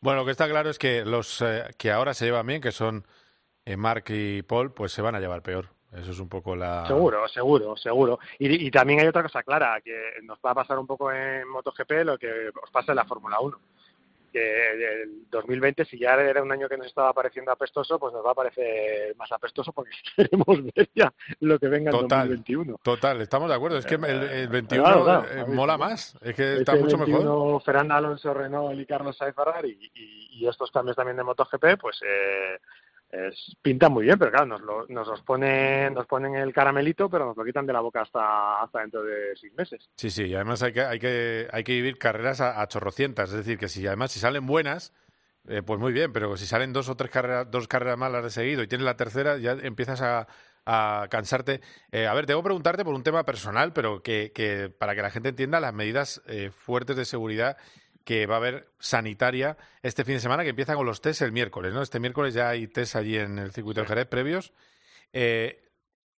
Bueno, 0.00 0.20
lo 0.20 0.24
que 0.24 0.32
está 0.32 0.48
claro 0.48 0.68
es 0.68 0.78
que 0.78 1.04
los 1.04 1.40
eh, 1.42 1.64
que 1.78 1.90
ahora 1.90 2.12
se 2.12 2.26
llevan 2.26 2.46
bien, 2.46 2.60
que 2.60 2.72
son 2.72 3.06
eh, 3.64 3.76
Mark 3.76 4.04
y 4.08 4.42
Paul, 4.42 4.72
pues 4.72 4.92
se 4.92 5.02
van 5.02 5.14
a 5.14 5.20
llevar 5.20 5.42
peor. 5.42 5.75
Eso 5.92 6.10
es 6.10 6.18
un 6.18 6.28
poco 6.28 6.54
la. 6.56 6.86
Seguro, 6.86 7.28
seguro, 7.28 7.76
seguro. 7.76 8.18
Y, 8.38 8.66
y, 8.66 8.70
también 8.70 9.00
hay 9.00 9.06
otra 9.06 9.22
cosa 9.22 9.42
clara, 9.42 9.80
que 9.80 9.94
nos 10.22 10.38
va 10.44 10.50
a 10.50 10.54
pasar 10.54 10.78
un 10.78 10.86
poco 10.86 11.12
en 11.12 11.48
MotoGP 11.48 11.90
lo 12.04 12.18
que 12.18 12.48
os 12.48 12.70
pasa 12.70 12.92
en 12.92 12.96
la 12.96 13.04
Fórmula 13.04 13.40
1. 13.40 13.58
Que 14.32 15.02
el 15.02 15.30
2020, 15.30 15.86
si 15.86 15.98
ya 15.98 16.14
era 16.14 16.42
un 16.42 16.52
año 16.52 16.68
que 16.68 16.76
nos 16.76 16.88
estaba 16.88 17.12
pareciendo 17.14 17.52
apestoso, 17.52 17.98
pues 17.98 18.12
nos 18.12 18.26
va 18.26 18.32
a 18.32 18.34
parecer 18.34 19.16
más 19.16 19.30
apestoso 19.32 19.72
porque 19.72 19.92
queremos 20.16 20.62
ver 20.74 20.90
ya 20.94 21.10
lo 21.40 21.58
que 21.58 21.68
venga 21.68 21.90
total, 21.90 22.26
en 22.26 22.36
2021. 22.36 22.80
Total, 22.82 23.20
estamos 23.22 23.48
de 23.48 23.54
acuerdo. 23.54 23.78
Es 23.78 23.86
que 23.86 23.94
el, 23.94 24.04
el 24.04 24.48
21 24.48 24.84
claro, 24.84 25.04
claro, 25.04 25.26
eh, 25.30 25.44
mola 25.46 25.78
más. 25.78 26.18
Es 26.20 26.34
que 26.34 26.56
está 26.58 26.72
este 26.72 26.84
mucho 26.84 26.98
21, 26.98 27.20
mejor. 27.20 27.62
Fernando 27.62 27.94
Alonso, 27.94 28.34
Renault 28.34 28.78
y 28.78 28.84
Carlos 28.84 29.16
Sainz 29.16 29.34
Ferrari 29.34 29.90
y, 29.94 30.42
y, 30.42 30.46
estos 30.46 30.70
cambios 30.70 30.96
también 30.96 31.16
de 31.16 31.24
MotoGP, 31.24 31.80
pues. 31.80 32.02
Eh, 32.02 32.58
es, 33.10 33.56
pinta 33.62 33.88
muy 33.88 34.04
bien, 34.04 34.18
pero 34.18 34.30
claro, 34.30 34.46
nos, 34.46 34.60
lo, 34.60 34.86
nos 34.88 35.06
los 35.06 35.22
ponen, 35.22 35.94
nos 35.94 36.06
ponen 36.06 36.34
el 36.34 36.52
caramelito, 36.52 37.08
pero 37.08 37.26
nos 37.26 37.36
lo 37.36 37.44
quitan 37.44 37.66
de 37.66 37.72
la 37.72 37.80
boca 37.80 38.02
hasta, 38.02 38.62
hasta 38.62 38.80
dentro 38.80 39.02
de 39.02 39.36
seis 39.36 39.52
meses. 39.54 39.88
Sí, 39.96 40.10
sí, 40.10 40.24
y 40.24 40.34
además 40.34 40.62
hay 40.62 40.72
que, 40.72 40.82
hay 40.82 40.98
que, 40.98 41.48
hay 41.52 41.64
que 41.64 41.72
vivir 41.72 41.98
carreras 41.98 42.40
a, 42.40 42.60
a 42.60 42.68
chorrocientas, 42.68 43.30
es 43.30 43.36
decir, 43.36 43.58
que 43.58 43.68
si 43.68 43.86
además 43.86 44.12
si 44.12 44.20
salen 44.20 44.46
buenas, 44.46 44.92
eh, 45.48 45.62
pues 45.62 45.78
muy 45.78 45.92
bien, 45.92 46.12
pero 46.12 46.36
si 46.36 46.46
salen 46.46 46.72
dos 46.72 46.88
o 46.88 46.96
tres 46.96 47.10
carreras, 47.10 47.50
dos 47.50 47.68
carreras 47.68 47.96
malas 47.96 48.24
de 48.24 48.30
seguido 48.30 48.62
y 48.62 48.66
tienes 48.66 48.84
la 48.84 48.96
tercera, 48.96 49.38
ya 49.38 49.52
empiezas 49.52 50.02
a, 50.02 50.26
a 50.64 51.06
cansarte. 51.08 51.60
Eh, 51.92 52.06
a 52.06 52.14
ver, 52.14 52.26
debo 52.26 52.42
preguntarte 52.42 52.84
por 52.84 52.94
un 52.94 53.04
tema 53.04 53.24
personal, 53.24 53.72
pero 53.72 54.02
que, 54.02 54.32
que 54.34 54.68
para 54.68 54.96
que 54.96 55.02
la 55.02 55.10
gente 55.10 55.28
entienda 55.28 55.60
las 55.60 55.72
medidas 55.72 56.20
eh, 56.26 56.50
fuertes 56.50 56.96
de 56.96 57.04
seguridad 57.04 57.56
que 58.06 58.24
va 58.26 58.34
a 58.34 58.38
haber 58.38 58.70
sanitaria 58.78 59.58
este 59.82 60.04
fin 60.04 60.14
de 60.14 60.20
semana, 60.20 60.44
que 60.44 60.50
empieza 60.50 60.76
con 60.76 60.86
los 60.86 61.00
test 61.00 61.22
el 61.22 61.32
miércoles, 61.32 61.74
¿no? 61.74 61.82
Este 61.82 61.98
miércoles 61.98 62.34
ya 62.34 62.48
hay 62.48 62.68
test 62.68 62.94
allí 62.94 63.18
en 63.18 63.40
el 63.40 63.50
circuito 63.50 63.80
de 63.80 63.88
Jerez 63.88 64.06
previos. 64.06 64.52
Eh, 65.12 65.68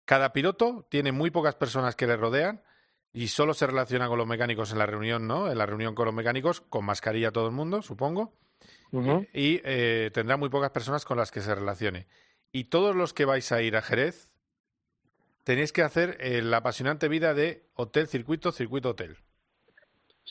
cada 0.04 0.34
piloto 0.34 0.86
tiene 0.90 1.12
muy 1.12 1.30
pocas 1.30 1.54
personas 1.54 1.96
que 1.96 2.06
le 2.06 2.18
rodean 2.18 2.62
y 3.10 3.28
solo 3.28 3.54
se 3.54 3.66
relaciona 3.66 4.06
con 4.06 4.18
los 4.18 4.26
mecánicos 4.26 4.70
en 4.70 4.78
la 4.78 4.84
reunión, 4.84 5.26
¿no? 5.26 5.50
En 5.50 5.56
la 5.56 5.64
reunión 5.64 5.94
con 5.94 6.04
los 6.04 6.14
mecánicos, 6.14 6.60
con 6.60 6.84
mascarilla 6.84 7.32
todo 7.32 7.46
el 7.46 7.52
mundo, 7.52 7.80
supongo. 7.80 8.34
Uh 8.90 9.00
-huh. 9.00 9.28
Y 9.32 9.62
eh, 9.64 10.10
tendrá 10.12 10.36
muy 10.36 10.50
pocas 10.50 10.70
personas 10.70 11.06
con 11.06 11.16
las 11.16 11.30
que 11.30 11.40
se 11.40 11.54
relacione. 11.54 12.06
Y 12.52 12.64
todos 12.64 12.94
los 12.94 13.14
que 13.14 13.24
vais 13.24 13.50
a 13.50 13.62
ir 13.62 13.76
a 13.76 13.82
Jerez 13.82 14.30
tenéis 15.42 15.72
que 15.72 15.80
hacer 15.80 16.18
eh, 16.20 16.42
la 16.42 16.58
apasionante 16.58 17.08
vida 17.08 17.32
de 17.32 17.64
hotel, 17.72 18.08
circuito, 18.08 18.52
circuito, 18.52 18.90
hotel. 18.90 19.16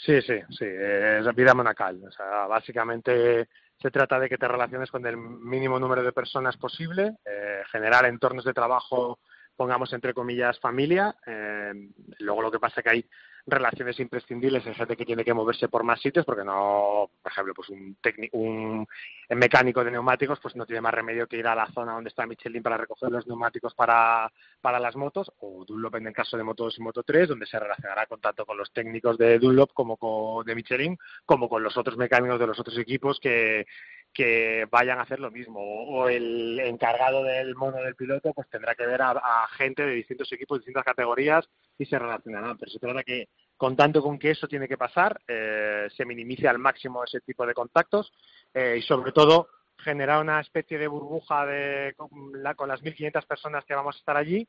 Sí, 0.05 0.21
sí, 0.21 0.39
sí, 0.49 0.65
es 0.65 1.35
vida 1.35 1.53
monacal. 1.53 2.01
O 2.07 2.11
sea, 2.11 2.45
básicamente 2.47 3.49
se 3.81 3.91
trata 3.91 4.19
de 4.19 4.29
que 4.29 4.37
te 4.37 4.47
relaciones 4.47 4.91
con 4.91 5.05
el 5.05 5.17
mínimo 5.17 5.79
número 5.79 6.03
de 6.03 6.11
personas 6.11 6.57
posible, 6.57 7.15
eh, 7.25 7.61
generar 7.71 8.05
entornos 8.05 8.45
de 8.45 8.53
trabajo, 8.53 9.19
pongamos 9.55 9.91
entre 9.93 10.13
comillas, 10.13 10.59
familia. 10.59 11.15
Eh, 11.25 11.71
luego 12.19 12.41
lo 12.41 12.51
que 12.51 12.59
pasa 12.59 12.79
es 12.79 12.83
que 12.83 12.89
hay 12.89 13.09
relaciones 13.47 13.97
imprescindibles 14.01 14.65
en 14.67 14.75
gente 14.75 14.97
que 14.97 15.05
tiene 15.05 15.23
que 15.23 15.33
moverse 15.33 15.69
por 15.69 15.83
más 15.83 16.01
sitios, 16.01 16.25
porque 16.25 16.43
no, 16.43 17.09
por 17.23 17.31
ejemplo, 17.31 17.53
pues 17.53 17.69
un, 17.69 17.97
un 18.33 18.87
mecánico 19.29 19.83
de 19.83 19.91
neumáticos 19.91 20.39
pues 20.41 20.55
no 20.57 20.65
tiene 20.65 20.81
más 20.81 20.93
remedio 20.93 21.27
que 21.27 21.37
ir 21.37 21.47
a 21.47 21.55
la 21.55 21.71
zona 21.71 21.93
donde 21.93 22.09
está 22.09 22.27
Michelin 22.27 22.61
para 22.61 22.75
recoger 22.75 23.09
los 23.09 23.25
neumáticos 23.25 23.73
para, 23.73 24.29
para 24.59 24.79
las 24.79 24.97
motos, 24.97 25.31
o 25.39 25.63
Dunlop 25.65 25.95
en 25.95 26.07
el 26.07 26.13
caso 26.13 26.35
de 26.35 26.43
Moto 26.43 26.65
2 26.65 26.77
y 26.77 26.81
Moto 26.81 27.03
3, 27.03 27.29
donde 27.29 27.45
se 27.45 27.57
relacionará 27.57 28.05
con 28.05 28.19
tanto 28.19 28.45
con 28.45 28.57
los 28.57 28.71
técnicos 28.73 29.17
de 29.17 29.39
Dunlop 29.39 29.71
como 29.73 29.95
con, 29.95 30.45
de 30.45 30.53
Michelin, 30.53 30.97
como 31.25 31.47
con 31.47 31.63
los 31.63 31.77
otros 31.77 31.95
mecánicos 31.95 32.39
de 32.39 32.47
los 32.47 32.59
otros 32.59 32.77
equipos 32.77 33.17
que, 33.21 33.65
que 34.13 34.67
vayan 34.69 34.99
a 34.99 35.03
hacer 35.03 35.21
lo 35.21 35.31
mismo. 35.31 35.61
O 35.61 36.09
el 36.09 36.59
encargado 36.59 37.23
del 37.23 37.55
mono 37.55 37.77
del 37.77 37.95
piloto 37.95 38.33
pues 38.33 38.49
tendrá 38.49 38.75
que 38.75 38.85
ver 38.85 39.01
a, 39.01 39.11
a 39.11 39.47
gente 39.55 39.85
de 39.85 39.93
distintos 39.93 40.29
equipos, 40.33 40.57
de 40.57 40.59
distintas 40.61 40.83
categorías 40.83 41.47
y 41.77 41.85
se 41.85 41.99
relacionarán. 41.99 42.57
Pero 42.57 42.71
se 42.71 42.79
trata 42.79 43.03
que, 43.03 43.29
contando 43.55 44.01
con 44.01 44.17
que 44.17 44.31
eso 44.31 44.47
tiene 44.47 44.67
que 44.67 44.77
pasar, 44.77 45.19
eh, 45.27 45.87
se 45.95 46.05
minimice 46.05 46.47
al 46.47 46.59
máximo 46.59 47.03
ese 47.03 47.21
tipo 47.21 47.45
de 47.45 47.53
contactos 47.53 48.11
eh, 48.53 48.75
y 48.79 48.81
sobre 48.81 49.11
todo 49.11 49.49
generar 49.77 50.21
una 50.21 50.39
especie 50.39 50.77
de 50.77 50.87
burbuja 50.87 51.45
de, 51.45 51.93
con, 51.95 52.09
la, 52.41 52.55
con 52.55 52.67
las 52.67 52.81
1.500 52.81 53.25
personas 53.25 53.65
que 53.65 53.75
vamos 53.75 53.95
a 53.95 53.99
estar 53.99 54.17
allí 54.17 54.47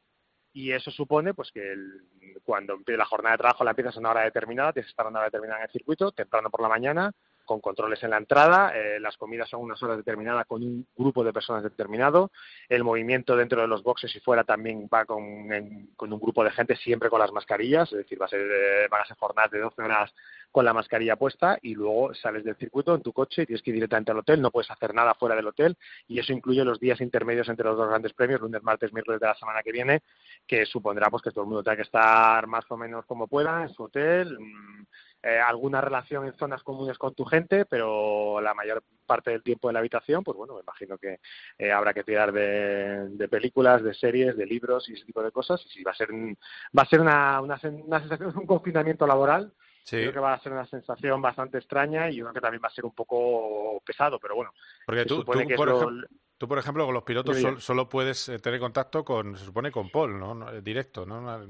y 0.52 0.72
eso 0.72 0.90
supone 0.90 1.34
pues 1.34 1.52
que 1.52 1.72
el, 1.72 2.02
cuando 2.42 2.74
empiece 2.74 2.98
la 2.98 3.04
jornada 3.04 3.34
de 3.34 3.38
trabajo 3.38 3.64
la 3.64 3.70
empiezas 3.70 3.96
a 3.96 4.00
una 4.00 4.10
hora 4.10 4.24
determinada, 4.24 4.72
tienes 4.72 4.86
que 4.86 4.92
estar 4.92 5.06
a 5.06 5.10
una 5.10 5.20
hora 5.20 5.28
determinada 5.28 5.60
en 5.60 5.66
el 5.66 5.72
circuito, 5.72 6.12
temprano 6.12 6.50
por 6.50 6.62
la 6.62 6.68
mañana, 6.68 7.12
con 7.48 7.60
controles 7.60 8.02
en 8.02 8.10
la 8.10 8.18
entrada, 8.18 8.72
eh, 8.76 9.00
las 9.00 9.16
comidas 9.16 9.48
son 9.48 9.62
unas 9.62 9.82
horas 9.82 9.96
determinadas 9.96 10.46
con 10.46 10.62
un 10.62 10.86
grupo 10.94 11.24
de 11.24 11.32
personas 11.32 11.62
determinado, 11.62 12.30
el 12.68 12.84
movimiento 12.84 13.34
dentro 13.34 13.62
de 13.62 13.66
los 13.66 13.82
boxes 13.82 14.14
y 14.14 14.20
fuera 14.20 14.44
también 14.44 14.88
va 14.92 15.06
con, 15.06 15.22
un 15.22 16.20
grupo 16.20 16.44
de 16.44 16.50
gente 16.50 16.76
siempre 16.76 17.08
con 17.08 17.20
las 17.20 17.32
mascarillas, 17.32 17.90
es 17.90 17.98
decir, 17.98 18.20
va 18.20 18.26
a 18.26 18.28
ser, 18.28 18.42
eh, 18.42 18.86
van 18.90 19.00
a 19.00 19.06
ser 19.06 19.16
jornadas 19.16 19.50
de 19.50 19.60
12 19.60 19.82
horas 19.82 20.14
con 20.52 20.64
la 20.64 20.74
mascarilla 20.74 21.16
puesta 21.16 21.58
y 21.62 21.74
luego 21.74 22.14
sales 22.14 22.44
del 22.44 22.56
circuito 22.56 22.94
en 22.94 23.02
tu 23.02 23.12
coche 23.12 23.42
y 23.42 23.46
tienes 23.46 23.62
que 23.62 23.70
ir 23.70 23.74
directamente 23.74 24.12
al 24.12 24.18
hotel, 24.18 24.42
no 24.42 24.50
puedes 24.50 24.70
hacer 24.70 24.94
nada 24.94 25.14
fuera 25.14 25.34
del 25.34 25.46
hotel 25.46 25.76
y 26.06 26.18
eso 26.18 26.34
incluye 26.34 26.64
los 26.64 26.78
días 26.78 27.00
intermedios 27.00 27.48
entre 27.48 27.64
los 27.64 27.78
dos 27.78 27.88
grandes 27.88 28.12
premios, 28.12 28.42
lunes, 28.42 28.62
martes, 28.62 28.92
miércoles 28.92 29.20
de 29.20 29.26
la 29.26 29.34
semana 29.34 29.62
que 29.62 29.72
viene, 29.72 30.02
que 30.46 30.66
supondrá 30.66 31.08
pues 31.10 31.22
que 31.22 31.30
todo 31.30 31.44
el 31.44 31.48
mundo 31.48 31.62
tenga 31.62 31.76
que 31.76 31.82
estar 31.82 32.46
más 32.46 32.64
o 32.68 32.76
menos 32.76 33.06
como 33.06 33.26
pueda 33.26 33.62
en 33.62 33.70
su 33.70 33.84
hotel, 33.84 34.38
mm, 34.38 34.84
eh, 35.22 35.38
alguna 35.38 35.80
relación 35.80 36.26
en 36.26 36.36
zonas 36.36 36.62
comunes 36.62 36.98
con 36.98 37.14
tu 37.14 37.24
gente, 37.24 37.64
pero 37.64 38.40
la 38.40 38.54
mayor 38.54 38.82
parte 39.06 39.30
del 39.30 39.42
tiempo 39.42 39.68
en 39.68 39.74
la 39.74 39.80
habitación, 39.80 40.22
pues 40.22 40.36
bueno, 40.36 40.54
me 40.54 40.60
imagino 40.60 40.98
que 40.98 41.20
eh, 41.58 41.72
habrá 41.72 41.94
que 41.94 42.04
tirar 42.04 42.32
de, 42.32 43.28
películas, 43.30 43.82
de 43.82 43.94
series, 43.94 44.36
de 44.36 44.46
libros 44.46 44.88
y 44.88 44.94
ese 44.94 45.04
tipo 45.04 45.22
de 45.22 45.32
cosas. 45.32 45.64
Y 45.66 45.68
sí, 45.70 45.82
va 45.82 45.92
a 45.92 45.94
ser, 45.94 46.10
va 46.12 46.82
a 46.82 46.86
ser 46.86 47.00
una, 47.00 47.40
una, 47.40 47.58
una 47.62 48.00
sensación, 48.00 48.32
un 48.36 48.46
confinamiento 48.46 49.06
laboral 49.06 49.52
Creo 49.96 50.12
que 50.12 50.18
va 50.18 50.34
a 50.34 50.40
ser 50.40 50.52
una 50.52 50.66
sensación 50.66 51.22
bastante 51.22 51.58
extraña 51.58 52.10
y 52.10 52.16
yo 52.16 52.24
creo 52.24 52.34
que 52.34 52.40
también 52.40 52.62
va 52.62 52.68
a 52.68 52.72
ser 52.72 52.84
un 52.84 52.94
poco 52.94 53.80
pesado, 53.84 54.18
pero 54.18 54.34
bueno. 54.34 54.52
Porque 54.84 55.04
tú, 55.04 55.24
por 55.24 55.40
ejemplo, 55.40 55.90
tú, 56.38 56.48
por 56.48 56.58
ejemplo, 56.58 56.86
con 56.86 56.94
los 56.94 57.02
pilotos 57.02 57.36
solo 57.62 57.88
puedes 57.88 58.28
eh, 58.28 58.38
tener 58.38 58.60
contacto 58.60 59.04
con, 59.04 59.36
se 59.36 59.44
supone, 59.44 59.70
con 59.70 59.90
Paul, 59.90 60.18
¿no? 60.18 60.60
Directo, 60.62 61.04
¿no? 61.04 61.46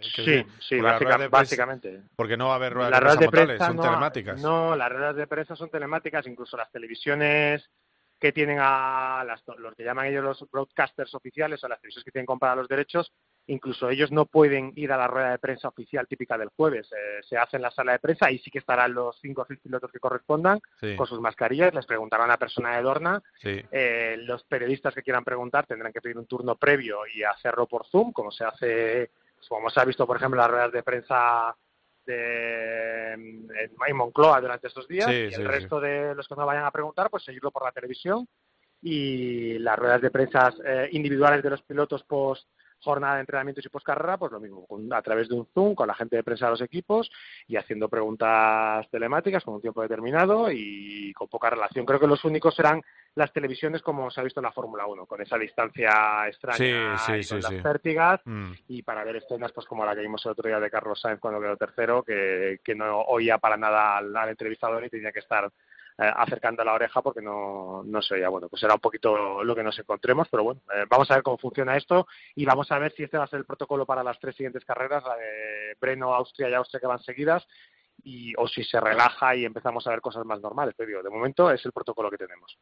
Sí, 0.00 0.44
sí, 0.58 0.80
básicamente. 0.80 2.02
Porque 2.16 2.36
no 2.36 2.46
va 2.46 2.54
a 2.54 2.56
haber 2.56 2.72
ruedas 2.72 3.18
de 3.18 3.28
prensa, 3.28 3.66
son 3.66 3.80
telemáticas. 3.80 4.40
No, 4.40 4.74
las 4.74 4.90
ruedas 4.90 5.16
de 5.16 5.26
prensa 5.26 5.54
son 5.54 5.70
telemáticas, 5.70 6.26
incluso 6.26 6.56
las 6.56 6.72
televisiones 6.72 7.70
que 8.18 8.32
tienen 8.32 8.58
a 8.60 9.24
las, 9.26 9.42
los 9.58 9.74
que 9.74 9.82
llaman 9.82 10.06
ellos 10.06 10.22
los 10.22 10.50
broadcasters 10.50 11.14
oficiales 11.14 11.62
o 11.64 11.68
las 11.68 11.80
televisiones 11.80 12.04
que 12.04 12.12
tienen 12.12 12.26
comprados 12.26 12.58
los 12.58 12.68
derechos 12.68 13.12
incluso 13.46 13.90
ellos 13.90 14.12
no 14.12 14.26
pueden 14.26 14.72
ir 14.76 14.92
a 14.92 14.96
la 14.96 15.08
rueda 15.08 15.30
de 15.30 15.38
prensa 15.38 15.68
oficial 15.68 16.06
típica 16.06 16.38
del 16.38 16.50
jueves. 16.50 16.88
Eh, 16.92 17.20
se 17.28 17.36
hace 17.36 17.56
en 17.56 17.62
la 17.62 17.70
sala 17.70 17.92
de 17.92 17.98
prensa 17.98 18.30
y 18.30 18.38
sí 18.38 18.50
que 18.50 18.60
estarán 18.60 18.94
los 18.94 19.18
cinco 19.20 19.42
o 19.42 19.46
seis 19.46 19.58
pilotos 19.60 19.90
que 19.90 19.98
correspondan 19.98 20.60
con 20.96 21.06
sus 21.06 21.20
mascarillas. 21.20 21.74
Les 21.74 21.86
preguntarán 21.86 22.26
a 22.26 22.34
la 22.34 22.38
persona 22.38 22.76
de 22.76 22.82
Dorna. 22.82 23.22
Eh, 23.42 24.16
los 24.20 24.44
periodistas 24.44 24.94
que 24.94 25.02
quieran 25.02 25.24
preguntar 25.24 25.66
tendrán 25.66 25.92
que 25.92 26.00
pedir 26.00 26.18
un 26.18 26.26
turno 26.26 26.56
previo 26.56 27.00
y 27.12 27.22
hacerlo 27.22 27.66
por 27.66 27.86
Zoom, 27.86 28.12
como 28.12 28.30
se 28.30 28.44
hace, 28.44 29.10
como 29.48 29.68
se 29.70 29.80
ha 29.80 29.84
visto, 29.84 30.06
por 30.06 30.16
ejemplo, 30.16 30.38
en 30.38 30.42
las 30.42 30.50
ruedas 30.50 30.72
de 30.72 30.82
prensa 30.82 31.56
de 32.06 33.12
en 33.12 33.96
Moncloa 33.96 34.40
durante 34.40 34.68
estos 34.68 34.86
días. 34.86 35.08
y 35.10 35.34
el 35.34 35.44
resto 35.44 35.80
de 35.80 36.14
los 36.14 36.26
que 36.28 36.34
no 36.34 36.46
vayan 36.46 36.64
a 36.64 36.70
preguntar, 36.70 37.10
pues 37.10 37.24
seguirlo 37.24 37.50
por 37.50 37.64
la 37.64 37.72
televisión. 37.72 38.26
Y 38.82 39.58
las 39.58 39.78
ruedas 39.78 40.00
de 40.00 40.10
prensa 40.10 40.54
eh, 40.64 40.88
individuales 40.92 41.42
de 41.42 41.50
los 41.50 41.62
pilotos 41.62 42.02
post 42.04 42.48
jornada 42.80 43.14
de 43.14 43.20
entrenamientos 43.20 43.64
y 43.64 43.68
poscarrera, 43.68 44.18
pues 44.18 44.32
lo 44.32 44.40
mismo, 44.40 44.66
a 44.92 45.02
través 45.02 45.28
de 45.28 45.34
un 45.34 45.46
Zoom 45.52 45.74
con 45.74 45.86
la 45.86 45.94
gente 45.94 46.16
de 46.16 46.22
prensa 46.22 46.46
de 46.46 46.52
los 46.52 46.60
equipos 46.62 47.10
y 47.46 47.56
haciendo 47.56 47.88
preguntas 47.88 48.88
telemáticas 48.90 49.44
con 49.44 49.54
un 49.54 49.60
tiempo 49.60 49.82
determinado 49.82 50.50
y 50.50 51.12
con 51.14 51.28
poca 51.28 51.50
relación. 51.50 51.86
Creo 51.86 52.00
que 52.00 52.06
los 52.06 52.24
únicos 52.24 52.54
serán 52.54 52.82
las 53.14 53.32
televisiones 53.32 53.82
como 53.82 54.10
se 54.10 54.20
ha 54.20 54.24
visto 54.24 54.40
en 54.40 54.44
la 54.44 54.52
Fórmula 54.52 54.86
1, 54.86 55.06
con 55.06 55.20
esa 55.20 55.36
distancia 55.36 56.28
extraña 56.28 56.96
y 57.18 57.26
con 57.26 57.40
las 57.40 57.62
pértigas 57.62 58.20
mm. 58.24 58.52
y 58.68 58.82
para 58.82 59.04
ver 59.04 59.16
escenas 59.16 59.52
pues 59.52 59.66
como 59.66 59.84
la 59.84 59.94
que 59.94 60.02
vimos 60.02 60.24
el 60.24 60.32
otro 60.32 60.48
día 60.48 60.60
de 60.60 60.70
Carlos 60.70 61.00
Sainz 61.00 61.20
cuando 61.20 61.40
quedó 61.40 61.56
tercero, 61.56 62.02
que, 62.02 62.60
que 62.62 62.74
no 62.74 63.00
oía 63.02 63.38
para 63.38 63.56
nada 63.56 63.98
al, 63.98 64.16
al 64.16 64.28
entrevistador 64.28 64.84
y 64.84 64.90
tenía 64.90 65.12
que 65.12 65.18
estar 65.20 65.50
acercando 66.00 66.64
la 66.64 66.74
oreja 66.74 67.02
porque 67.02 67.20
no, 67.20 67.82
no 67.84 68.02
se 68.02 68.14
oía. 68.14 68.28
Bueno, 68.28 68.48
pues 68.48 68.60
será 68.60 68.74
un 68.74 68.80
poquito 68.80 69.44
lo 69.44 69.54
que 69.54 69.62
nos 69.62 69.78
encontremos, 69.78 70.28
pero 70.30 70.44
bueno, 70.44 70.60
eh, 70.74 70.84
vamos 70.88 71.10
a 71.10 71.14
ver 71.14 71.22
cómo 71.22 71.38
funciona 71.38 71.76
esto 71.76 72.06
y 72.34 72.44
vamos 72.44 72.70
a 72.72 72.78
ver 72.78 72.92
si 72.92 73.02
este 73.02 73.18
va 73.18 73.24
a 73.24 73.28
ser 73.28 73.40
el 73.40 73.44
protocolo 73.44 73.86
para 73.86 74.02
las 74.02 74.18
tres 74.18 74.36
siguientes 74.36 74.64
carreras, 74.64 75.04
la 75.04 75.16
de 75.16 75.76
Breno, 75.80 76.14
Austria 76.14 76.48
y 76.48 76.54
Austria 76.54 76.80
que 76.80 76.86
van 76.86 77.02
seguidas, 77.02 77.46
y, 78.02 78.32
o 78.36 78.48
si 78.48 78.64
se 78.64 78.80
relaja 78.80 79.36
y 79.36 79.44
empezamos 79.44 79.86
a 79.86 79.90
ver 79.90 80.00
cosas 80.00 80.24
más 80.24 80.40
normales. 80.40 80.74
Digo, 80.78 81.02
de 81.02 81.10
momento 81.10 81.50
es 81.50 81.64
el 81.66 81.72
protocolo 81.72 82.10
que 82.10 82.16
tenemos. 82.16 82.58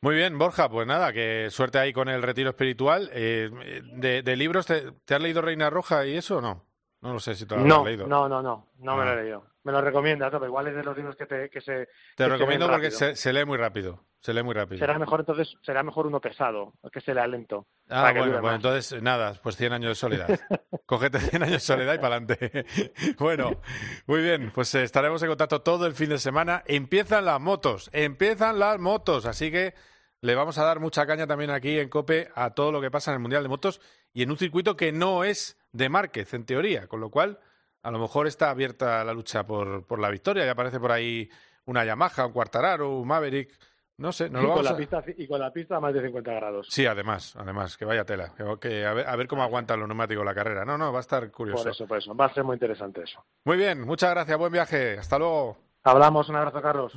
Muy 0.00 0.16
bien, 0.16 0.36
Borja, 0.38 0.68
pues 0.68 0.86
nada, 0.86 1.12
que 1.12 1.48
suerte 1.50 1.78
ahí 1.78 1.92
con 1.92 2.08
el 2.08 2.22
retiro 2.22 2.50
espiritual. 2.50 3.08
Eh, 3.12 3.50
de, 3.94 4.36
libros, 4.36 4.66
¿te, 4.66 4.92
¿te, 5.04 5.14
has 5.14 5.22
leído 5.22 5.40
Reina 5.40 5.70
Roja 5.70 6.06
y 6.06 6.16
eso 6.16 6.38
o 6.38 6.40
no? 6.40 6.71
No 7.02 7.12
lo 7.12 7.18
sé 7.18 7.34
si 7.34 7.46
te 7.46 7.56
lo 7.56 7.80
has 7.80 7.84
leído. 7.84 8.06
No, 8.06 8.28
no, 8.28 8.40
no, 8.40 8.68
no 8.78 8.96
me 8.96 9.04
lo 9.04 9.10
he 9.10 9.14
ah. 9.14 9.22
leído. 9.22 9.46
Me 9.64 9.72
lo 9.72 9.80
recomiendas, 9.80 10.30
pero 10.30 10.46
igual 10.46 10.68
es 10.68 10.76
de 10.76 10.84
los 10.84 10.96
libros 10.96 11.16
que, 11.16 11.26
te, 11.26 11.50
que 11.50 11.60
se. 11.60 11.88
Te 12.16 12.26
lo 12.26 12.36
recomiendo 12.36 12.68
porque 12.68 12.90
se, 12.92 13.32
lee 13.32 13.44
muy 13.44 13.58
rápido. 13.58 14.04
Se 14.20 14.32
lee 14.32 14.42
muy 14.44 14.54
rápido. 14.54 14.78
Será 14.78 14.98
mejor 14.98 15.20
entonces, 15.20 15.56
será 15.62 15.82
mejor 15.82 16.06
uno 16.06 16.20
pesado, 16.20 16.74
que 16.92 17.00
se 17.00 17.12
lea 17.12 17.26
lento. 17.26 17.66
Ah, 17.88 18.12
bueno, 18.16 18.40
pues 18.40 18.54
entonces 18.54 19.02
nada, 19.02 19.34
pues 19.42 19.56
100 19.56 19.72
años 19.72 19.90
de 19.90 19.94
soledad. 19.96 20.28
Cógete 20.86 21.18
100 21.18 21.42
años 21.42 21.54
de 21.54 21.60
soledad 21.60 21.94
y 21.94 21.98
para 21.98 22.16
adelante. 22.16 22.66
bueno, 23.18 23.60
muy 24.06 24.22
bien, 24.22 24.52
pues 24.54 24.72
eh, 24.76 24.84
estaremos 24.84 25.22
en 25.22 25.28
contacto 25.28 25.62
todo 25.62 25.86
el 25.86 25.94
fin 25.94 26.10
de 26.10 26.18
semana. 26.18 26.62
Empiezan 26.66 27.24
las 27.24 27.40
motos, 27.40 27.90
empiezan 27.92 28.60
las 28.60 28.78
motos, 28.78 29.26
así 29.26 29.50
que 29.50 29.74
le 30.22 30.36
vamos 30.36 30.56
a 30.56 30.64
dar 30.64 30.80
mucha 30.80 31.04
caña 31.04 31.26
también 31.26 31.50
aquí 31.50 31.78
en 31.78 31.88
COPE 31.88 32.30
a 32.34 32.50
todo 32.50 32.72
lo 32.72 32.80
que 32.80 32.90
pasa 32.90 33.10
en 33.10 33.16
el 33.16 33.20
Mundial 33.20 33.42
de 33.42 33.48
Motos 33.48 33.80
y 34.14 34.22
en 34.22 34.30
un 34.30 34.38
circuito 34.38 34.76
que 34.76 34.92
no 34.92 35.24
es 35.24 35.58
de 35.72 35.88
Márquez, 35.88 36.32
en 36.32 36.46
teoría, 36.46 36.86
con 36.86 37.00
lo 37.00 37.10
cual 37.10 37.40
a 37.82 37.90
lo 37.90 37.98
mejor 37.98 38.28
está 38.28 38.50
abierta 38.50 39.02
la 39.04 39.12
lucha 39.12 39.44
por, 39.44 39.84
por 39.84 39.98
la 39.98 40.10
victoria 40.10 40.46
y 40.46 40.48
aparece 40.48 40.78
por 40.78 40.92
ahí 40.92 41.28
una 41.64 41.84
Yamaha, 41.84 42.26
un 42.26 42.32
Quartararo, 42.32 42.98
un 42.98 43.08
Maverick. 43.08 43.58
No 43.98 44.12
sé, 44.12 44.30
no 44.30 44.40
y, 44.40 44.42
lo 44.42 44.54
con 44.54 44.64
la 44.64 44.76
pista, 44.76 45.04
y 45.16 45.26
con 45.26 45.40
la 45.40 45.52
pista 45.52 45.76
a 45.76 45.80
más 45.80 45.92
de 45.92 46.02
50 46.02 46.32
grados. 46.32 46.66
Sí, 46.70 46.86
además, 46.86 47.36
además, 47.36 47.76
que 47.76 47.84
vaya 47.84 48.04
tela. 48.04 48.32
Que, 48.60 48.86
a, 48.86 48.94
ver, 48.94 49.06
a 49.06 49.16
ver 49.16 49.26
cómo 49.26 49.42
aguantan 49.42 49.78
los 49.78 49.88
neumáticos 49.88 50.24
la 50.24 50.34
carrera. 50.34 50.64
No, 50.64 50.78
no, 50.78 50.92
va 50.92 50.98
a 50.98 51.02
estar 51.02 51.30
curioso. 51.30 51.64
Por 51.64 51.72
eso, 51.72 51.86
por 51.86 51.98
eso. 51.98 52.14
Va 52.14 52.26
a 52.26 52.34
ser 52.34 52.42
muy 52.42 52.54
interesante 52.54 53.02
eso. 53.02 53.24
Muy 53.44 53.56
bien, 53.56 53.82
muchas 53.82 54.10
gracias, 54.10 54.38
buen 54.38 54.52
viaje. 54.52 54.98
Hasta 54.98 55.18
luego. 55.18 55.58
Hablamos, 55.84 56.28
un 56.28 56.36
abrazo, 56.36 56.62
Carlos. 56.62 56.92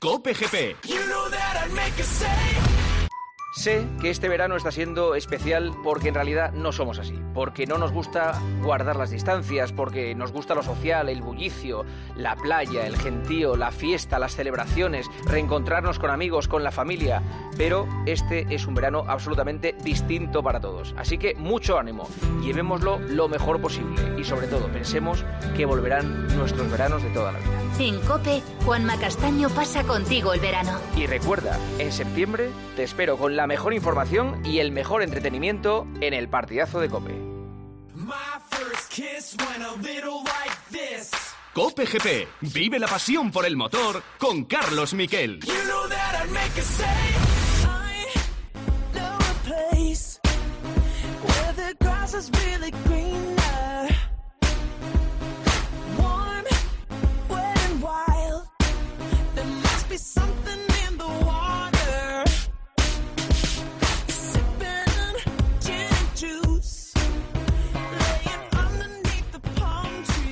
Cope 0.00 0.34
GP. 0.34 0.76
Sé 3.56 3.86
que 4.02 4.10
este 4.10 4.28
verano 4.28 4.54
está 4.54 4.70
siendo 4.70 5.14
especial 5.14 5.72
porque 5.82 6.08
en 6.08 6.14
realidad 6.14 6.52
no 6.52 6.72
somos 6.72 6.98
así, 6.98 7.18
porque 7.32 7.66
no 7.66 7.78
nos 7.78 7.90
gusta 7.90 8.38
guardar 8.60 8.96
las 8.96 9.10
distancias, 9.10 9.72
porque 9.72 10.14
nos 10.14 10.30
gusta 10.30 10.54
lo 10.54 10.62
social, 10.62 11.08
el 11.08 11.22
bullicio, 11.22 11.86
la 12.16 12.36
playa, 12.36 12.86
el 12.86 12.98
gentío, 12.98 13.56
la 13.56 13.70
fiesta, 13.70 14.18
las 14.18 14.36
celebraciones, 14.36 15.06
reencontrarnos 15.24 15.98
con 15.98 16.10
amigos, 16.10 16.48
con 16.48 16.64
la 16.64 16.70
familia, 16.70 17.22
pero 17.56 17.88
este 18.04 18.46
es 18.54 18.66
un 18.66 18.74
verano 18.74 19.06
absolutamente 19.08 19.74
distinto 19.82 20.42
para 20.42 20.60
todos. 20.60 20.94
Así 20.98 21.16
que 21.16 21.34
mucho 21.34 21.78
ánimo, 21.78 22.06
llevémoslo 22.42 22.98
lo 22.98 23.26
mejor 23.26 23.58
posible 23.62 24.02
y 24.18 24.24
sobre 24.24 24.48
todo 24.48 24.68
pensemos 24.68 25.24
que 25.56 25.64
volverán 25.64 26.26
nuestros 26.36 26.70
veranos 26.70 27.02
de 27.02 27.08
toda 27.08 27.32
la 27.32 27.38
vida. 27.38 27.62
En 27.78 28.00
Cope, 28.00 28.42
Juan 28.66 28.84
Macastaño 28.84 29.48
pasa 29.50 29.84
contigo 29.84 30.32
el 30.32 30.40
verano. 30.40 30.80
Y 30.96 31.06
recuerda, 31.06 31.56
en 31.78 31.92
septiembre 31.92 32.50
te 32.74 32.82
espero 32.82 33.16
con 33.16 33.36
la 33.36 33.46
mejor 33.46 33.72
información 33.72 34.44
y 34.44 34.58
el 34.58 34.72
mejor 34.72 35.04
entretenimiento 35.04 35.86
en 36.00 36.12
el 36.12 36.28
partidazo 36.28 36.80
de 36.80 36.88
Cope. 36.88 37.14
Cope 41.54 41.86
GP, 41.86 42.28
vive 42.52 42.80
la 42.80 42.88
pasión 42.88 43.30
por 43.30 43.46
el 43.46 43.56
motor 43.56 44.02
con 44.18 44.44
Carlos 44.46 44.94
Miquel. 44.94 45.38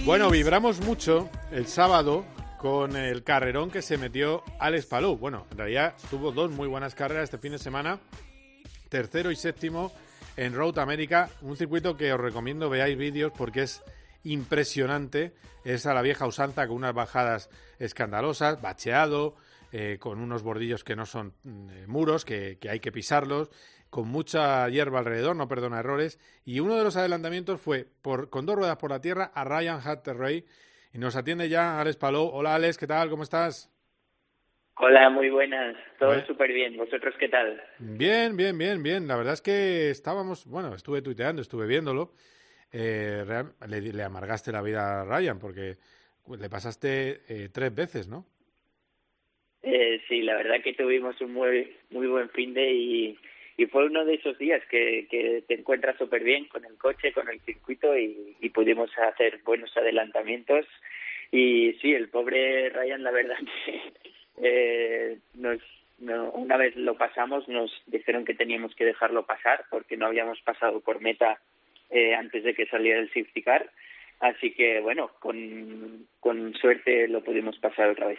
Bueno, 0.05 0.28
vibramos 0.28 0.82
mucho 0.82 1.30
el 1.50 1.66
sábado 1.66 2.26
con 2.59 2.94
el 2.94 3.24
carrerón 3.24 3.70
que 3.70 3.80
se 3.80 3.96
metió 3.96 4.44
Alex 4.59 4.84
Palou. 4.84 5.16
Bueno, 5.16 5.46
en 5.50 5.57
realidad 5.57 5.94
tuvo 6.11 6.30
dos 6.30 6.50
muy 6.50 6.68
buenas 6.68 6.94
carreras 6.94 7.24
este 7.24 7.38
fin 7.38 7.52
de 7.52 7.59
semana, 7.59 7.98
tercero 8.90 9.30
y 9.30 9.36
séptimo 9.36 9.94
en 10.36 10.52
Road 10.52 10.78
America, 10.78 11.30
un 11.40 11.57
circuito 11.57 11.96
que 11.96 12.12
os 12.12 12.20
recomiendo 12.20 12.68
veáis 12.68 12.98
vídeos 12.98 13.32
porque 13.34 13.62
es 13.62 13.82
impresionante, 14.24 15.32
es 15.64 15.86
a 15.86 15.94
la 15.94 16.02
vieja 16.02 16.26
usanza 16.26 16.66
con 16.66 16.76
unas 16.76 16.92
bajadas 16.92 17.48
escandalosas, 17.78 18.61
bacheado, 18.61 19.36
eh, 19.72 19.96
con 19.98 20.20
unos 20.20 20.42
bordillos 20.42 20.84
que 20.84 20.96
no 20.96 21.07
son 21.07 21.32
mm, 21.44 21.86
muros, 21.86 22.26
que, 22.26 22.59
que 22.61 22.68
hay 22.68 22.80
que 22.80 22.92
pisarlos, 22.92 23.48
con 23.95 24.09
mucha 24.09 24.68
hierba 24.70 24.99
alrededor, 24.99 25.36
no 25.36 25.47
perdona 25.47 25.78
errores, 25.78 26.18
y 26.45 26.59
uno 26.59 26.76
de 26.76 26.82
los 26.82 26.97
adelantamientos 26.97 27.61
fue 27.61 27.86
por, 28.03 28.28
con 28.28 28.45
dos 28.45 28.57
ruedas 28.57 28.76
por 28.76 28.90
la 28.90 29.01
tierra 29.01 29.30
a 29.32 29.45
Ryan 29.45 29.78
Hatterray 29.78 30.45
Y 30.92 30.99
nos 30.99 31.14
atiende 31.14 31.49
ya 31.49 31.80
Alex 31.80 31.97
Palou. 31.97 32.28
Hola 32.32 32.57
Alex, 32.57 32.76
¿qué 32.76 32.88
tal? 32.88 33.09
¿Cómo 33.09 33.22
estás? 33.22 33.70
Hola, 34.78 35.11
muy 35.11 35.30
buenas. 35.30 35.76
Todo 36.01 36.26
súper 36.26 36.53
bien. 36.53 36.76
¿Vosotros 36.76 37.14
qué 37.20 37.28
tal? 37.28 37.62
Bien, 37.78 38.36
bien, 38.36 38.59
bien, 38.59 38.82
bien. 38.82 39.07
La 39.07 39.14
verdad 39.16 39.34
es 39.34 39.42
que 39.42 39.90
estábamos, 39.90 40.45
bueno, 40.45 40.74
estuve 40.74 41.01
tuiteando, 41.01 41.40
estuve 41.40 41.68
viéndolo. 41.68 42.11
Eh, 42.72 43.24
le, 43.68 44.03
amargaste 44.03 44.51
la 44.51 44.62
vida 44.62 45.03
a 45.03 45.05
Ryan 45.05 45.38
porque 45.38 45.76
le 46.36 46.51
pasaste 46.51 47.20
eh, 47.28 47.49
tres 47.53 47.72
veces, 47.72 48.09
¿no? 48.09 48.26
Eh, 49.62 50.03
sí, 50.09 50.22
la 50.22 50.34
verdad 50.34 50.61
que 50.64 50.74
tuvimos 50.74 51.20
un 51.20 51.32
muy, 51.32 51.76
muy 51.90 52.09
buen 52.09 52.28
fin 52.30 52.53
de 52.55 52.72
y, 52.72 53.18
y 53.57 53.66
fue 53.66 53.86
uno 53.86 54.05
de 54.05 54.14
esos 54.14 54.36
días 54.38 54.62
que, 54.68 55.44
te 55.46 55.55
encuentras 55.55 55.96
súper 55.96 56.24
bien 56.24 56.46
con 56.46 56.64
el 56.64 56.76
coche, 56.76 57.12
con 57.12 57.28
el 57.28 57.40
circuito 57.40 57.96
y, 57.96 58.36
y 58.40 58.48
pudimos 58.50 58.90
hacer 58.98 59.40
buenos 59.44 59.76
adelantamientos. 59.76 60.66
Y 61.30 61.72
sí, 61.80 61.92
el 61.92 62.09
pobre 62.09 62.70
Ryan, 62.70 63.02
la 63.02 63.11
verdad 63.11 63.36
que 63.64 63.94
eh, 64.42 65.18
nos, 65.34 65.59
una 65.98 66.57
vez 66.57 66.74
lo 66.76 66.96
pasamos, 66.96 67.48
nos 67.48 67.70
dijeron 67.86 68.24
que 68.24 68.34
teníamos 68.34 68.74
que 68.74 68.84
dejarlo 68.84 69.24
pasar 69.24 69.64
porque 69.70 69.96
no 69.96 70.07
habíamos 70.07 70.40
pasado 70.42 70.80
por 70.80 71.00
meta 71.00 71.38
eh, 71.90 72.14
antes 72.14 72.42
de 72.44 72.55
que 72.55 72.66
saliera 72.66 73.00
el 73.00 73.09
safety 73.09 73.42
car. 73.42 73.70
Así 74.20 74.52
que, 74.52 74.80
bueno, 74.80 75.11
con, 75.20 76.07
con 76.20 76.55
suerte 76.55 77.09
lo 77.09 77.22
pudimos 77.22 77.59
pasar 77.59 77.90
otra 77.90 78.09
vez. 78.09 78.18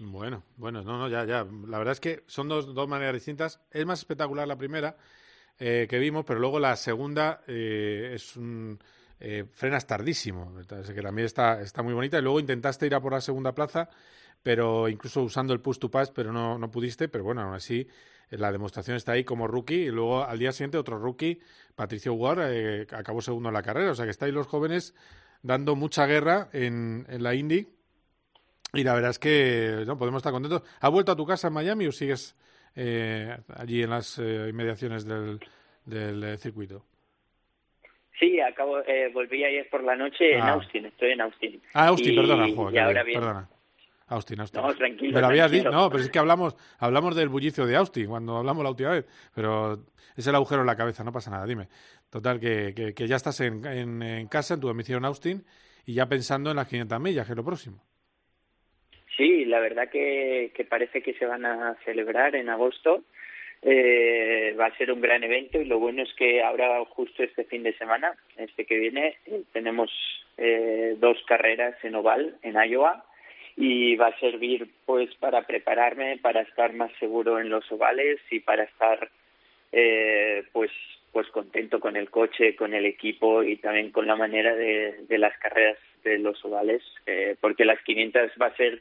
Bueno, 0.00 0.44
bueno, 0.56 0.82
no, 0.82 0.98
no, 0.98 1.08
ya, 1.08 1.24
ya. 1.24 1.46
La 1.66 1.78
verdad 1.78 1.92
es 1.92 2.00
que 2.00 2.22
son 2.26 2.48
dos, 2.48 2.74
dos 2.74 2.88
maneras 2.88 3.14
distintas. 3.14 3.60
Es 3.70 3.84
más 3.84 3.98
espectacular 3.98 4.46
la 4.46 4.56
primera 4.56 4.96
eh, 5.58 5.86
que 5.90 5.98
vimos, 5.98 6.24
pero 6.24 6.38
luego 6.38 6.60
la 6.60 6.76
segunda 6.76 7.42
eh, 7.46 8.12
es 8.14 8.36
un. 8.36 8.78
Eh, 9.20 9.44
frenas 9.50 9.84
tardísimo, 9.84 10.54
que 10.56 11.02
también 11.02 11.26
está, 11.26 11.60
está 11.60 11.82
muy 11.82 11.92
bonita. 11.92 12.18
Y 12.18 12.22
luego 12.22 12.38
intentaste 12.38 12.86
ir 12.86 12.94
a 12.94 13.00
por 13.00 13.12
la 13.12 13.20
segunda 13.20 13.52
plaza 13.52 13.90
pero 14.42 14.88
incluso 14.88 15.22
usando 15.22 15.52
el 15.52 15.60
push 15.60 15.78
to 15.78 15.90
pass, 15.90 16.10
pero 16.10 16.32
no, 16.32 16.58
no 16.58 16.70
pudiste, 16.70 17.08
pero 17.08 17.24
bueno, 17.24 17.42
aún 17.42 17.54
así 17.54 17.86
eh, 18.30 18.38
la 18.38 18.52
demostración 18.52 18.96
está 18.96 19.12
ahí 19.12 19.24
como 19.24 19.46
rookie 19.46 19.86
y 19.86 19.90
luego 19.90 20.24
al 20.24 20.38
día 20.38 20.52
siguiente 20.52 20.78
otro 20.78 20.98
rookie, 20.98 21.40
Patricio 21.74 22.14
Ward, 22.14 22.40
eh, 22.50 22.86
acabó 22.92 23.20
segundo 23.20 23.48
en 23.48 23.54
la 23.54 23.62
carrera, 23.62 23.90
o 23.90 23.94
sea 23.94 24.04
que 24.04 24.10
estáis 24.10 24.32
los 24.32 24.46
jóvenes 24.46 24.94
dando 25.42 25.76
mucha 25.76 26.06
guerra 26.06 26.48
en, 26.52 27.06
en 27.08 27.22
la 27.22 27.34
Indy 27.34 27.68
y 28.72 28.84
la 28.84 28.94
verdad 28.94 29.10
es 29.10 29.18
que 29.18 29.84
no 29.86 29.98
podemos 29.98 30.20
estar 30.20 30.32
contentos. 30.32 30.62
¿Has 30.80 30.90
vuelto 30.90 31.12
a 31.12 31.16
tu 31.16 31.26
casa 31.26 31.48
en 31.48 31.54
Miami 31.54 31.86
o 31.86 31.92
sigues 31.92 32.36
eh, 32.76 33.36
allí 33.56 33.82
en 33.82 33.90
las 33.90 34.18
inmediaciones 34.18 35.04
del, 35.04 35.40
del 35.84 36.38
circuito? 36.38 36.84
Sí, 38.18 38.40
acabo, 38.40 38.78
volví 39.12 39.44
ayer 39.44 39.68
por 39.70 39.84
la 39.84 39.94
noche 39.94 40.34
en 40.34 40.40
ah. 40.40 40.54
Austin, 40.54 40.86
estoy 40.86 41.12
en 41.12 41.20
Austin. 41.20 41.62
Ah, 41.72 41.88
Austin, 41.88 42.16
perdona, 42.16 42.48
joder, 42.54 43.04
perdona. 43.04 43.48
Austin, 44.08 44.40
Austin. 44.40 44.62
No, 44.62 44.74
tranquilo. 44.74 45.12
Me 45.12 45.20
lo 45.20 45.26
habías 45.26 45.50
dicho, 45.50 45.70
no, 45.70 45.90
pero 45.90 46.02
es 46.02 46.10
que 46.10 46.18
hablamos, 46.18 46.56
hablamos 46.78 47.14
del 47.14 47.28
bullicio 47.28 47.66
de 47.66 47.76
Austin 47.76 48.06
cuando 48.06 48.38
hablamos 48.38 48.64
la 48.64 48.70
última 48.70 48.90
vez, 48.90 49.06
pero 49.34 49.84
es 50.16 50.26
el 50.26 50.34
agujero 50.34 50.62
en 50.62 50.66
la 50.66 50.76
cabeza, 50.76 51.04
no 51.04 51.12
pasa 51.12 51.30
nada, 51.30 51.46
dime. 51.46 51.68
Total, 52.10 52.40
que, 52.40 52.92
que, 52.96 53.06
ya 53.06 53.16
estás 53.16 53.38
en, 53.40 53.64
en, 53.66 54.26
casa, 54.28 54.54
en 54.54 54.60
tu 54.60 54.66
domicilio 54.66 54.98
en 54.98 55.04
Austin, 55.04 55.44
y 55.84 55.94
ya 55.94 56.08
pensando 56.08 56.50
en 56.50 56.56
las 56.56 56.66
500 56.68 57.00
millas, 57.00 57.26
que 57.26 57.32
es 57.32 57.36
lo 57.36 57.44
próximo. 57.44 57.84
Sí, 59.18 59.44
la 59.44 59.58
verdad 59.58 59.90
que, 59.90 60.52
parece 60.70 61.02
que 61.02 61.12
se 61.14 61.26
van 61.26 61.44
a 61.44 61.76
celebrar 61.84 62.36
en 62.36 62.48
agosto. 62.48 63.02
Eh, 63.62 64.54
va 64.58 64.66
a 64.66 64.76
ser 64.76 64.92
un 64.92 65.00
gran 65.00 65.24
evento 65.24 65.60
y 65.60 65.64
lo 65.64 65.80
bueno 65.80 66.04
es 66.04 66.14
que 66.14 66.40
ahora 66.44 66.84
justo 66.84 67.24
este 67.24 67.42
fin 67.42 67.64
de 67.64 67.76
semana, 67.76 68.12
este 68.36 68.64
que 68.64 68.78
viene, 68.78 69.16
tenemos 69.52 69.90
eh, 70.36 70.94
dos 71.00 71.18
carreras 71.26 71.74
en 71.82 71.96
oval 71.96 72.36
en 72.42 72.54
Iowa 72.54 73.04
y 73.56 73.96
va 73.96 74.06
a 74.06 74.20
servir 74.20 74.70
pues 74.86 75.12
para 75.16 75.42
prepararme 75.42 76.18
para 76.18 76.42
estar 76.42 76.72
más 76.74 76.92
seguro 77.00 77.40
en 77.40 77.48
los 77.48 77.70
ovales 77.72 78.20
y 78.30 78.38
para 78.38 78.62
estar 78.62 79.10
eh, 79.72 80.44
pues 80.52 80.70
pues 81.10 81.26
contento 81.30 81.80
con 81.80 81.96
el 81.96 82.08
coche 82.10 82.54
con 82.54 82.72
el 82.72 82.86
equipo 82.86 83.42
y 83.42 83.56
también 83.56 83.90
con 83.90 84.06
la 84.06 84.14
manera 84.14 84.54
de, 84.54 85.04
de 85.08 85.18
las 85.18 85.36
carreras 85.38 85.78
de 86.04 86.18
los 86.18 86.44
ovales 86.44 86.84
eh, 87.06 87.34
porque 87.40 87.64
las 87.64 87.82
500 87.82 88.30
va 88.40 88.46
a 88.46 88.56
ser 88.56 88.80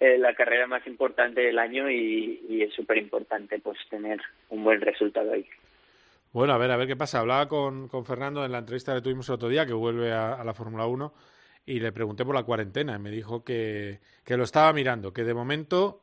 eh, 0.00 0.18
la 0.18 0.34
carrera 0.34 0.66
más 0.66 0.86
importante 0.86 1.40
del 1.40 1.58
año 1.58 1.90
y, 1.90 2.62
es 2.62 2.74
súper 2.74 2.98
importante 2.98 3.58
pues 3.60 3.78
tener 3.88 4.20
un 4.50 4.64
buen 4.64 4.80
resultado 4.80 5.32
ahí 5.32 5.46
bueno 6.32 6.52
a 6.52 6.58
ver 6.58 6.70
a 6.70 6.76
ver 6.76 6.86
qué 6.86 6.96
pasa 6.96 7.20
hablaba 7.20 7.48
con, 7.48 7.88
con 7.88 8.04
Fernando 8.04 8.44
en 8.44 8.52
la 8.52 8.58
entrevista 8.58 8.94
que 8.94 9.00
tuvimos 9.00 9.28
el 9.28 9.36
otro 9.36 9.48
día 9.48 9.64
que 9.64 9.72
vuelve 9.72 10.12
a, 10.12 10.34
a 10.34 10.44
la 10.44 10.54
Fórmula 10.54 10.86
1 10.86 11.12
y 11.68 11.80
le 11.80 11.92
pregunté 11.92 12.24
por 12.24 12.34
la 12.34 12.44
cuarentena 12.44 12.96
y 12.96 12.98
me 12.98 13.10
dijo 13.10 13.44
que, 13.44 14.00
que 14.24 14.38
lo 14.38 14.44
estaba 14.44 14.72
mirando, 14.72 15.12
que 15.12 15.22
de 15.22 15.34
momento 15.34 16.00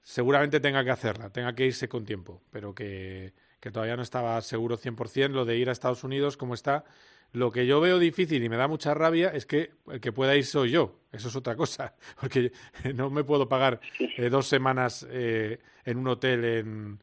seguramente 0.00 0.60
tenga 0.60 0.84
que 0.84 0.90
hacerla, 0.90 1.30
tenga 1.30 1.54
que 1.56 1.66
irse 1.66 1.88
con 1.88 2.04
tiempo, 2.04 2.40
pero 2.52 2.72
que, 2.72 3.32
que 3.58 3.72
todavía 3.72 3.96
no 3.96 4.02
estaba 4.02 4.40
seguro 4.42 4.78
100% 4.78 5.30
lo 5.30 5.44
de 5.44 5.56
ir 5.56 5.68
a 5.68 5.72
Estados 5.72 6.04
Unidos 6.04 6.36
como 6.36 6.54
está. 6.54 6.84
Lo 7.32 7.50
que 7.50 7.66
yo 7.66 7.80
veo 7.80 7.98
difícil 7.98 8.44
y 8.44 8.48
me 8.48 8.56
da 8.56 8.68
mucha 8.68 8.92
rabia 8.92 9.30
es 9.30 9.46
que 9.46 9.72
el 9.90 10.00
que 10.00 10.12
pueda 10.12 10.36
ir 10.36 10.44
soy 10.44 10.70
yo. 10.70 11.00
Eso 11.10 11.28
es 11.28 11.36
otra 11.36 11.56
cosa, 11.56 11.94
porque 12.20 12.52
no 12.94 13.10
me 13.10 13.24
puedo 13.24 13.48
pagar 13.48 13.80
eh, 13.98 14.28
dos 14.28 14.46
semanas 14.46 15.06
eh, 15.10 15.58
en 15.84 15.98
un 15.98 16.08
hotel 16.08 16.44
en, 16.44 17.02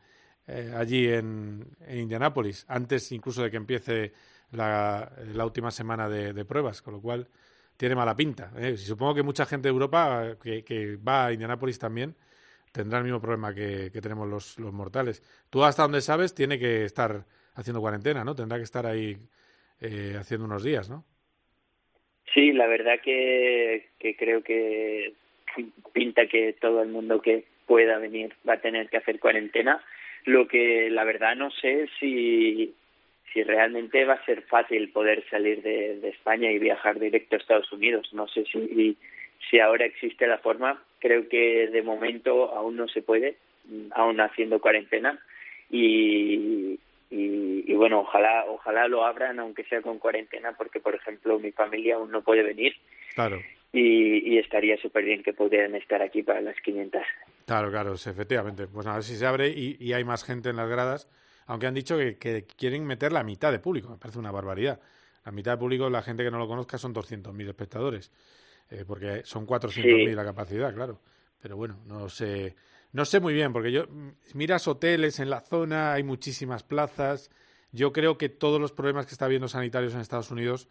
eh, 0.51 0.73
allí 0.75 1.07
en, 1.07 1.67
en, 1.85 1.99
Indianápolis, 1.99 2.65
antes 2.67 3.11
incluso 3.11 3.43
de 3.43 3.51
que 3.51 3.57
empiece 3.57 4.13
la, 4.51 5.11
última 5.45 5.69
semana 5.69 6.09
de, 6.09 6.45
pruebas, 6.45 6.81
con 6.81 6.95
lo 6.95 7.01
cual 7.01 7.27
tiene 7.77 7.95
mala 7.95 8.15
pinta. 8.15 8.51
¿eh? 8.57 8.75
Supongo 8.75 9.13
que 9.13 9.23
mucha 9.23 9.45
gente 9.45 9.67
de 9.67 9.73
Europa 9.73 10.37
que, 10.41 10.97
va 11.07 11.27
a 11.27 11.33
Indianápolis 11.33 11.77
también 11.77 12.15
tendrá 12.71 12.97
el 12.97 13.03
mismo 13.03 13.21
problema 13.21 13.53
que, 13.53 13.91
que 13.93 14.01
tenemos 14.01 14.27
los, 14.27 14.57
los, 14.57 14.73
mortales. 14.73 15.21
Tú 15.51 15.63
hasta 15.63 15.83
donde 15.83 16.01
sabes 16.01 16.33
tiene 16.33 16.57
que 16.57 16.85
estar 16.85 17.27
haciendo 17.53 17.79
cuarentena, 17.79 18.23
¿no? 18.23 18.33
Tendrá 18.33 18.57
que 18.57 18.63
estar 18.63 18.87
ahí 18.87 19.17
eh, 19.81 20.15
haciendo 20.17 20.45
unos 20.45 20.63
días, 20.63 20.89
¿no? 20.89 21.05
Sí, 22.33 22.51
la 22.51 22.67
verdad 22.67 22.99
que, 23.03 23.89
que 23.97 24.15
creo 24.15 24.43
que 24.43 25.13
pinta 25.93 26.27
que 26.27 26.53
todo 26.53 26.83
el 26.83 26.89
mundo 26.89 27.21
que 27.21 27.45
pueda 27.65 27.97
venir 27.97 28.35
va 28.47 28.53
a 28.53 28.61
tener 28.61 28.89
que 28.89 28.97
hacer 28.97 29.19
cuarentena. 29.19 29.83
Lo 30.25 30.47
que 30.47 30.89
la 30.89 31.03
verdad 31.05 31.35
no 31.35 31.49
sé 31.49 31.89
si 31.99 32.75
si 33.33 33.43
realmente 33.43 34.05
va 34.05 34.15
a 34.15 34.25
ser 34.25 34.41
fácil 34.43 34.89
poder 34.91 35.23
salir 35.29 35.61
de, 35.61 36.07
España 36.09 36.51
y 36.51 36.59
viajar 36.59 36.99
directo 36.99 37.35
a 37.35 37.39
Estados 37.39 37.71
Unidos. 37.71 38.09
No 38.13 38.27
sé 38.27 38.45
si, 38.45 38.97
si 39.49 39.59
ahora 39.59 39.85
existe 39.85 40.27
la 40.27 40.39
forma. 40.39 40.81
Creo 40.99 41.27
que 41.29 41.67
de 41.67 41.81
momento 41.81 42.53
aún 42.53 42.75
no 42.75 42.87
se 42.87 43.01
puede, 43.01 43.37
aún 43.91 44.19
haciendo 44.19 44.59
cuarentena. 44.59 45.19
Y, 45.69 46.79
y, 47.11 47.73
bueno, 47.73 48.01
ojalá, 48.01 48.45
ojalá 48.47 48.87
lo 48.87 49.05
abran, 49.05 49.39
aunque 49.39 49.63
sea 49.63 49.81
con 49.81 49.99
cuarentena, 49.99 50.53
porque 50.57 50.79
por 50.79 50.93
ejemplo 50.93 51.39
mi 51.39 51.51
familia 51.51 51.95
aún 51.95 52.11
no 52.11 52.21
puede 52.21 52.43
venir. 52.43 52.73
Claro. 53.15 53.41
Y, 53.71 54.33
y 54.33 54.37
estaría 54.37 54.77
súper 54.77 55.05
bien 55.05 55.23
que 55.23 55.33
pudieran 55.33 55.75
estar 55.75 56.01
aquí 56.01 56.23
para 56.23 56.41
las 56.41 56.55
500. 56.61 57.01
Claro, 57.45 57.69
claro, 57.69 57.93
efectivamente. 57.93 58.67
Pues 58.67 58.85
a 58.85 58.93
ver 58.93 59.03
si 59.03 59.15
se 59.15 59.25
abre 59.25 59.49
y, 59.49 59.77
y 59.79 59.93
hay 59.93 60.03
más 60.03 60.23
gente 60.23 60.49
en 60.49 60.57
las 60.57 60.69
gradas 60.69 61.09
aunque 61.49 61.65
han 61.65 61.73
dicho 61.73 61.97
que, 61.97 62.45
quieren 62.55 62.85
meter 62.85 63.11
la 63.11 63.23
mitad 63.23 63.51
de 63.51 63.57
público, 63.57 63.89
me 63.89 63.97
parece 63.97 64.19
una 64.19 64.31
barbaridad. 64.31 64.79
La 65.25 65.31
mitad 65.31 65.53
de 65.53 65.57
público, 65.57 65.89
la 65.89 66.03
gente 66.03 66.23
que 66.23 66.29
no 66.29 66.37
lo 66.37 66.47
conozca, 66.47 66.77
son 66.77 66.93
200.000 66.93 67.49
espectadores, 67.49 68.11
eh, 68.69 68.85
porque 68.87 69.23
son 69.23 69.47
400.000 69.47 70.13
la 70.13 70.23
capacidad, 70.23 70.71
claro. 70.71 71.01
Pero 71.41 71.57
bueno, 71.57 71.79
no 71.87 72.07
sé, 72.07 72.55
no 72.91 73.05
sé 73.05 73.19
muy 73.19 73.33
bien, 73.33 73.53
porque 73.53 73.71
yo 73.71 73.85
miras 74.33 74.67
hoteles 74.67 75.19
en 75.19 75.29
la 75.29 75.41
zona, 75.41 75.93
hay 75.93 76.03
muchísimas 76.03 76.63
plazas. 76.63 77.29
Yo 77.71 77.93
creo 77.93 78.17
que 78.17 78.29
todos 78.29 78.59
los 78.59 78.71
problemas 78.71 79.05
que 79.05 79.11
está 79.11 79.25
habiendo 79.25 79.47
sanitarios 79.47 79.93
en 79.93 79.99
Estados 79.99 80.31
Unidos 80.31 80.67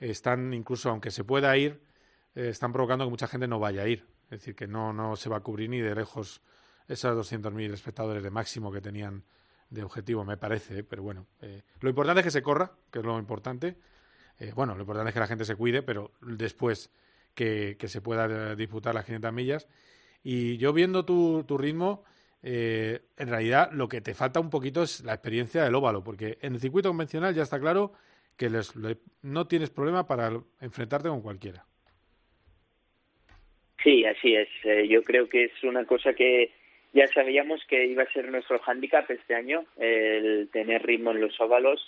están, 0.00 0.54
incluso 0.54 0.88
aunque 0.88 1.10
se 1.10 1.24
pueda 1.24 1.54
ir, 1.56 1.80
eh, 2.34 2.48
están 2.48 2.72
provocando 2.72 3.04
que 3.04 3.10
mucha 3.10 3.28
gente 3.28 3.46
no 3.46 3.58
vaya 3.58 3.82
a 3.82 3.88
ir. 3.88 4.06
Es 4.24 4.40
decir, 4.40 4.54
que 4.54 4.66
no, 4.66 4.92
no 4.92 5.16
se 5.16 5.28
va 5.28 5.38
a 5.38 5.40
cubrir 5.40 5.68
ni 5.68 5.80
de 5.80 5.94
lejos 5.94 6.40
esos 6.86 7.32
200.000 7.32 7.72
espectadores 7.72 8.22
de 8.22 8.30
máximo 8.30 8.72
que 8.72 8.80
tenían 8.80 9.24
de 9.68 9.82
objetivo, 9.82 10.24
me 10.24 10.38
parece, 10.38 10.82
pero 10.84 11.02
bueno. 11.02 11.26
Eh, 11.42 11.62
lo 11.80 11.90
importante 11.90 12.20
es 12.20 12.24
que 12.24 12.30
se 12.30 12.42
corra, 12.42 12.72
que 12.90 13.00
es 13.00 13.04
lo 13.04 13.18
importante. 13.18 13.76
Eh, 14.38 14.52
bueno, 14.54 14.74
lo 14.74 14.80
importante 14.80 15.10
es 15.10 15.14
que 15.14 15.20
la 15.20 15.26
gente 15.26 15.44
se 15.44 15.56
cuide, 15.56 15.82
pero 15.82 16.12
después 16.22 16.90
que, 17.34 17.76
que 17.78 17.88
se 17.88 18.00
pueda 18.00 18.54
disputar 18.54 18.94
las 18.94 19.04
500 19.04 19.32
millas. 19.32 19.68
Y 20.22 20.58
yo 20.58 20.72
viendo 20.72 21.04
tu, 21.04 21.44
tu 21.44 21.58
ritmo, 21.58 22.04
eh, 22.42 23.00
en 23.16 23.28
realidad 23.28 23.70
lo 23.72 23.88
que 23.88 24.00
te 24.00 24.14
falta 24.14 24.40
un 24.40 24.50
poquito 24.50 24.82
es 24.82 25.04
la 25.04 25.14
experiencia 25.14 25.64
del 25.64 25.74
óvalo, 25.74 26.04
porque 26.04 26.38
en 26.40 26.54
el 26.54 26.60
circuito 26.60 26.88
convencional 26.88 27.34
ya 27.34 27.42
está 27.42 27.58
claro 27.58 27.92
que 28.36 28.48
les, 28.48 28.74
no 29.22 29.46
tienes 29.46 29.70
problema 29.70 30.06
para 30.06 30.30
enfrentarte 30.60 31.08
con 31.08 31.22
cualquiera. 31.22 31.64
Sí, 33.82 34.04
así 34.04 34.34
es. 34.34 34.48
yo 34.88 35.02
creo 35.02 35.28
que 35.28 35.44
es 35.44 35.64
una 35.64 35.84
cosa 35.84 36.12
que 36.12 36.52
ya 36.92 37.06
sabíamos 37.08 37.60
que 37.68 37.86
iba 37.86 38.02
a 38.02 38.12
ser 38.12 38.30
nuestro 38.30 38.58
hándicap 38.60 39.10
este 39.10 39.34
año, 39.34 39.64
el 39.76 40.48
tener 40.52 40.84
ritmo 40.84 41.10
en 41.10 41.20
los 41.20 41.40
óvalos 41.40 41.80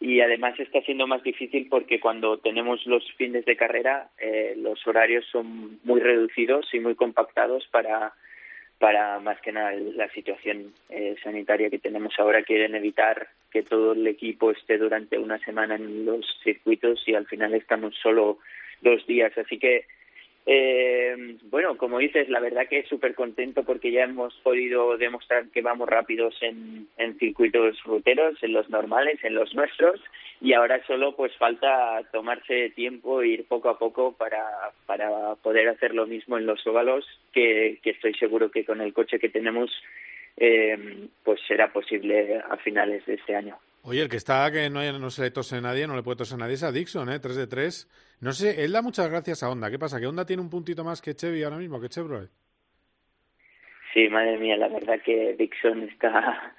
y 0.00 0.20
además 0.20 0.58
está 0.60 0.80
siendo 0.82 1.06
más 1.06 1.22
difícil 1.22 1.68
porque 1.70 2.00
cuando 2.00 2.38
tenemos 2.38 2.84
los 2.86 3.10
fines 3.12 3.44
de 3.44 3.56
carrera 3.56 4.10
eh, 4.18 4.54
los 4.56 4.86
horarios 4.86 5.24
son 5.32 5.80
muy 5.84 6.00
reducidos 6.00 6.72
y 6.74 6.80
muy 6.80 6.94
compactados 6.94 7.66
para 7.70 8.12
para 8.78 9.18
más 9.20 9.40
que 9.40 9.52
nada 9.52 9.72
la 9.72 10.08
situación 10.10 10.74
eh, 10.90 11.16
sanitaria 11.22 11.70
que 11.70 11.78
tenemos 11.78 12.14
ahora. 12.18 12.42
Quieren 12.42 12.74
evitar 12.74 13.28
que 13.50 13.62
todo 13.62 13.92
el 13.92 14.06
equipo 14.06 14.50
esté 14.50 14.76
durante 14.76 15.18
una 15.18 15.38
semana 15.38 15.76
en 15.76 16.04
los 16.04 16.26
circuitos 16.44 17.02
y 17.06 17.14
al 17.14 17.26
final 17.26 17.54
estamos 17.54 17.94
solo 18.02 18.38
dos 18.82 19.06
días. 19.06 19.32
Así 19.38 19.58
que 19.58 19.86
eh, 20.48 21.36
bueno, 21.50 21.76
como 21.76 21.98
dices, 21.98 22.28
la 22.28 22.38
verdad 22.38 22.68
que 22.68 22.84
súper 22.84 23.16
contento 23.16 23.64
porque 23.64 23.90
ya 23.90 24.04
hemos 24.04 24.32
podido 24.44 24.96
demostrar 24.96 25.48
que 25.50 25.60
vamos 25.60 25.88
rápidos 25.88 26.36
en, 26.40 26.86
en 26.96 27.18
circuitos 27.18 27.82
ruteros, 27.82 28.40
en 28.42 28.52
los 28.52 28.70
normales, 28.70 29.18
en 29.24 29.34
los 29.34 29.52
nuestros, 29.56 30.00
y 30.40 30.52
ahora 30.52 30.80
solo 30.86 31.16
pues 31.16 31.36
falta 31.36 32.00
tomarse 32.12 32.70
tiempo 32.70 33.22
e 33.22 33.28
ir 33.28 33.48
poco 33.48 33.70
a 33.70 33.78
poco 33.78 34.12
para, 34.12 34.44
para 34.86 35.34
poder 35.36 35.68
hacer 35.68 35.94
lo 35.94 36.06
mismo 36.06 36.38
en 36.38 36.46
los 36.46 36.64
óvalos, 36.64 37.04
que, 37.32 37.80
que 37.82 37.90
estoy 37.90 38.14
seguro 38.14 38.52
que 38.52 38.64
con 38.64 38.80
el 38.80 38.92
coche 38.92 39.18
que 39.18 39.28
tenemos 39.28 39.72
eh, 40.36 41.08
pues 41.24 41.40
será 41.48 41.72
posible 41.72 42.40
a 42.48 42.56
finales 42.58 43.04
de 43.06 43.14
este 43.14 43.34
año. 43.34 43.58
Oye, 43.88 44.02
el 44.02 44.08
que 44.08 44.16
está 44.16 44.50
que 44.50 44.68
no, 44.68 44.80
no 44.98 45.10
se 45.10 45.22
le 45.22 45.30
tose 45.30 45.58
a 45.58 45.60
nadie, 45.60 45.86
no 45.86 45.94
le 45.94 46.02
puede 46.02 46.16
toser 46.16 46.34
a 46.34 46.38
nadie 46.38 46.54
es 46.54 46.64
a 46.64 46.72
Dixon, 46.72 47.08
¿eh? 47.08 47.20
3 47.20 47.36
de 47.36 47.46
3. 47.46 48.18
No 48.20 48.32
sé, 48.32 48.64
él 48.64 48.72
da 48.72 48.82
muchas 48.82 49.08
gracias 49.08 49.44
a 49.44 49.48
Honda. 49.48 49.70
¿Qué 49.70 49.78
pasa? 49.78 50.00
¿Que 50.00 50.08
Honda 50.08 50.26
tiene 50.26 50.42
un 50.42 50.50
puntito 50.50 50.82
más 50.82 51.00
que 51.00 51.14
Chevy 51.14 51.44
ahora 51.44 51.58
mismo, 51.58 51.80
que 51.80 51.88
Chevrolet? 51.88 52.28
Sí, 53.94 54.08
madre 54.08 54.38
mía, 54.38 54.56
la 54.56 54.66
verdad 54.66 55.00
que 55.04 55.36
Dixon 55.38 55.84
está, 55.84 56.52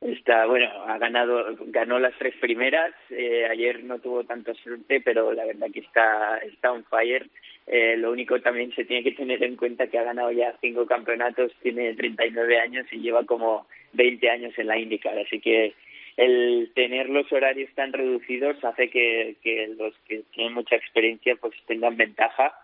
está 0.00 0.46
bueno, 0.46 0.70
ha 0.86 0.96
ganado, 0.96 1.54
ganó 1.66 1.98
las 1.98 2.16
tres 2.18 2.34
primeras. 2.40 2.94
Eh, 3.10 3.44
ayer 3.44 3.84
no 3.84 3.98
tuvo 3.98 4.24
tanta 4.24 4.54
suerte, 4.54 5.02
pero 5.02 5.34
la 5.34 5.44
verdad 5.44 5.66
que 5.70 5.80
está, 5.80 6.38
está 6.38 6.72
on 6.72 6.84
fire. 6.84 7.28
Eh, 7.66 7.98
lo 7.98 8.10
único 8.10 8.40
también 8.40 8.72
se 8.74 8.86
tiene 8.86 9.04
que 9.04 9.12
tener 9.12 9.44
en 9.44 9.56
cuenta 9.56 9.88
que 9.88 9.98
ha 9.98 10.04
ganado 10.04 10.32
ya 10.32 10.56
cinco 10.62 10.86
campeonatos, 10.86 11.52
tiene 11.62 11.92
39 11.92 12.58
años 12.58 12.86
y 12.90 13.00
lleva 13.00 13.22
como 13.24 13.66
20 13.92 14.30
años 14.30 14.54
en 14.56 14.66
la 14.68 14.78
IndyCar, 14.78 15.18
así 15.18 15.40
que 15.40 15.74
el 16.16 16.70
tener 16.74 17.08
los 17.08 17.30
horarios 17.32 17.70
tan 17.74 17.92
reducidos 17.92 18.62
hace 18.64 18.88
que, 18.88 19.36
los 19.76 19.94
que 20.06 20.22
tienen 20.32 20.54
mucha 20.54 20.76
experiencia 20.76 21.36
pues 21.36 21.54
tengan 21.66 21.96
ventaja. 21.96 22.54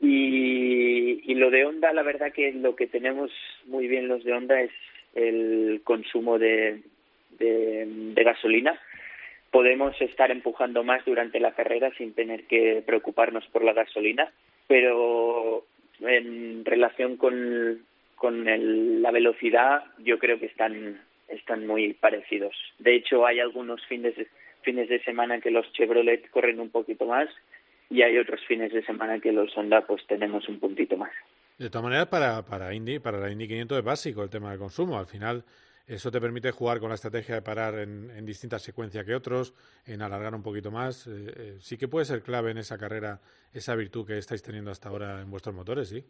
Y, 0.00 1.22
y 1.24 1.34
lo 1.34 1.50
de 1.50 1.64
Honda 1.64 1.92
la 1.92 2.02
verdad 2.02 2.32
que 2.32 2.52
lo 2.52 2.76
que 2.76 2.86
tenemos 2.86 3.30
muy 3.64 3.88
bien 3.88 4.08
los 4.08 4.24
de 4.24 4.32
Honda 4.32 4.60
es 4.60 4.72
el 5.14 5.80
consumo 5.84 6.38
de, 6.38 6.82
de, 7.38 7.86
de 7.86 8.24
gasolina. 8.24 8.78
Podemos 9.50 9.98
estar 10.00 10.30
empujando 10.30 10.84
más 10.84 11.04
durante 11.04 11.40
la 11.40 11.52
carrera 11.52 11.90
sin 11.96 12.12
tener 12.12 12.44
que 12.44 12.82
preocuparnos 12.84 13.46
por 13.46 13.64
la 13.64 13.72
gasolina 13.72 14.30
pero 14.66 15.64
en 16.00 16.64
relación 16.64 17.16
con, 17.16 17.80
con 18.16 18.48
el, 18.48 19.02
la 19.02 19.10
velocidad 19.10 19.84
yo 19.98 20.18
creo 20.18 20.38
que 20.38 20.46
están 20.46 21.00
están 21.28 21.66
muy 21.66 21.94
parecidos. 21.94 22.54
De 22.78 22.96
hecho, 22.96 23.26
hay 23.26 23.40
algunos 23.40 23.84
fines 23.86 24.16
de, 24.16 24.28
fines 24.62 24.88
de 24.88 25.02
semana 25.04 25.40
que 25.40 25.50
los 25.50 25.70
Chevrolet 25.72 26.28
corren 26.30 26.60
un 26.60 26.70
poquito 26.70 27.06
más 27.06 27.28
y 27.88 28.02
hay 28.02 28.18
otros 28.18 28.40
fines 28.46 28.72
de 28.72 28.84
semana 28.84 29.20
que 29.20 29.32
los 29.32 29.56
Honda 29.56 29.86
pues 29.86 30.04
tenemos 30.06 30.48
un 30.48 30.58
puntito 30.58 30.96
más. 30.96 31.12
De 31.58 31.70
todas 31.70 31.84
maneras, 31.84 32.08
para, 32.08 32.44
para 32.44 32.74
Indy, 32.74 32.98
para 32.98 33.18
la 33.18 33.30
Indy 33.30 33.48
500 33.48 33.78
es 33.78 33.84
básico 33.84 34.22
el 34.22 34.28
tema 34.28 34.50
del 34.50 34.58
consumo. 34.58 34.98
Al 34.98 35.06
final, 35.06 35.44
eso 35.86 36.10
te 36.10 36.20
permite 36.20 36.50
jugar 36.50 36.80
con 36.80 36.90
la 36.90 36.96
estrategia 36.96 37.36
de 37.36 37.42
parar 37.42 37.78
en, 37.78 38.10
en 38.10 38.26
distintas 38.26 38.62
secuencias 38.62 39.06
que 39.06 39.14
otros, 39.14 39.54
en 39.86 40.02
alargar 40.02 40.34
un 40.34 40.42
poquito 40.42 40.70
más. 40.70 41.06
Eh, 41.06 41.32
eh, 41.36 41.56
sí 41.60 41.78
que 41.78 41.88
puede 41.88 42.04
ser 42.04 42.22
clave 42.22 42.50
en 42.50 42.58
esa 42.58 42.76
carrera 42.76 43.20
esa 43.52 43.74
virtud 43.74 44.06
que 44.06 44.18
estáis 44.18 44.42
teniendo 44.42 44.70
hasta 44.70 44.88
ahora 44.88 45.22
en 45.22 45.30
vuestros 45.30 45.54
motores, 45.54 45.88
¿sí? 45.88 46.04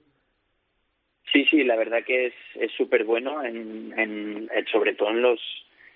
Sí, 1.36 1.44
sí, 1.50 1.64
la 1.64 1.76
verdad 1.76 2.02
que 2.02 2.32
es 2.54 2.72
súper 2.78 3.04
bueno, 3.04 3.44
en, 3.44 3.92
en, 3.98 4.48
sobre 4.72 4.94
todo 4.94 5.10
en 5.10 5.20
los 5.20 5.38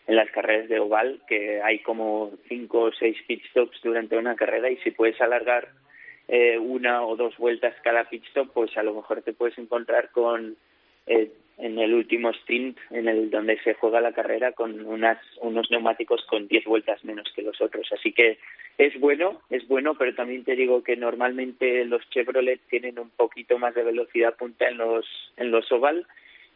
en 0.06 0.16
las 0.16 0.30
carreras 0.30 0.68
de 0.68 0.78
oval, 0.78 1.22
que 1.26 1.62
hay 1.62 1.78
como 1.78 2.32
cinco 2.46 2.80
o 2.82 2.92
seis 2.92 3.16
pit 3.26 3.42
stops 3.46 3.80
durante 3.82 4.18
una 4.18 4.36
carrera 4.36 4.68
y 4.68 4.76
si 4.78 4.90
puedes 4.90 5.18
alargar 5.18 5.68
eh, 6.28 6.58
una 6.58 7.06
o 7.06 7.16
dos 7.16 7.38
vueltas 7.38 7.74
cada 7.82 8.04
pit 8.04 8.22
stop, 8.26 8.52
pues 8.52 8.76
a 8.76 8.82
lo 8.82 8.92
mejor 8.92 9.22
te 9.22 9.32
puedes 9.32 9.56
encontrar 9.56 10.10
con 10.10 10.58
eh, 11.06 11.30
en 11.60 11.78
el 11.78 11.94
último 11.94 12.32
stint, 12.32 12.78
en 12.90 13.08
el 13.08 13.30
donde 13.30 13.60
se 13.62 13.74
juega 13.74 14.00
la 14.00 14.12
carrera, 14.12 14.52
con 14.52 14.84
unas, 14.86 15.18
unos 15.40 15.70
neumáticos 15.70 16.24
con 16.26 16.48
10 16.48 16.64
vueltas 16.64 17.04
menos 17.04 17.30
que 17.34 17.42
los 17.42 17.60
otros. 17.60 17.88
Así 17.92 18.12
que 18.12 18.38
es 18.78 18.98
bueno, 18.98 19.42
es 19.50 19.66
bueno, 19.68 19.94
pero 19.94 20.14
también 20.14 20.44
te 20.44 20.56
digo 20.56 20.82
que 20.82 20.96
normalmente 20.96 21.84
los 21.84 22.08
Chevrolet 22.10 22.60
tienen 22.68 22.98
un 22.98 23.10
poquito 23.10 23.58
más 23.58 23.74
de 23.74 23.84
velocidad 23.84 24.36
punta 24.36 24.68
en 24.68 24.78
los, 24.78 25.06
en 25.36 25.50
los 25.50 25.70
oval 25.70 26.06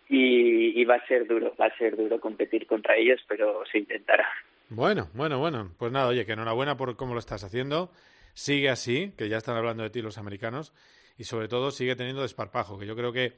y, 0.09 0.81
y 0.81 0.85
va 0.85 0.97
a 0.97 1.07
ser 1.07 1.27
duro, 1.27 1.55
va 1.61 1.67
a 1.67 1.79
ser 1.79 1.97
duro 1.97 2.19
competir 2.21 2.67
contra 2.67 2.97
ellos, 2.97 3.21
pero 3.29 3.63
se 3.71 3.79
intentará. 3.79 4.27
Bueno, 4.71 5.09
bueno, 5.15 5.39
bueno. 5.39 5.71
Pues 5.79 5.93
nada, 5.93 6.09
oye, 6.09 6.25
que 6.25 6.33
enhorabuena 6.33 6.77
por 6.77 6.97
cómo 6.97 7.13
lo 7.13 7.21
estás 7.21 7.45
haciendo. 7.45 7.91
Sigue 8.33 8.71
así, 8.71 9.13
que 9.17 9.29
ya 9.29 9.37
están 9.37 9.57
hablando 9.57 9.83
de 9.83 9.91
ti 9.91 10.03
los 10.03 10.19
americanos, 10.19 10.73
y 11.17 11.25
sobre 11.25 11.47
todo 11.47 11.71
sigue 11.71 11.95
teniendo 11.95 12.23
desparpajo, 12.23 12.79
que 12.79 12.87
yo 12.87 12.97
creo 12.97 13.13
que 13.13 13.35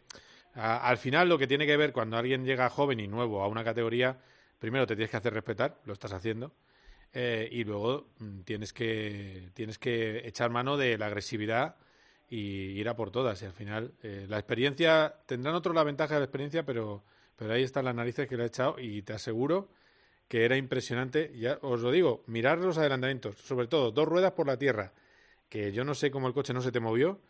al 0.56 0.98
final 0.98 1.28
lo 1.28 1.38
que 1.38 1.46
tiene 1.46 1.66
que 1.66 1.76
ver 1.76 1.92
cuando 1.92 2.16
alguien 2.16 2.44
llega 2.44 2.70
joven 2.70 3.00
y 3.00 3.06
nuevo 3.06 3.42
a 3.42 3.48
una 3.48 3.62
categoría, 3.62 4.18
primero 4.58 4.86
te 4.86 4.96
tienes 4.96 5.10
que 5.10 5.16
hacer 5.18 5.34
respetar, 5.34 5.80
lo 5.84 5.92
estás 5.92 6.12
haciendo, 6.12 6.52
eh, 7.12 7.48
y 7.50 7.64
luego 7.64 8.08
mm, 8.18 8.40
tienes 8.40 8.72
que, 8.72 9.50
tienes 9.54 9.78
que 9.78 10.26
echar 10.26 10.50
mano 10.50 10.76
de 10.76 10.98
la 10.98 11.06
agresividad 11.06 11.76
y 12.28 12.38
ir 12.78 12.88
a 12.88 12.96
por 12.96 13.10
todas. 13.10 13.40
Y 13.42 13.44
al 13.44 13.52
final, 13.52 13.92
eh, 14.02 14.26
la 14.28 14.38
experiencia, 14.38 15.14
tendrán 15.26 15.54
otros 15.54 15.74
la 15.74 15.84
ventaja 15.84 16.14
de 16.14 16.20
la 16.20 16.24
experiencia, 16.24 16.64
pero, 16.64 17.04
pero 17.36 17.52
ahí 17.52 17.62
están 17.62 17.84
las 17.84 17.94
narices 17.94 18.26
que 18.28 18.36
le 18.36 18.44
ha 18.44 18.46
echado 18.46 18.76
y 18.78 19.02
te 19.02 19.12
aseguro 19.12 19.68
que 20.28 20.44
era 20.44 20.56
impresionante. 20.56 21.32
Ya 21.38 21.58
os 21.62 21.80
lo 21.80 21.90
digo, 21.90 22.24
mirar 22.26 22.58
los 22.58 22.78
adelantamientos, 22.78 23.36
sobre 23.38 23.66
todo 23.66 23.90
dos 23.92 24.08
ruedas 24.08 24.32
por 24.32 24.46
la 24.46 24.58
tierra, 24.58 24.92
que 25.48 25.72
yo 25.72 25.84
no 25.84 25.94
sé 25.94 26.10
cómo 26.10 26.28
el 26.28 26.34
coche 26.34 26.52
no 26.52 26.62
se 26.62 26.72
te 26.72 26.80
movió 26.80 27.20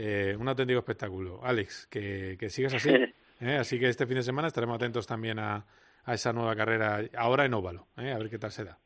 eh, 0.00 0.36
un 0.38 0.46
auténtico 0.48 0.78
espectáculo. 0.78 1.40
Alex, 1.42 1.88
que, 1.90 2.36
que 2.38 2.50
sigas 2.50 2.74
así. 2.74 2.90
¿eh? 3.40 3.56
Así 3.56 3.80
que 3.80 3.88
este 3.88 4.06
fin 4.06 4.14
de 4.16 4.22
semana 4.22 4.46
estaremos 4.46 4.76
atentos 4.76 5.08
también 5.08 5.40
a, 5.40 5.66
a 6.04 6.14
esa 6.14 6.32
nueva 6.32 6.54
carrera, 6.54 7.00
ahora 7.16 7.44
en 7.44 7.54
óvalo, 7.54 7.88
¿eh? 7.96 8.12
a 8.12 8.18
ver 8.18 8.30
qué 8.30 8.38
tal 8.38 8.52
se 8.52 8.64
da. 8.64 8.78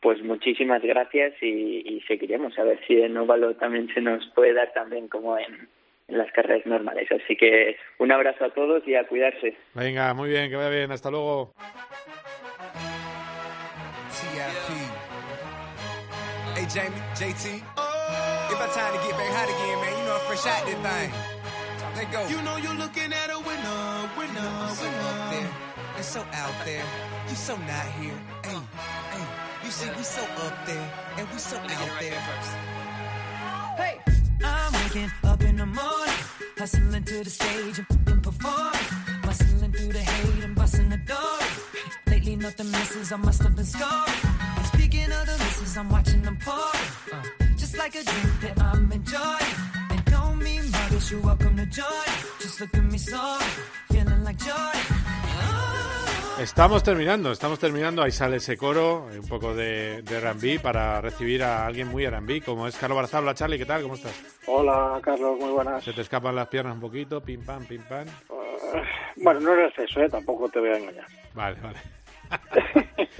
Pues 0.00 0.22
muchísimas 0.22 0.82
gracias 0.82 1.34
y, 1.42 1.82
y 1.86 2.00
seguiremos 2.08 2.58
a 2.58 2.62
ver 2.64 2.80
si 2.86 2.94
en 2.94 3.16
óvalo 3.18 3.56
también 3.56 3.88
se 3.92 4.00
nos 4.00 4.26
puede 4.34 4.54
dar 4.54 4.72
también 4.72 5.08
como 5.08 5.36
en, 5.36 5.68
en 6.08 6.18
las 6.18 6.32
carreras 6.32 6.64
normales. 6.64 7.08
Así 7.12 7.36
que 7.36 7.76
un 7.98 8.10
abrazo 8.10 8.46
a 8.46 8.54
todos 8.54 8.88
y 8.88 8.94
a 8.94 9.06
cuidarse. 9.06 9.54
Venga, 9.74 10.14
muy 10.14 10.30
bien, 10.30 10.48
que 10.48 10.56
vaya 10.56 10.70
bien, 10.70 10.92
hasta 10.92 11.10
luego. 11.10 11.52
Hey 16.54 16.66
Jamie, 16.70 17.02
JT. 17.14 17.62
It's 18.46 18.54
about 18.54 18.72
time 18.72 18.92
to 18.94 18.98
get 19.04 19.12
back 19.18 19.28
hot 19.34 19.48
again, 19.48 19.80
man. 19.80 19.85
You 20.36 20.42
know 20.42 20.50
I'm 20.50 20.52
fresh 20.52 20.52
out 20.52 20.66
this 20.66 20.76
thing. 20.84 21.12
Let 21.96 22.12
go. 22.12 22.28
You 22.28 22.42
know 22.42 22.56
you're 22.58 22.74
looking 22.74 23.10
at 23.10 23.30
a 23.30 23.38
winner, 23.38 24.10
winner, 24.18 24.32
you 24.32 24.34
know, 24.34 24.74
so 24.74 24.84
winner. 24.84 24.98
Up 24.98 25.30
there, 25.30 25.50
and 25.96 26.04
so 26.04 26.20
out 26.32 26.54
there. 26.66 26.84
You 27.28 27.34
so 27.34 27.56
not 27.56 27.86
here. 27.98 28.20
Hey, 28.44 28.60
hey. 29.12 29.26
You 29.64 29.70
see, 29.70 29.88
we 29.96 30.02
so 30.02 30.22
up 30.22 30.66
there, 30.66 30.90
and 31.16 31.28
we 31.30 31.38
so 31.38 31.56
out 31.56 31.70
right 31.70 32.00
there. 32.00 32.20
First. 32.20 32.52
Hey, 33.80 34.00
I'm 34.44 34.72
waking 34.74 35.10
up 35.24 35.42
in 35.42 35.56
the 35.56 35.66
morning, 35.66 36.20
hustling 36.58 37.04
to 37.04 37.24
the 37.24 37.30
stage 37.30 37.78
and 37.78 38.22
performing, 38.22 38.88
bustling 39.22 39.72
through 39.72 39.92
the 39.92 40.00
hate 40.00 40.44
and 40.44 40.54
busting 40.54 40.90
the 40.90 40.98
door. 40.98 41.38
Lately, 42.08 42.36
nothing 42.36 42.70
misses. 42.72 43.10
I 43.10 43.16
must 43.16 43.42
have 43.42 43.56
been 43.56 43.64
scoring. 43.64 44.20
And 44.56 44.66
speaking 44.66 45.10
of 45.12 45.24
the 45.24 45.38
misses, 45.38 45.76
I'm 45.78 45.88
watching 45.88 46.20
them 46.20 46.36
pour. 46.42 46.54
Uh. 46.54 47.22
just 47.56 47.78
like 47.78 47.94
a 47.94 48.04
drink 48.04 48.40
that 48.42 48.60
I'm 48.60 48.92
enjoying. 48.92 49.75
And 50.96 51.04
don't 51.04 51.10
mean 51.10 51.10
muggers, 51.10 51.10
you're 51.10 51.20
welcome 51.20 51.56
to 51.56 51.66
join. 51.66 52.40
Just 52.40 52.60
look 52.60 52.74
at 52.74 52.84
me 52.84 52.98
so, 52.98 53.38
feeling 53.90 54.24
like 54.24 54.38
joy. 54.38 54.72
Estamos 56.38 56.82
terminando, 56.82 57.32
estamos 57.32 57.58
terminando. 57.58 58.02
Ahí 58.02 58.12
sale 58.12 58.36
ese 58.36 58.56
coro, 58.56 59.06
un 59.06 59.28
poco 59.28 59.54
de, 59.54 60.02
de 60.02 60.16
R&B 60.16 60.60
para 60.60 61.00
recibir 61.00 61.42
a 61.42 61.66
alguien 61.66 61.88
muy 61.88 62.04
R&B, 62.04 62.42
como 62.42 62.66
es 62.66 62.76
Carlos 62.76 62.96
Barzal. 62.96 63.24
Hola, 63.24 63.34
Charlie, 63.34 63.58
¿qué 63.58 63.66
tal? 63.66 63.82
¿Cómo 63.82 63.94
estás? 63.94 64.14
Hola, 64.46 64.98
Carlos, 65.02 65.38
muy 65.38 65.50
buenas. 65.50 65.84
¿Se 65.84 65.92
te 65.92 66.02
escapan 66.02 66.34
las 66.34 66.48
piernas 66.48 66.74
un 66.74 66.80
poquito? 66.80 67.22
Pim, 67.22 67.44
pam, 67.44 67.64
pim, 67.66 67.82
pam. 67.82 68.06
Uh, 68.28 69.22
bueno, 69.22 69.40
no 69.40 69.54
es 69.54 69.78
eso, 69.78 70.00
¿eh? 70.00 70.08
Tampoco 70.08 70.48
te 70.48 70.60
voy 70.60 70.70
a 70.70 70.78
engañar. 70.78 71.06
Vale, 71.34 71.58
vale. 71.60 71.78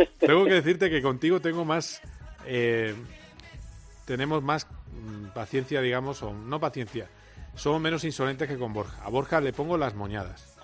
tengo 0.18 0.44
que 0.44 0.54
decirte 0.54 0.90
que 0.90 1.02
contigo 1.02 1.40
tengo 1.40 1.64
más... 1.64 2.02
Eh, 2.46 2.94
tenemos 4.04 4.42
más 4.42 4.66
mm, 4.92 5.28
paciencia, 5.34 5.80
digamos, 5.80 6.22
o 6.22 6.32
no 6.32 6.60
paciencia, 6.60 7.08
somos 7.56 7.80
menos 7.80 8.04
insolentes 8.04 8.48
que 8.48 8.56
con 8.56 8.72
Borja. 8.72 9.02
A 9.04 9.10
Borja 9.10 9.40
le 9.40 9.52
pongo 9.52 9.76
las 9.76 9.94
moñadas. 9.94 10.56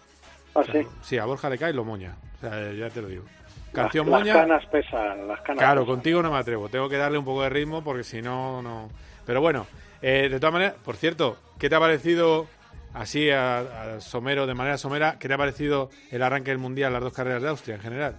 ¿Ah, 0.55 0.63
sí? 0.71 0.87
Sí, 1.01 1.19
a 1.19 1.25
Borja 1.25 1.49
le 1.51 1.59
cae 1.59 1.71
y 1.71 1.75
lo 1.75 1.85
moña. 1.85 2.17
O 2.37 2.41
sea, 2.41 2.73
ya 2.73 2.89
te 2.91 3.03
lo 3.03 3.09
digo. 3.09 3.25
canción 3.73 4.09
las, 4.11 4.21
moña. 4.21 4.35
Las 4.35 4.43
canas 4.47 4.67
pesan, 4.67 5.27
las 5.29 5.41
canas 5.41 5.59
Claro, 5.59 5.81
pesan. 5.83 5.95
contigo 5.97 6.23
no 6.23 6.31
me 6.31 6.39
atrevo. 6.39 6.69
Tengo 6.69 6.89
que 6.89 6.97
darle 6.99 7.19
un 7.19 7.25
poco 7.25 7.43
de 7.43 7.49
ritmo 7.49 7.83
porque 7.83 8.05
si 8.05 8.21
no, 8.23 8.61
no. 8.63 8.89
Pero 9.27 9.41
bueno, 9.41 9.67
eh, 10.03 10.29
de 10.31 10.39
todas 10.39 10.53
maneras, 10.53 10.75
por 10.85 10.97
cierto, 10.97 11.39
¿qué 11.59 11.69
te 11.71 11.75
ha 11.77 11.81
parecido, 11.81 12.47
así 12.93 13.31
a, 13.31 13.95
a 13.97 14.01
somero, 14.01 14.47
de 14.47 14.55
manera 14.55 14.77
somera, 14.77 15.17
qué 15.19 15.27
te 15.29 15.35
ha 15.35 15.39
parecido 15.39 15.89
el 16.11 16.23
arranque 16.23 16.51
del 16.51 16.59
Mundial, 16.59 16.93
las 16.93 17.03
dos 17.03 17.13
carreras 17.15 17.41
de 17.43 17.49
Austria 17.49 17.77
en 17.77 17.81
general? 17.81 18.17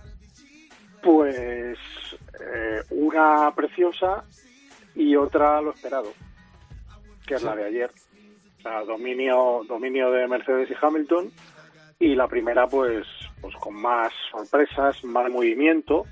Pues 1.03 1.77
eh, 2.39 2.81
una 2.91 3.51
preciosa 3.55 4.23
y 4.95 5.15
otra 5.15 5.61
lo 5.61 5.71
esperado, 5.71 6.13
que 7.27 7.35
es 7.35 7.43
la 7.43 7.55
de 7.55 7.65
ayer. 7.65 7.91
Sea, 8.63 8.83
dominio, 8.85 9.61
dominio 9.67 10.09
de 10.11 10.27
Mercedes 10.27 10.69
y 10.71 10.73
Hamilton. 10.81 11.31
Y 11.99 12.15
la 12.15 12.27
primera, 12.27 12.67
pues, 12.67 13.05
pues 13.41 13.55
con 13.57 13.75
más 13.75 14.11
sorpresas, 14.31 15.03
más 15.03 15.29
movimiento. 15.29 16.05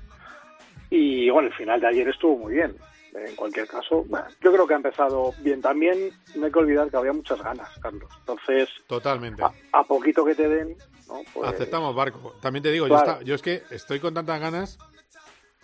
Y 0.90 1.28
bueno, 1.30 1.48
el 1.48 1.54
final 1.54 1.80
de 1.80 1.88
ayer 1.88 2.08
estuvo 2.08 2.36
muy 2.38 2.54
bien. 2.54 2.76
En 3.14 3.36
cualquier 3.36 3.66
caso, 3.66 4.04
bueno, 4.04 4.26
yo 4.40 4.52
creo 4.52 4.66
que 4.66 4.72
ha 4.72 4.76
empezado 4.76 5.32
bien. 5.40 5.60
También 5.60 6.10
no 6.34 6.46
hay 6.46 6.52
que 6.52 6.58
olvidar 6.58 6.90
que 6.90 6.96
había 6.96 7.12
muchas 7.12 7.42
ganas, 7.42 7.68
Carlos. 7.80 8.10
Entonces, 8.20 8.68
Totalmente. 8.86 9.42
a, 9.42 9.52
a 9.72 9.84
poquito 9.84 10.24
que 10.24 10.34
te 10.34 10.48
den, 10.48 10.76
¿no? 11.08 11.20
Pues, 11.34 11.50
Aceptamos 11.50 11.94
barco. 11.94 12.34
También 12.40 12.62
te 12.62 12.70
digo, 12.72 12.86
Claro. 12.86 13.04
yo, 13.06 13.12
está- 13.12 13.24
yo 13.24 13.34
es 13.34 13.42
que 13.42 13.62
estoy 13.74 14.00
con 14.00 14.14
tantas 14.14 14.40
ganas 14.40 14.78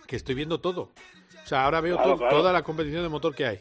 que 0.05 0.15
estoy 0.15 0.35
viendo 0.35 0.59
todo. 0.61 0.91
O 1.43 1.47
sea, 1.47 1.65
ahora 1.65 1.81
veo 1.81 1.95
Claro, 1.95 2.11
to- 2.11 2.17
claro. 2.19 2.37
toda 2.37 2.53
la 2.53 2.61
competición 2.61 3.01
de 3.01 3.09
motor 3.09 3.33
que 3.33 3.45
hay. 3.47 3.59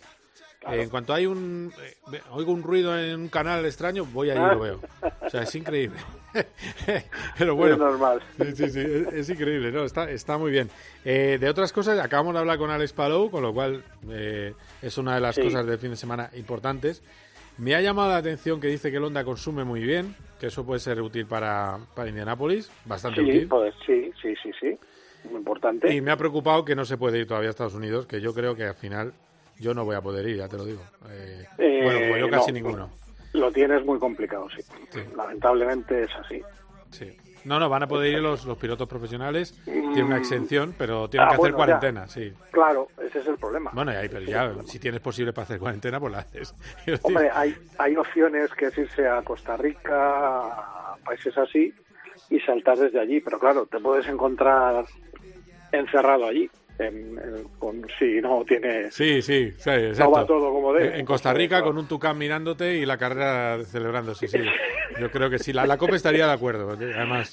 Eh, 0.70 0.82
en 0.82 0.90
cuanto 0.90 1.14
hay 1.14 1.24
un 1.26 1.72
eh, 2.12 2.20
oigo 2.32 2.52
un 2.52 2.62
ruido 2.62 2.98
en 2.98 3.20
un 3.20 3.28
canal 3.28 3.64
extraño, 3.64 4.04
voy 4.04 4.30
ahí 4.30 4.38
y 4.38 4.54
lo 4.54 4.58
veo. 4.60 4.80
O 5.24 5.30
sea, 5.30 5.42
es 5.42 5.54
increíble. 5.54 5.98
Pero 7.38 7.54
bueno, 7.54 7.74
Es 7.74 7.78
normal. 7.80 8.20
Sí, 8.36 8.52
sí, 8.54 8.70
sí, 8.70 8.80
es, 8.80 9.12
es 9.12 9.30
increíble, 9.30 9.70
¿no? 9.72 9.84
Está, 9.84 10.10
está 10.10 10.36
muy 10.38 10.50
bien. 10.50 10.68
Eh, 11.04 11.38
de 11.40 11.48
otras 11.48 11.72
cosas, 11.72 11.98
acabamos 12.00 12.34
de 12.34 12.40
hablar 12.40 12.58
con 12.58 12.70
Alex 12.70 12.92
Palou, 12.92 13.30
con 13.30 13.42
lo 13.42 13.54
cual 13.54 13.82
eh, 14.10 14.54
es 14.82 14.98
una 14.98 15.14
de 15.14 15.20
las 15.20 15.34
Sí. 15.36 15.42
cosas 15.42 15.64
del 15.66 15.78
fin 15.78 15.90
de 15.90 15.96
semana 15.96 16.30
importantes. 16.34 17.02
Me 17.56 17.74
ha 17.74 17.80
llamado 17.80 18.08
la 18.10 18.16
atención 18.18 18.60
que 18.60 18.68
dice 18.68 18.90
que 18.90 18.98
el 18.98 19.04
Honda 19.04 19.24
consume 19.24 19.64
muy 19.64 19.80
bien, 19.80 20.14
que 20.40 20.46
eso 20.48 20.64
puede 20.64 20.80
ser 20.80 21.00
útil 21.00 21.26
para, 21.26 21.78
para 21.94 22.08
Indianápolis, 22.08 22.70
bastante 22.84 23.20
Sí, 23.22 23.28
útil. 23.28 23.48
pues 23.48 23.74
sí, 23.86 24.12
sí, 24.22 24.34
sí, 24.42 24.50
sí. 24.60 24.78
Muy 25.28 25.38
importante. 25.38 25.92
Y 25.92 26.00
me 26.00 26.10
ha 26.12 26.16
preocupado 26.16 26.64
que 26.64 26.76
no 26.76 26.84
se 26.84 26.96
puede 26.96 27.18
ir 27.18 27.26
todavía 27.26 27.48
a 27.48 27.50
Estados 27.50 27.74
Unidos, 27.74 28.06
que 28.06 28.20
yo 28.20 28.32
creo 28.32 28.54
que 28.54 28.64
al 28.64 28.74
final 28.76 29.12
yo 29.58 29.74
no 29.74 29.84
voy 29.84 29.96
a 29.96 30.00
poder 30.00 30.26
ir, 30.28 30.36
ya 30.36 30.48
te 30.48 30.56
lo 30.56 30.64
digo. 30.64 30.82
Eh, 31.10 31.46
Eh, 31.58 31.80
bueno, 31.84 32.00
como 32.00 32.16
yo 32.16 32.30
casi 32.30 32.52
no, 32.52 32.54
ninguno. 32.54 32.90
Lo 33.34 33.52
tienes 33.52 33.84
muy 33.84 33.98
complicado, 33.98 34.46
sí. 34.50 34.62
Lamentablemente 35.16 36.04
es 36.04 36.10
así. 36.16 36.42
Sí. 36.90 37.16
No, 37.44 37.58
no, 37.60 37.68
van 37.68 37.84
a 37.84 37.86
poder 37.88 38.12
ir 38.14 38.18
los, 38.20 38.44
los 38.44 38.58
pilotos 38.58 38.88
profesionales, 38.88 39.58
tienen 39.64 40.04
una 40.04 40.18
exención, 40.18 40.74
pero 40.76 41.08
tienen 41.08 41.28
Ah, 41.28 41.30
que 41.30 41.34
hacer 41.34 41.52
bueno, 41.52 41.56
cuarentena, 41.56 42.06
sí. 42.08 42.32
Claro, 42.50 42.88
ese 43.00 43.20
es 43.20 43.26
el 43.28 43.36
problema. 43.36 43.70
Bueno, 43.72 43.92
y 43.92 43.96
ahí, 43.96 44.08
pero 44.08 44.22
ya, 44.22 44.54
si 44.66 44.78
tienes 44.78 45.00
posible 45.00 45.32
para 45.32 45.44
hacer 45.44 45.58
cuarentena, 45.58 46.00
pues 46.00 46.12
la 46.12 46.18
haces. 46.18 46.54
Hombre, 47.02 47.30
hay, 47.32 47.54
hay 47.78 47.96
opciones 47.96 48.50
que 48.54 48.66
es 48.66 48.76
irse 48.78 49.06
a 49.06 49.22
Costa 49.22 49.56
Rica, 49.56 50.38
a 50.40 50.96
países 51.04 51.38
así, 51.38 51.72
y 52.28 52.40
saltar 52.40 52.76
desde 52.76 53.00
allí. 53.00 53.20
Pero 53.20 53.38
claro, 53.38 53.66
te 53.66 53.78
puedes 53.78 54.06
encontrar 54.08 54.84
encerrado 55.72 56.26
allí. 56.26 56.50
En, 56.78 57.18
en- 57.18 57.44
con, 57.58 57.84
si 57.98 58.20
no 58.20 58.44
tienes... 58.46 58.94
Sí, 58.94 59.20
sí, 59.20 59.52
sí, 59.58 59.68
No 59.70 59.74
exacto. 59.74 60.12
va 60.12 60.26
todo 60.26 60.52
como 60.52 60.72
debe. 60.72 60.98
En- 60.98 61.04
Costa 61.06 61.32
Rica 61.34 61.62
con 61.62 61.76
un 61.76 61.88
tucán 61.88 62.16
mirándote 62.16 62.76
y 62.76 62.86
la 62.86 62.96
carrera 62.96 63.58
celebrándose, 63.64 64.28
sí. 64.28 64.38
Yo 65.00 65.10
creo 65.10 65.28
que 65.28 65.38
sí. 65.38 65.52
La, 65.52 65.66
la 65.66 65.76
COPE 65.76 65.96
estaría 65.96 66.26
de 66.26 66.32
acuerdo, 66.32 66.68
porque 66.68 66.92
además. 66.94 67.32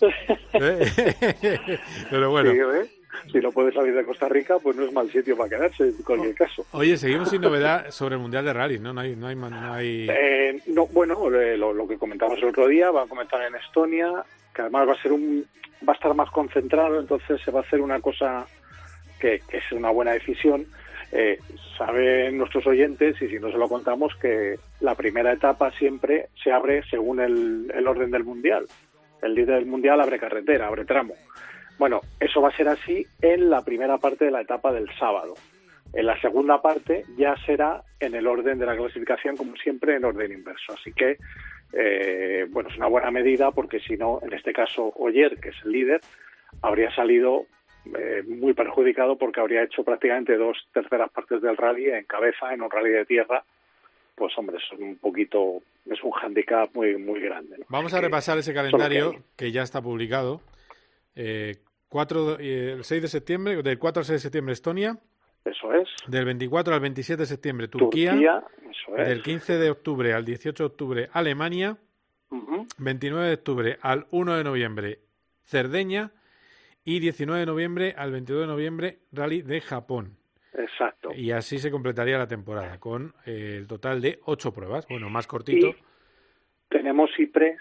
¿eh? 0.53 1.79
Pero 2.09 2.29
bueno. 2.31 2.51
Sí, 2.51 2.57
¿eh? 2.57 2.89
Si 3.31 3.37
no 3.39 3.51
puedes 3.51 3.73
salir 3.73 3.95
de 3.95 4.03
Costa 4.03 4.27
Rica, 4.27 4.57
pues 4.61 4.75
no 4.75 4.83
es 4.83 4.91
mal 4.91 5.09
sitio 5.09 5.37
para 5.37 5.49
quedarse, 5.49 5.83
en 5.83 5.93
cualquier 6.03 6.35
caso. 6.35 6.65
Oye, 6.71 6.97
seguimos 6.97 7.29
sin 7.29 7.41
novedad 7.41 7.89
sobre 7.91 8.15
el 8.15 8.21
Mundial 8.21 8.43
de 8.45 8.53
Rally, 8.53 8.79
¿no? 8.79 8.93
No 8.93 9.01
hay... 9.01 9.15
No 9.15 9.27
hay, 9.27 9.35
no 9.35 9.73
hay... 9.73 10.07
Eh, 10.09 10.59
no, 10.67 10.85
bueno, 10.87 11.31
eh, 11.33 11.55
lo, 11.57 11.71
lo 11.73 11.87
que 11.87 11.97
comentamos 11.97 12.37
el 12.39 12.45
otro 12.49 12.67
día, 12.67 12.91
va 12.91 13.03
a 13.03 13.07
comenzar 13.07 13.41
en 13.43 13.55
Estonia, 13.55 14.11
que 14.53 14.61
además 14.63 14.89
va 14.89 14.93
a 14.93 15.01
ser 15.01 15.13
un, 15.13 15.45
va 15.87 15.93
a 15.93 15.95
estar 15.95 16.13
más 16.13 16.29
concentrado, 16.29 16.99
entonces 16.99 17.39
se 17.43 17.51
va 17.51 17.61
a 17.61 17.63
hacer 17.63 17.79
una 17.81 17.99
cosa 18.01 18.45
que, 19.19 19.41
es 19.49 19.71
una 19.71 19.89
buena 19.89 20.13
decisión. 20.13 20.65
Eh, 21.11 21.39
saben 21.77 22.37
nuestros 22.37 22.65
oyentes, 22.67 23.21
y 23.21 23.27
si 23.27 23.39
no 23.39 23.51
se 23.51 23.57
lo 23.57 23.67
contamos, 23.67 24.15
que 24.15 24.57
la 24.81 24.95
primera 24.95 25.33
etapa 25.33 25.71
siempre 25.71 26.27
se 26.43 26.51
abre 26.51 26.83
según 26.89 27.19
el, 27.19 27.71
el 27.73 27.87
orden 27.87 28.11
del 28.11 28.23
mundial. 28.23 28.65
El 29.21 29.35
líder 29.35 29.55
del 29.55 29.65
mundial 29.65 30.01
abre 30.01 30.19
carretera, 30.19 30.67
abre 30.67 30.85
tramo. 30.85 31.13
Bueno, 31.77 32.01
eso 32.19 32.41
va 32.41 32.49
a 32.49 32.55
ser 32.55 32.67
así 32.69 33.05
en 33.21 33.49
la 33.49 33.61
primera 33.63 33.97
parte 33.97 34.25
de 34.25 34.31
la 34.31 34.41
etapa 34.41 34.71
del 34.71 34.89
sábado. 34.97 35.35
En 35.93 36.05
la 36.05 36.19
segunda 36.19 36.61
parte 36.61 37.05
ya 37.17 37.35
será 37.45 37.81
en 37.99 38.15
el 38.15 38.27
orden 38.27 38.59
de 38.59 38.65
la 38.65 38.75
clasificación, 38.75 39.37
como 39.37 39.55
siempre, 39.55 39.95
en 39.95 40.05
orden 40.05 40.31
inverso. 40.31 40.73
Así 40.73 40.91
que, 40.91 41.17
eh, 41.73 42.45
bueno, 42.49 42.69
es 42.69 42.77
una 42.77 42.87
buena 42.87 43.11
medida 43.11 43.51
porque 43.51 43.79
si 43.79 43.95
no, 43.95 44.19
en 44.21 44.33
este 44.33 44.51
caso, 44.51 44.91
Oyer, 44.97 45.37
que 45.37 45.49
es 45.49 45.55
el 45.63 45.71
líder, 45.71 46.01
habría 46.61 46.93
salido 46.93 47.45
eh, 47.97 48.23
muy 48.27 48.53
perjudicado 48.53 49.17
porque 49.17 49.39
habría 49.39 49.63
hecho 49.63 49.83
prácticamente 49.83 50.35
dos 50.37 50.57
terceras 50.73 51.11
partes 51.11 51.41
del 51.41 51.57
rally 51.57 51.89
en 51.89 52.05
cabeza, 52.05 52.53
en 52.53 52.61
un 52.61 52.71
rally 52.71 52.89
de 52.91 53.05
tierra. 53.05 53.43
Pues, 54.15 54.35
hombre, 54.37 54.57
es 54.57 54.79
un 54.79 54.95
poquito, 54.97 55.61
es 55.85 56.01
un 56.01 56.11
hándicap 56.11 56.73
muy, 56.73 56.97
muy 56.97 57.19
grande. 57.19 57.57
¿no? 57.59 57.65
Vamos 57.69 57.93
a 57.93 58.01
repasar 58.01 58.37
ese 58.37 58.51
que 58.51 58.55
calendario 58.55 59.15
que 59.35 59.51
ya 59.51 59.61
está 59.63 59.81
publicado. 59.81 60.41
Eh, 61.15 61.55
eh, 62.39 62.73
el 62.77 62.83
6 62.83 63.01
de 63.01 63.07
septiembre, 63.07 63.61
del 63.61 63.79
4 63.79 64.01
al 64.01 64.05
6 64.05 64.15
de 64.15 64.19
septiembre 64.19 64.53
Estonia, 64.53 64.97
Eso 65.45 65.73
es. 65.73 65.87
del 66.07 66.25
24 66.25 66.73
al 66.73 66.79
27 66.79 67.21
de 67.21 67.25
septiembre 67.25 67.67
Turquía, 67.67 68.11
Turquía, 68.11 68.43
eso 68.69 68.97
es. 68.97 69.07
del 69.07 69.21
15 69.21 69.57
de 69.57 69.69
octubre 69.69 70.13
al 70.13 70.25
18 70.25 70.63
de 70.63 70.67
octubre 70.67 71.09
Alemania, 71.13 71.77
Ujú. 72.31 72.67
29 72.79 73.27
de 73.27 73.33
octubre 73.33 73.77
al 73.81 74.07
1 74.11 74.35
de 74.37 74.43
noviembre 74.43 74.99
Cerdeña 75.43 76.11
y 76.85 76.99
19 76.99 77.41
de 77.41 77.45
noviembre 77.45 77.93
al 77.97 78.11
22 78.11 78.41
de 78.41 78.47
noviembre 78.47 78.99
Rally 79.11 79.41
de 79.41 79.59
Japón. 79.59 80.15
Exacto. 80.53 81.09
Y 81.13 81.31
así 81.31 81.57
se 81.57 81.69
completaría 81.71 82.17
la 82.17 82.27
temporada 82.27 82.79
con 82.79 83.13
eh, 83.25 83.55
el 83.57 83.67
total 83.67 84.01
de 84.01 84.19
ocho 84.25 84.53
pruebas. 84.53 84.87
Bueno, 84.87 85.09
más 85.09 85.27
cortito. 85.27 85.67
Y 85.67 85.75
tenemos 86.69 87.09
Cipres 87.17 87.59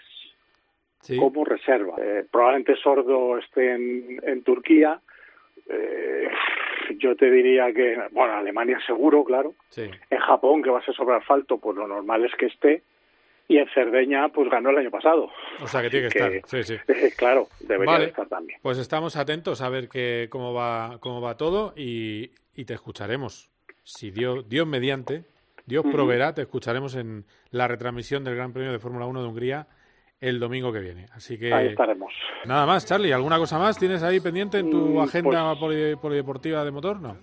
Sí. 1.01 1.17
como 1.17 1.45
reserva. 1.45 1.95
Eh, 1.99 2.25
probablemente 2.31 2.75
Sordo 2.77 3.37
esté 3.37 3.73
en, 3.73 4.19
en 4.23 4.41
Turquía. 4.43 4.99
Eh, 5.69 6.27
yo 6.97 7.15
te 7.15 7.29
diría 7.29 7.71
que, 7.73 7.95
bueno, 8.11 8.33
Alemania 8.33 8.79
seguro, 8.87 9.23
claro. 9.23 9.53
Sí. 9.69 9.83
En 10.09 10.19
Japón, 10.19 10.63
que 10.63 10.71
va 10.71 10.79
a 10.79 10.85
ser 10.85 10.95
sobre 10.95 11.15
asfalto, 11.15 11.59
pues 11.59 11.77
lo 11.77 11.87
normal 11.87 12.25
es 12.25 12.33
que 12.35 12.47
esté. 12.47 12.81
Y 13.47 13.57
en 13.57 13.67
Cerdeña, 13.73 14.29
pues 14.29 14.49
ganó 14.49 14.71
el 14.71 14.77
año 14.79 14.89
pasado. 14.89 15.29
O 15.61 15.67
sea 15.67 15.81
que 15.83 15.89
tiene 15.91 16.09
que, 16.09 16.17
estar. 16.17 16.41
Sí, 16.47 16.63
sí. 16.63 16.77
Claro, 17.17 17.47
debería 17.59 17.91
Vale. 17.93 18.05
de 18.05 18.09
estar 18.11 18.27
también. 18.27 18.59
Pues 18.61 18.77
estamos 18.79 19.15
atentos 19.15 19.61
a 19.61 19.69
ver 19.69 19.87
que, 19.87 20.27
cómo 20.31 20.53
va 20.53 20.97
cómo 20.99 21.21
va 21.21 21.37
todo 21.37 21.73
y, 21.77 22.31
y 22.55 22.65
te 22.65 22.73
escucharemos. 22.73 23.49
Si 23.83 24.09
Dios, 24.09 24.49
Dios 24.49 24.65
mediante, 24.65 25.25
Dios 25.67 25.85
proveerá, 25.91 26.33
te 26.33 26.41
escucharemos 26.41 26.95
en 26.95 27.25
la 27.51 27.67
retransmisión 27.67 28.23
del 28.23 28.35
Gran 28.35 28.51
Premio 28.51 28.71
de 28.71 28.79
Fórmula 28.79 29.05
1 29.05 29.21
de 29.21 29.27
Hungría 29.27 29.67
el 30.21 30.39
domingo 30.39 30.73
que 30.73 30.79
viene. 30.79 31.05
Así 31.13 31.37
que 31.37 31.53
Ahí 31.53 31.67
estaremos. 31.67 32.11
nada 32.45 32.65
más, 32.65 32.85
Charlie. 32.87 33.13
¿Alguna 33.13 33.37
cosa 33.37 33.59
más 33.59 33.77
tienes 33.77 34.01
ahí 34.01 34.19
pendiente 34.19 34.57
en 34.57 34.71
tu 34.71 34.77
Mm, 34.77 34.99
agenda 35.01 35.49
pues- 35.51 35.59
poli- 35.59 35.95
polideportiva 35.97 36.63
de 36.65 36.71
motor? 36.71 36.99
No. 36.99 37.15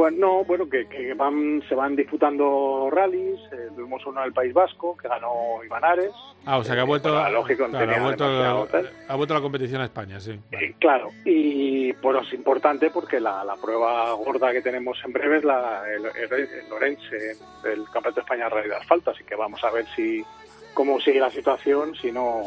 Bueno, 0.00 0.16
no, 0.18 0.44
bueno, 0.44 0.66
que, 0.66 0.86
que 0.88 1.12
van, 1.12 1.62
se 1.68 1.74
van 1.74 1.94
disputando 1.94 2.88
rallies. 2.90 3.38
Eh, 3.52 3.68
tuvimos 3.76 4.04
uno 4.06 4.20
en 4.20 4.26
el 4.28 4.32
País 4.32 4.54
Vasco, 4.54 4.96
que 4.96 5.08
ganó 5.08 5.62
Ivanares. 5.62 6.10
Ah, 6.46 6.56
o 6.56 6.64
sea 6.64 6.74
que 6.74 6.80
ha 6.80 6.84
vuelto, 6.84 7.12
bueno, 7.12 7.28
lógico, 7.28 7.66
claro, 7.68 7.92
ha, 7.94 8.00
vuelto 8.02 8.68
tal. 8.72 8.90
ha 9.08 9.14
vuelto 9.14 9.34
la 9.34 9.40
competición 9.42 9.82
a 9.82 9.84
España, 9.84 10.18
sí. 10.18 10.40
Vale. 10.50 10.74
Claro, 10.78 11.10
y 11.26 11.92
bueno, 12.00 12.20
es 12.22 12.32
importante 12.32 12.88
porque 12.90 13.20
la, 13.20 13.44
la 13.44 13.56
prueba 13.56 14.10
gorda 14.14 14.52
que 14.52 14.62
tenemos 14.62 14.98
en 15.04 15.12
breve 15.12 15.36
es 15.36 15.44
la, 15.44 15.82
el, 15.94 16.06
el- 16.06 16.32
el 16.32 17.70
el 17.70 17.84
Campeonato 17.92 18.14
de 18.14 18.20
España 18.22 18.44
de 18.44 18.50
Rally 18.50 18.68
de 18.70 18.76
Asfalto, 18.76 19.10
así 19.10 19.22
que 19.24 19.34
vamos 19.34 19.62
a 19.62 19.70
ver 19.70 19.84
si 19.94 20.24
cómo 20.72 20.98
sigue 20.98 21.20
la 21.20 21.30
situación, 21.30 21.94
si 21.96 22.10
no, 22.10 22.42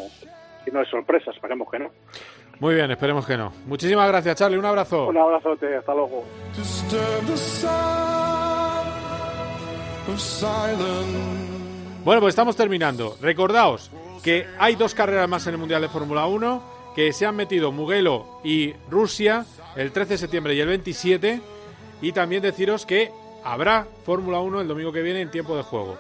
si 0.66 0.72
no 0.72 0.82
es 0.82 0.88
sorpresa, 0.90 1.30
esperemos 1.30 1.70
que 1.70 1.78
no. 1.78 1.92
Muy 2.60 2.76
bien, 2.76 2.90
esperemos 2.92 3.26
que 3.26 3.36
no. 3.38 3.52
Muchísimas 3.66 4.08
gracias, 4.08 4.36
Charlie. 4.38 4.58
Un 4.58 4.66
abrazo. 4.66 5.08
Un 5.08 5.18
abrazote, 5.18 5.76
hasta 5.76 5.94
luego. 5.94 6.24
Bueno, 12.04 12.22
pues 12.22 12.32
estamos 12.32 12.56
terminando. 12.56 13.18
Recordaos 13.22 13.90
que 14.24 14.46
hay 14.60 14.76
dos 14.76 14.94
carreras 14.94 15.28
más 15.28 15.46
en 15.48 15.54
el 15.54 15.60
Mundial 15.60 15.82
de 15.82 15.90
Fórmula 15.90 16.26
1, 16.26 16.64
que 16.96 17.12
se 17.12 17.26
han 17.26 17.36
metido 17.36 17.72
Mugello 17.72 18.26
y 18.44 18.74
Rusia 18.90 19.46
el 19.76 19.92
13 19.92 20.14
de 20.14 20.18
septiembre 20.18 20.56
y 20.56 20.60
el 20.60 20.68
27, 20.68 21.42
y 22.02 22.12
también 22.12 22.42
deciros 22.42 22.86
que 22.86 23.12
habrá 23.44 23.88
Fórmula 24.06 24.40
1 24.40 24.62
el 24.62 24.68
domingo 24.68 24.92
que 24.94 25.02
viene 25.02 25.22
en 25.22 25.32
tiempo 25.32 25.58
de 25.58 25.64
juego, 25.64 25.98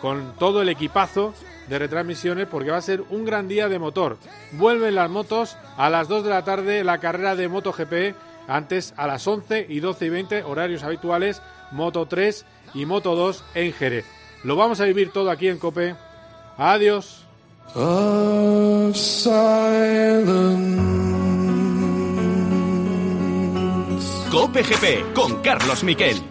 con 0.00 0.34
todo 0.38 0.62
el 0.62 0.68
equipazo 0.68 1.34
de 1.68 1.78
retransmisiones, 1.78 2.46
porque 2.46 2.70
va 2.70 2.76
a 2.76 2.82
ser 2.82 3.02
un 3.10 3.24
gran 3.24 3.48
día 3.48 3.68
de 3.68 3.78
motor. 3.78 4.18
Vuelven 4.52 4.94
las 4.94 5.10
motos 5.10 5.56
a 5.76 5.90
las 5.90 6.08
2 6.08 6.24
de 6.24 6.30
la 6.30 6.44
tarde, 6.44 6.84
la 6.84 6.98
carrera 6.98 7.36
de 7.36 7.48
MotoGP 7.48 8.14
antes 8.48 8.94
a 8.96 9.06
las 9.06 9.26
11 9.26 9.66
y 9.68 9.80
12 9.80 10.06
y 10.06 10.08
20 10.08 10.42
horarios 10.44 10.82
habituales, 10.84 11.42
Moto 11.72 12.06
3 12.06 12.46
y 12.74 12.86
Moto 12.86 13.16
2 13.16 13.44
en 13.54 13.72
Jerez. 13.72 14.04
Lo 14.44 14.56
vamos 14.56 14.80
a 14.80 14.84
vivir 14.84 15.10
todo 15.12 15.30
aquí 15.30 15.48
en 15.48 15.58
Cope. 15.58 15.96
Adiós. 16.56 17.24
Cope 24.30 24.62
GP 24.62 25.12
con 25.14 25.42
Carlos 25.42 25.82
Miquel. 25.82 26.22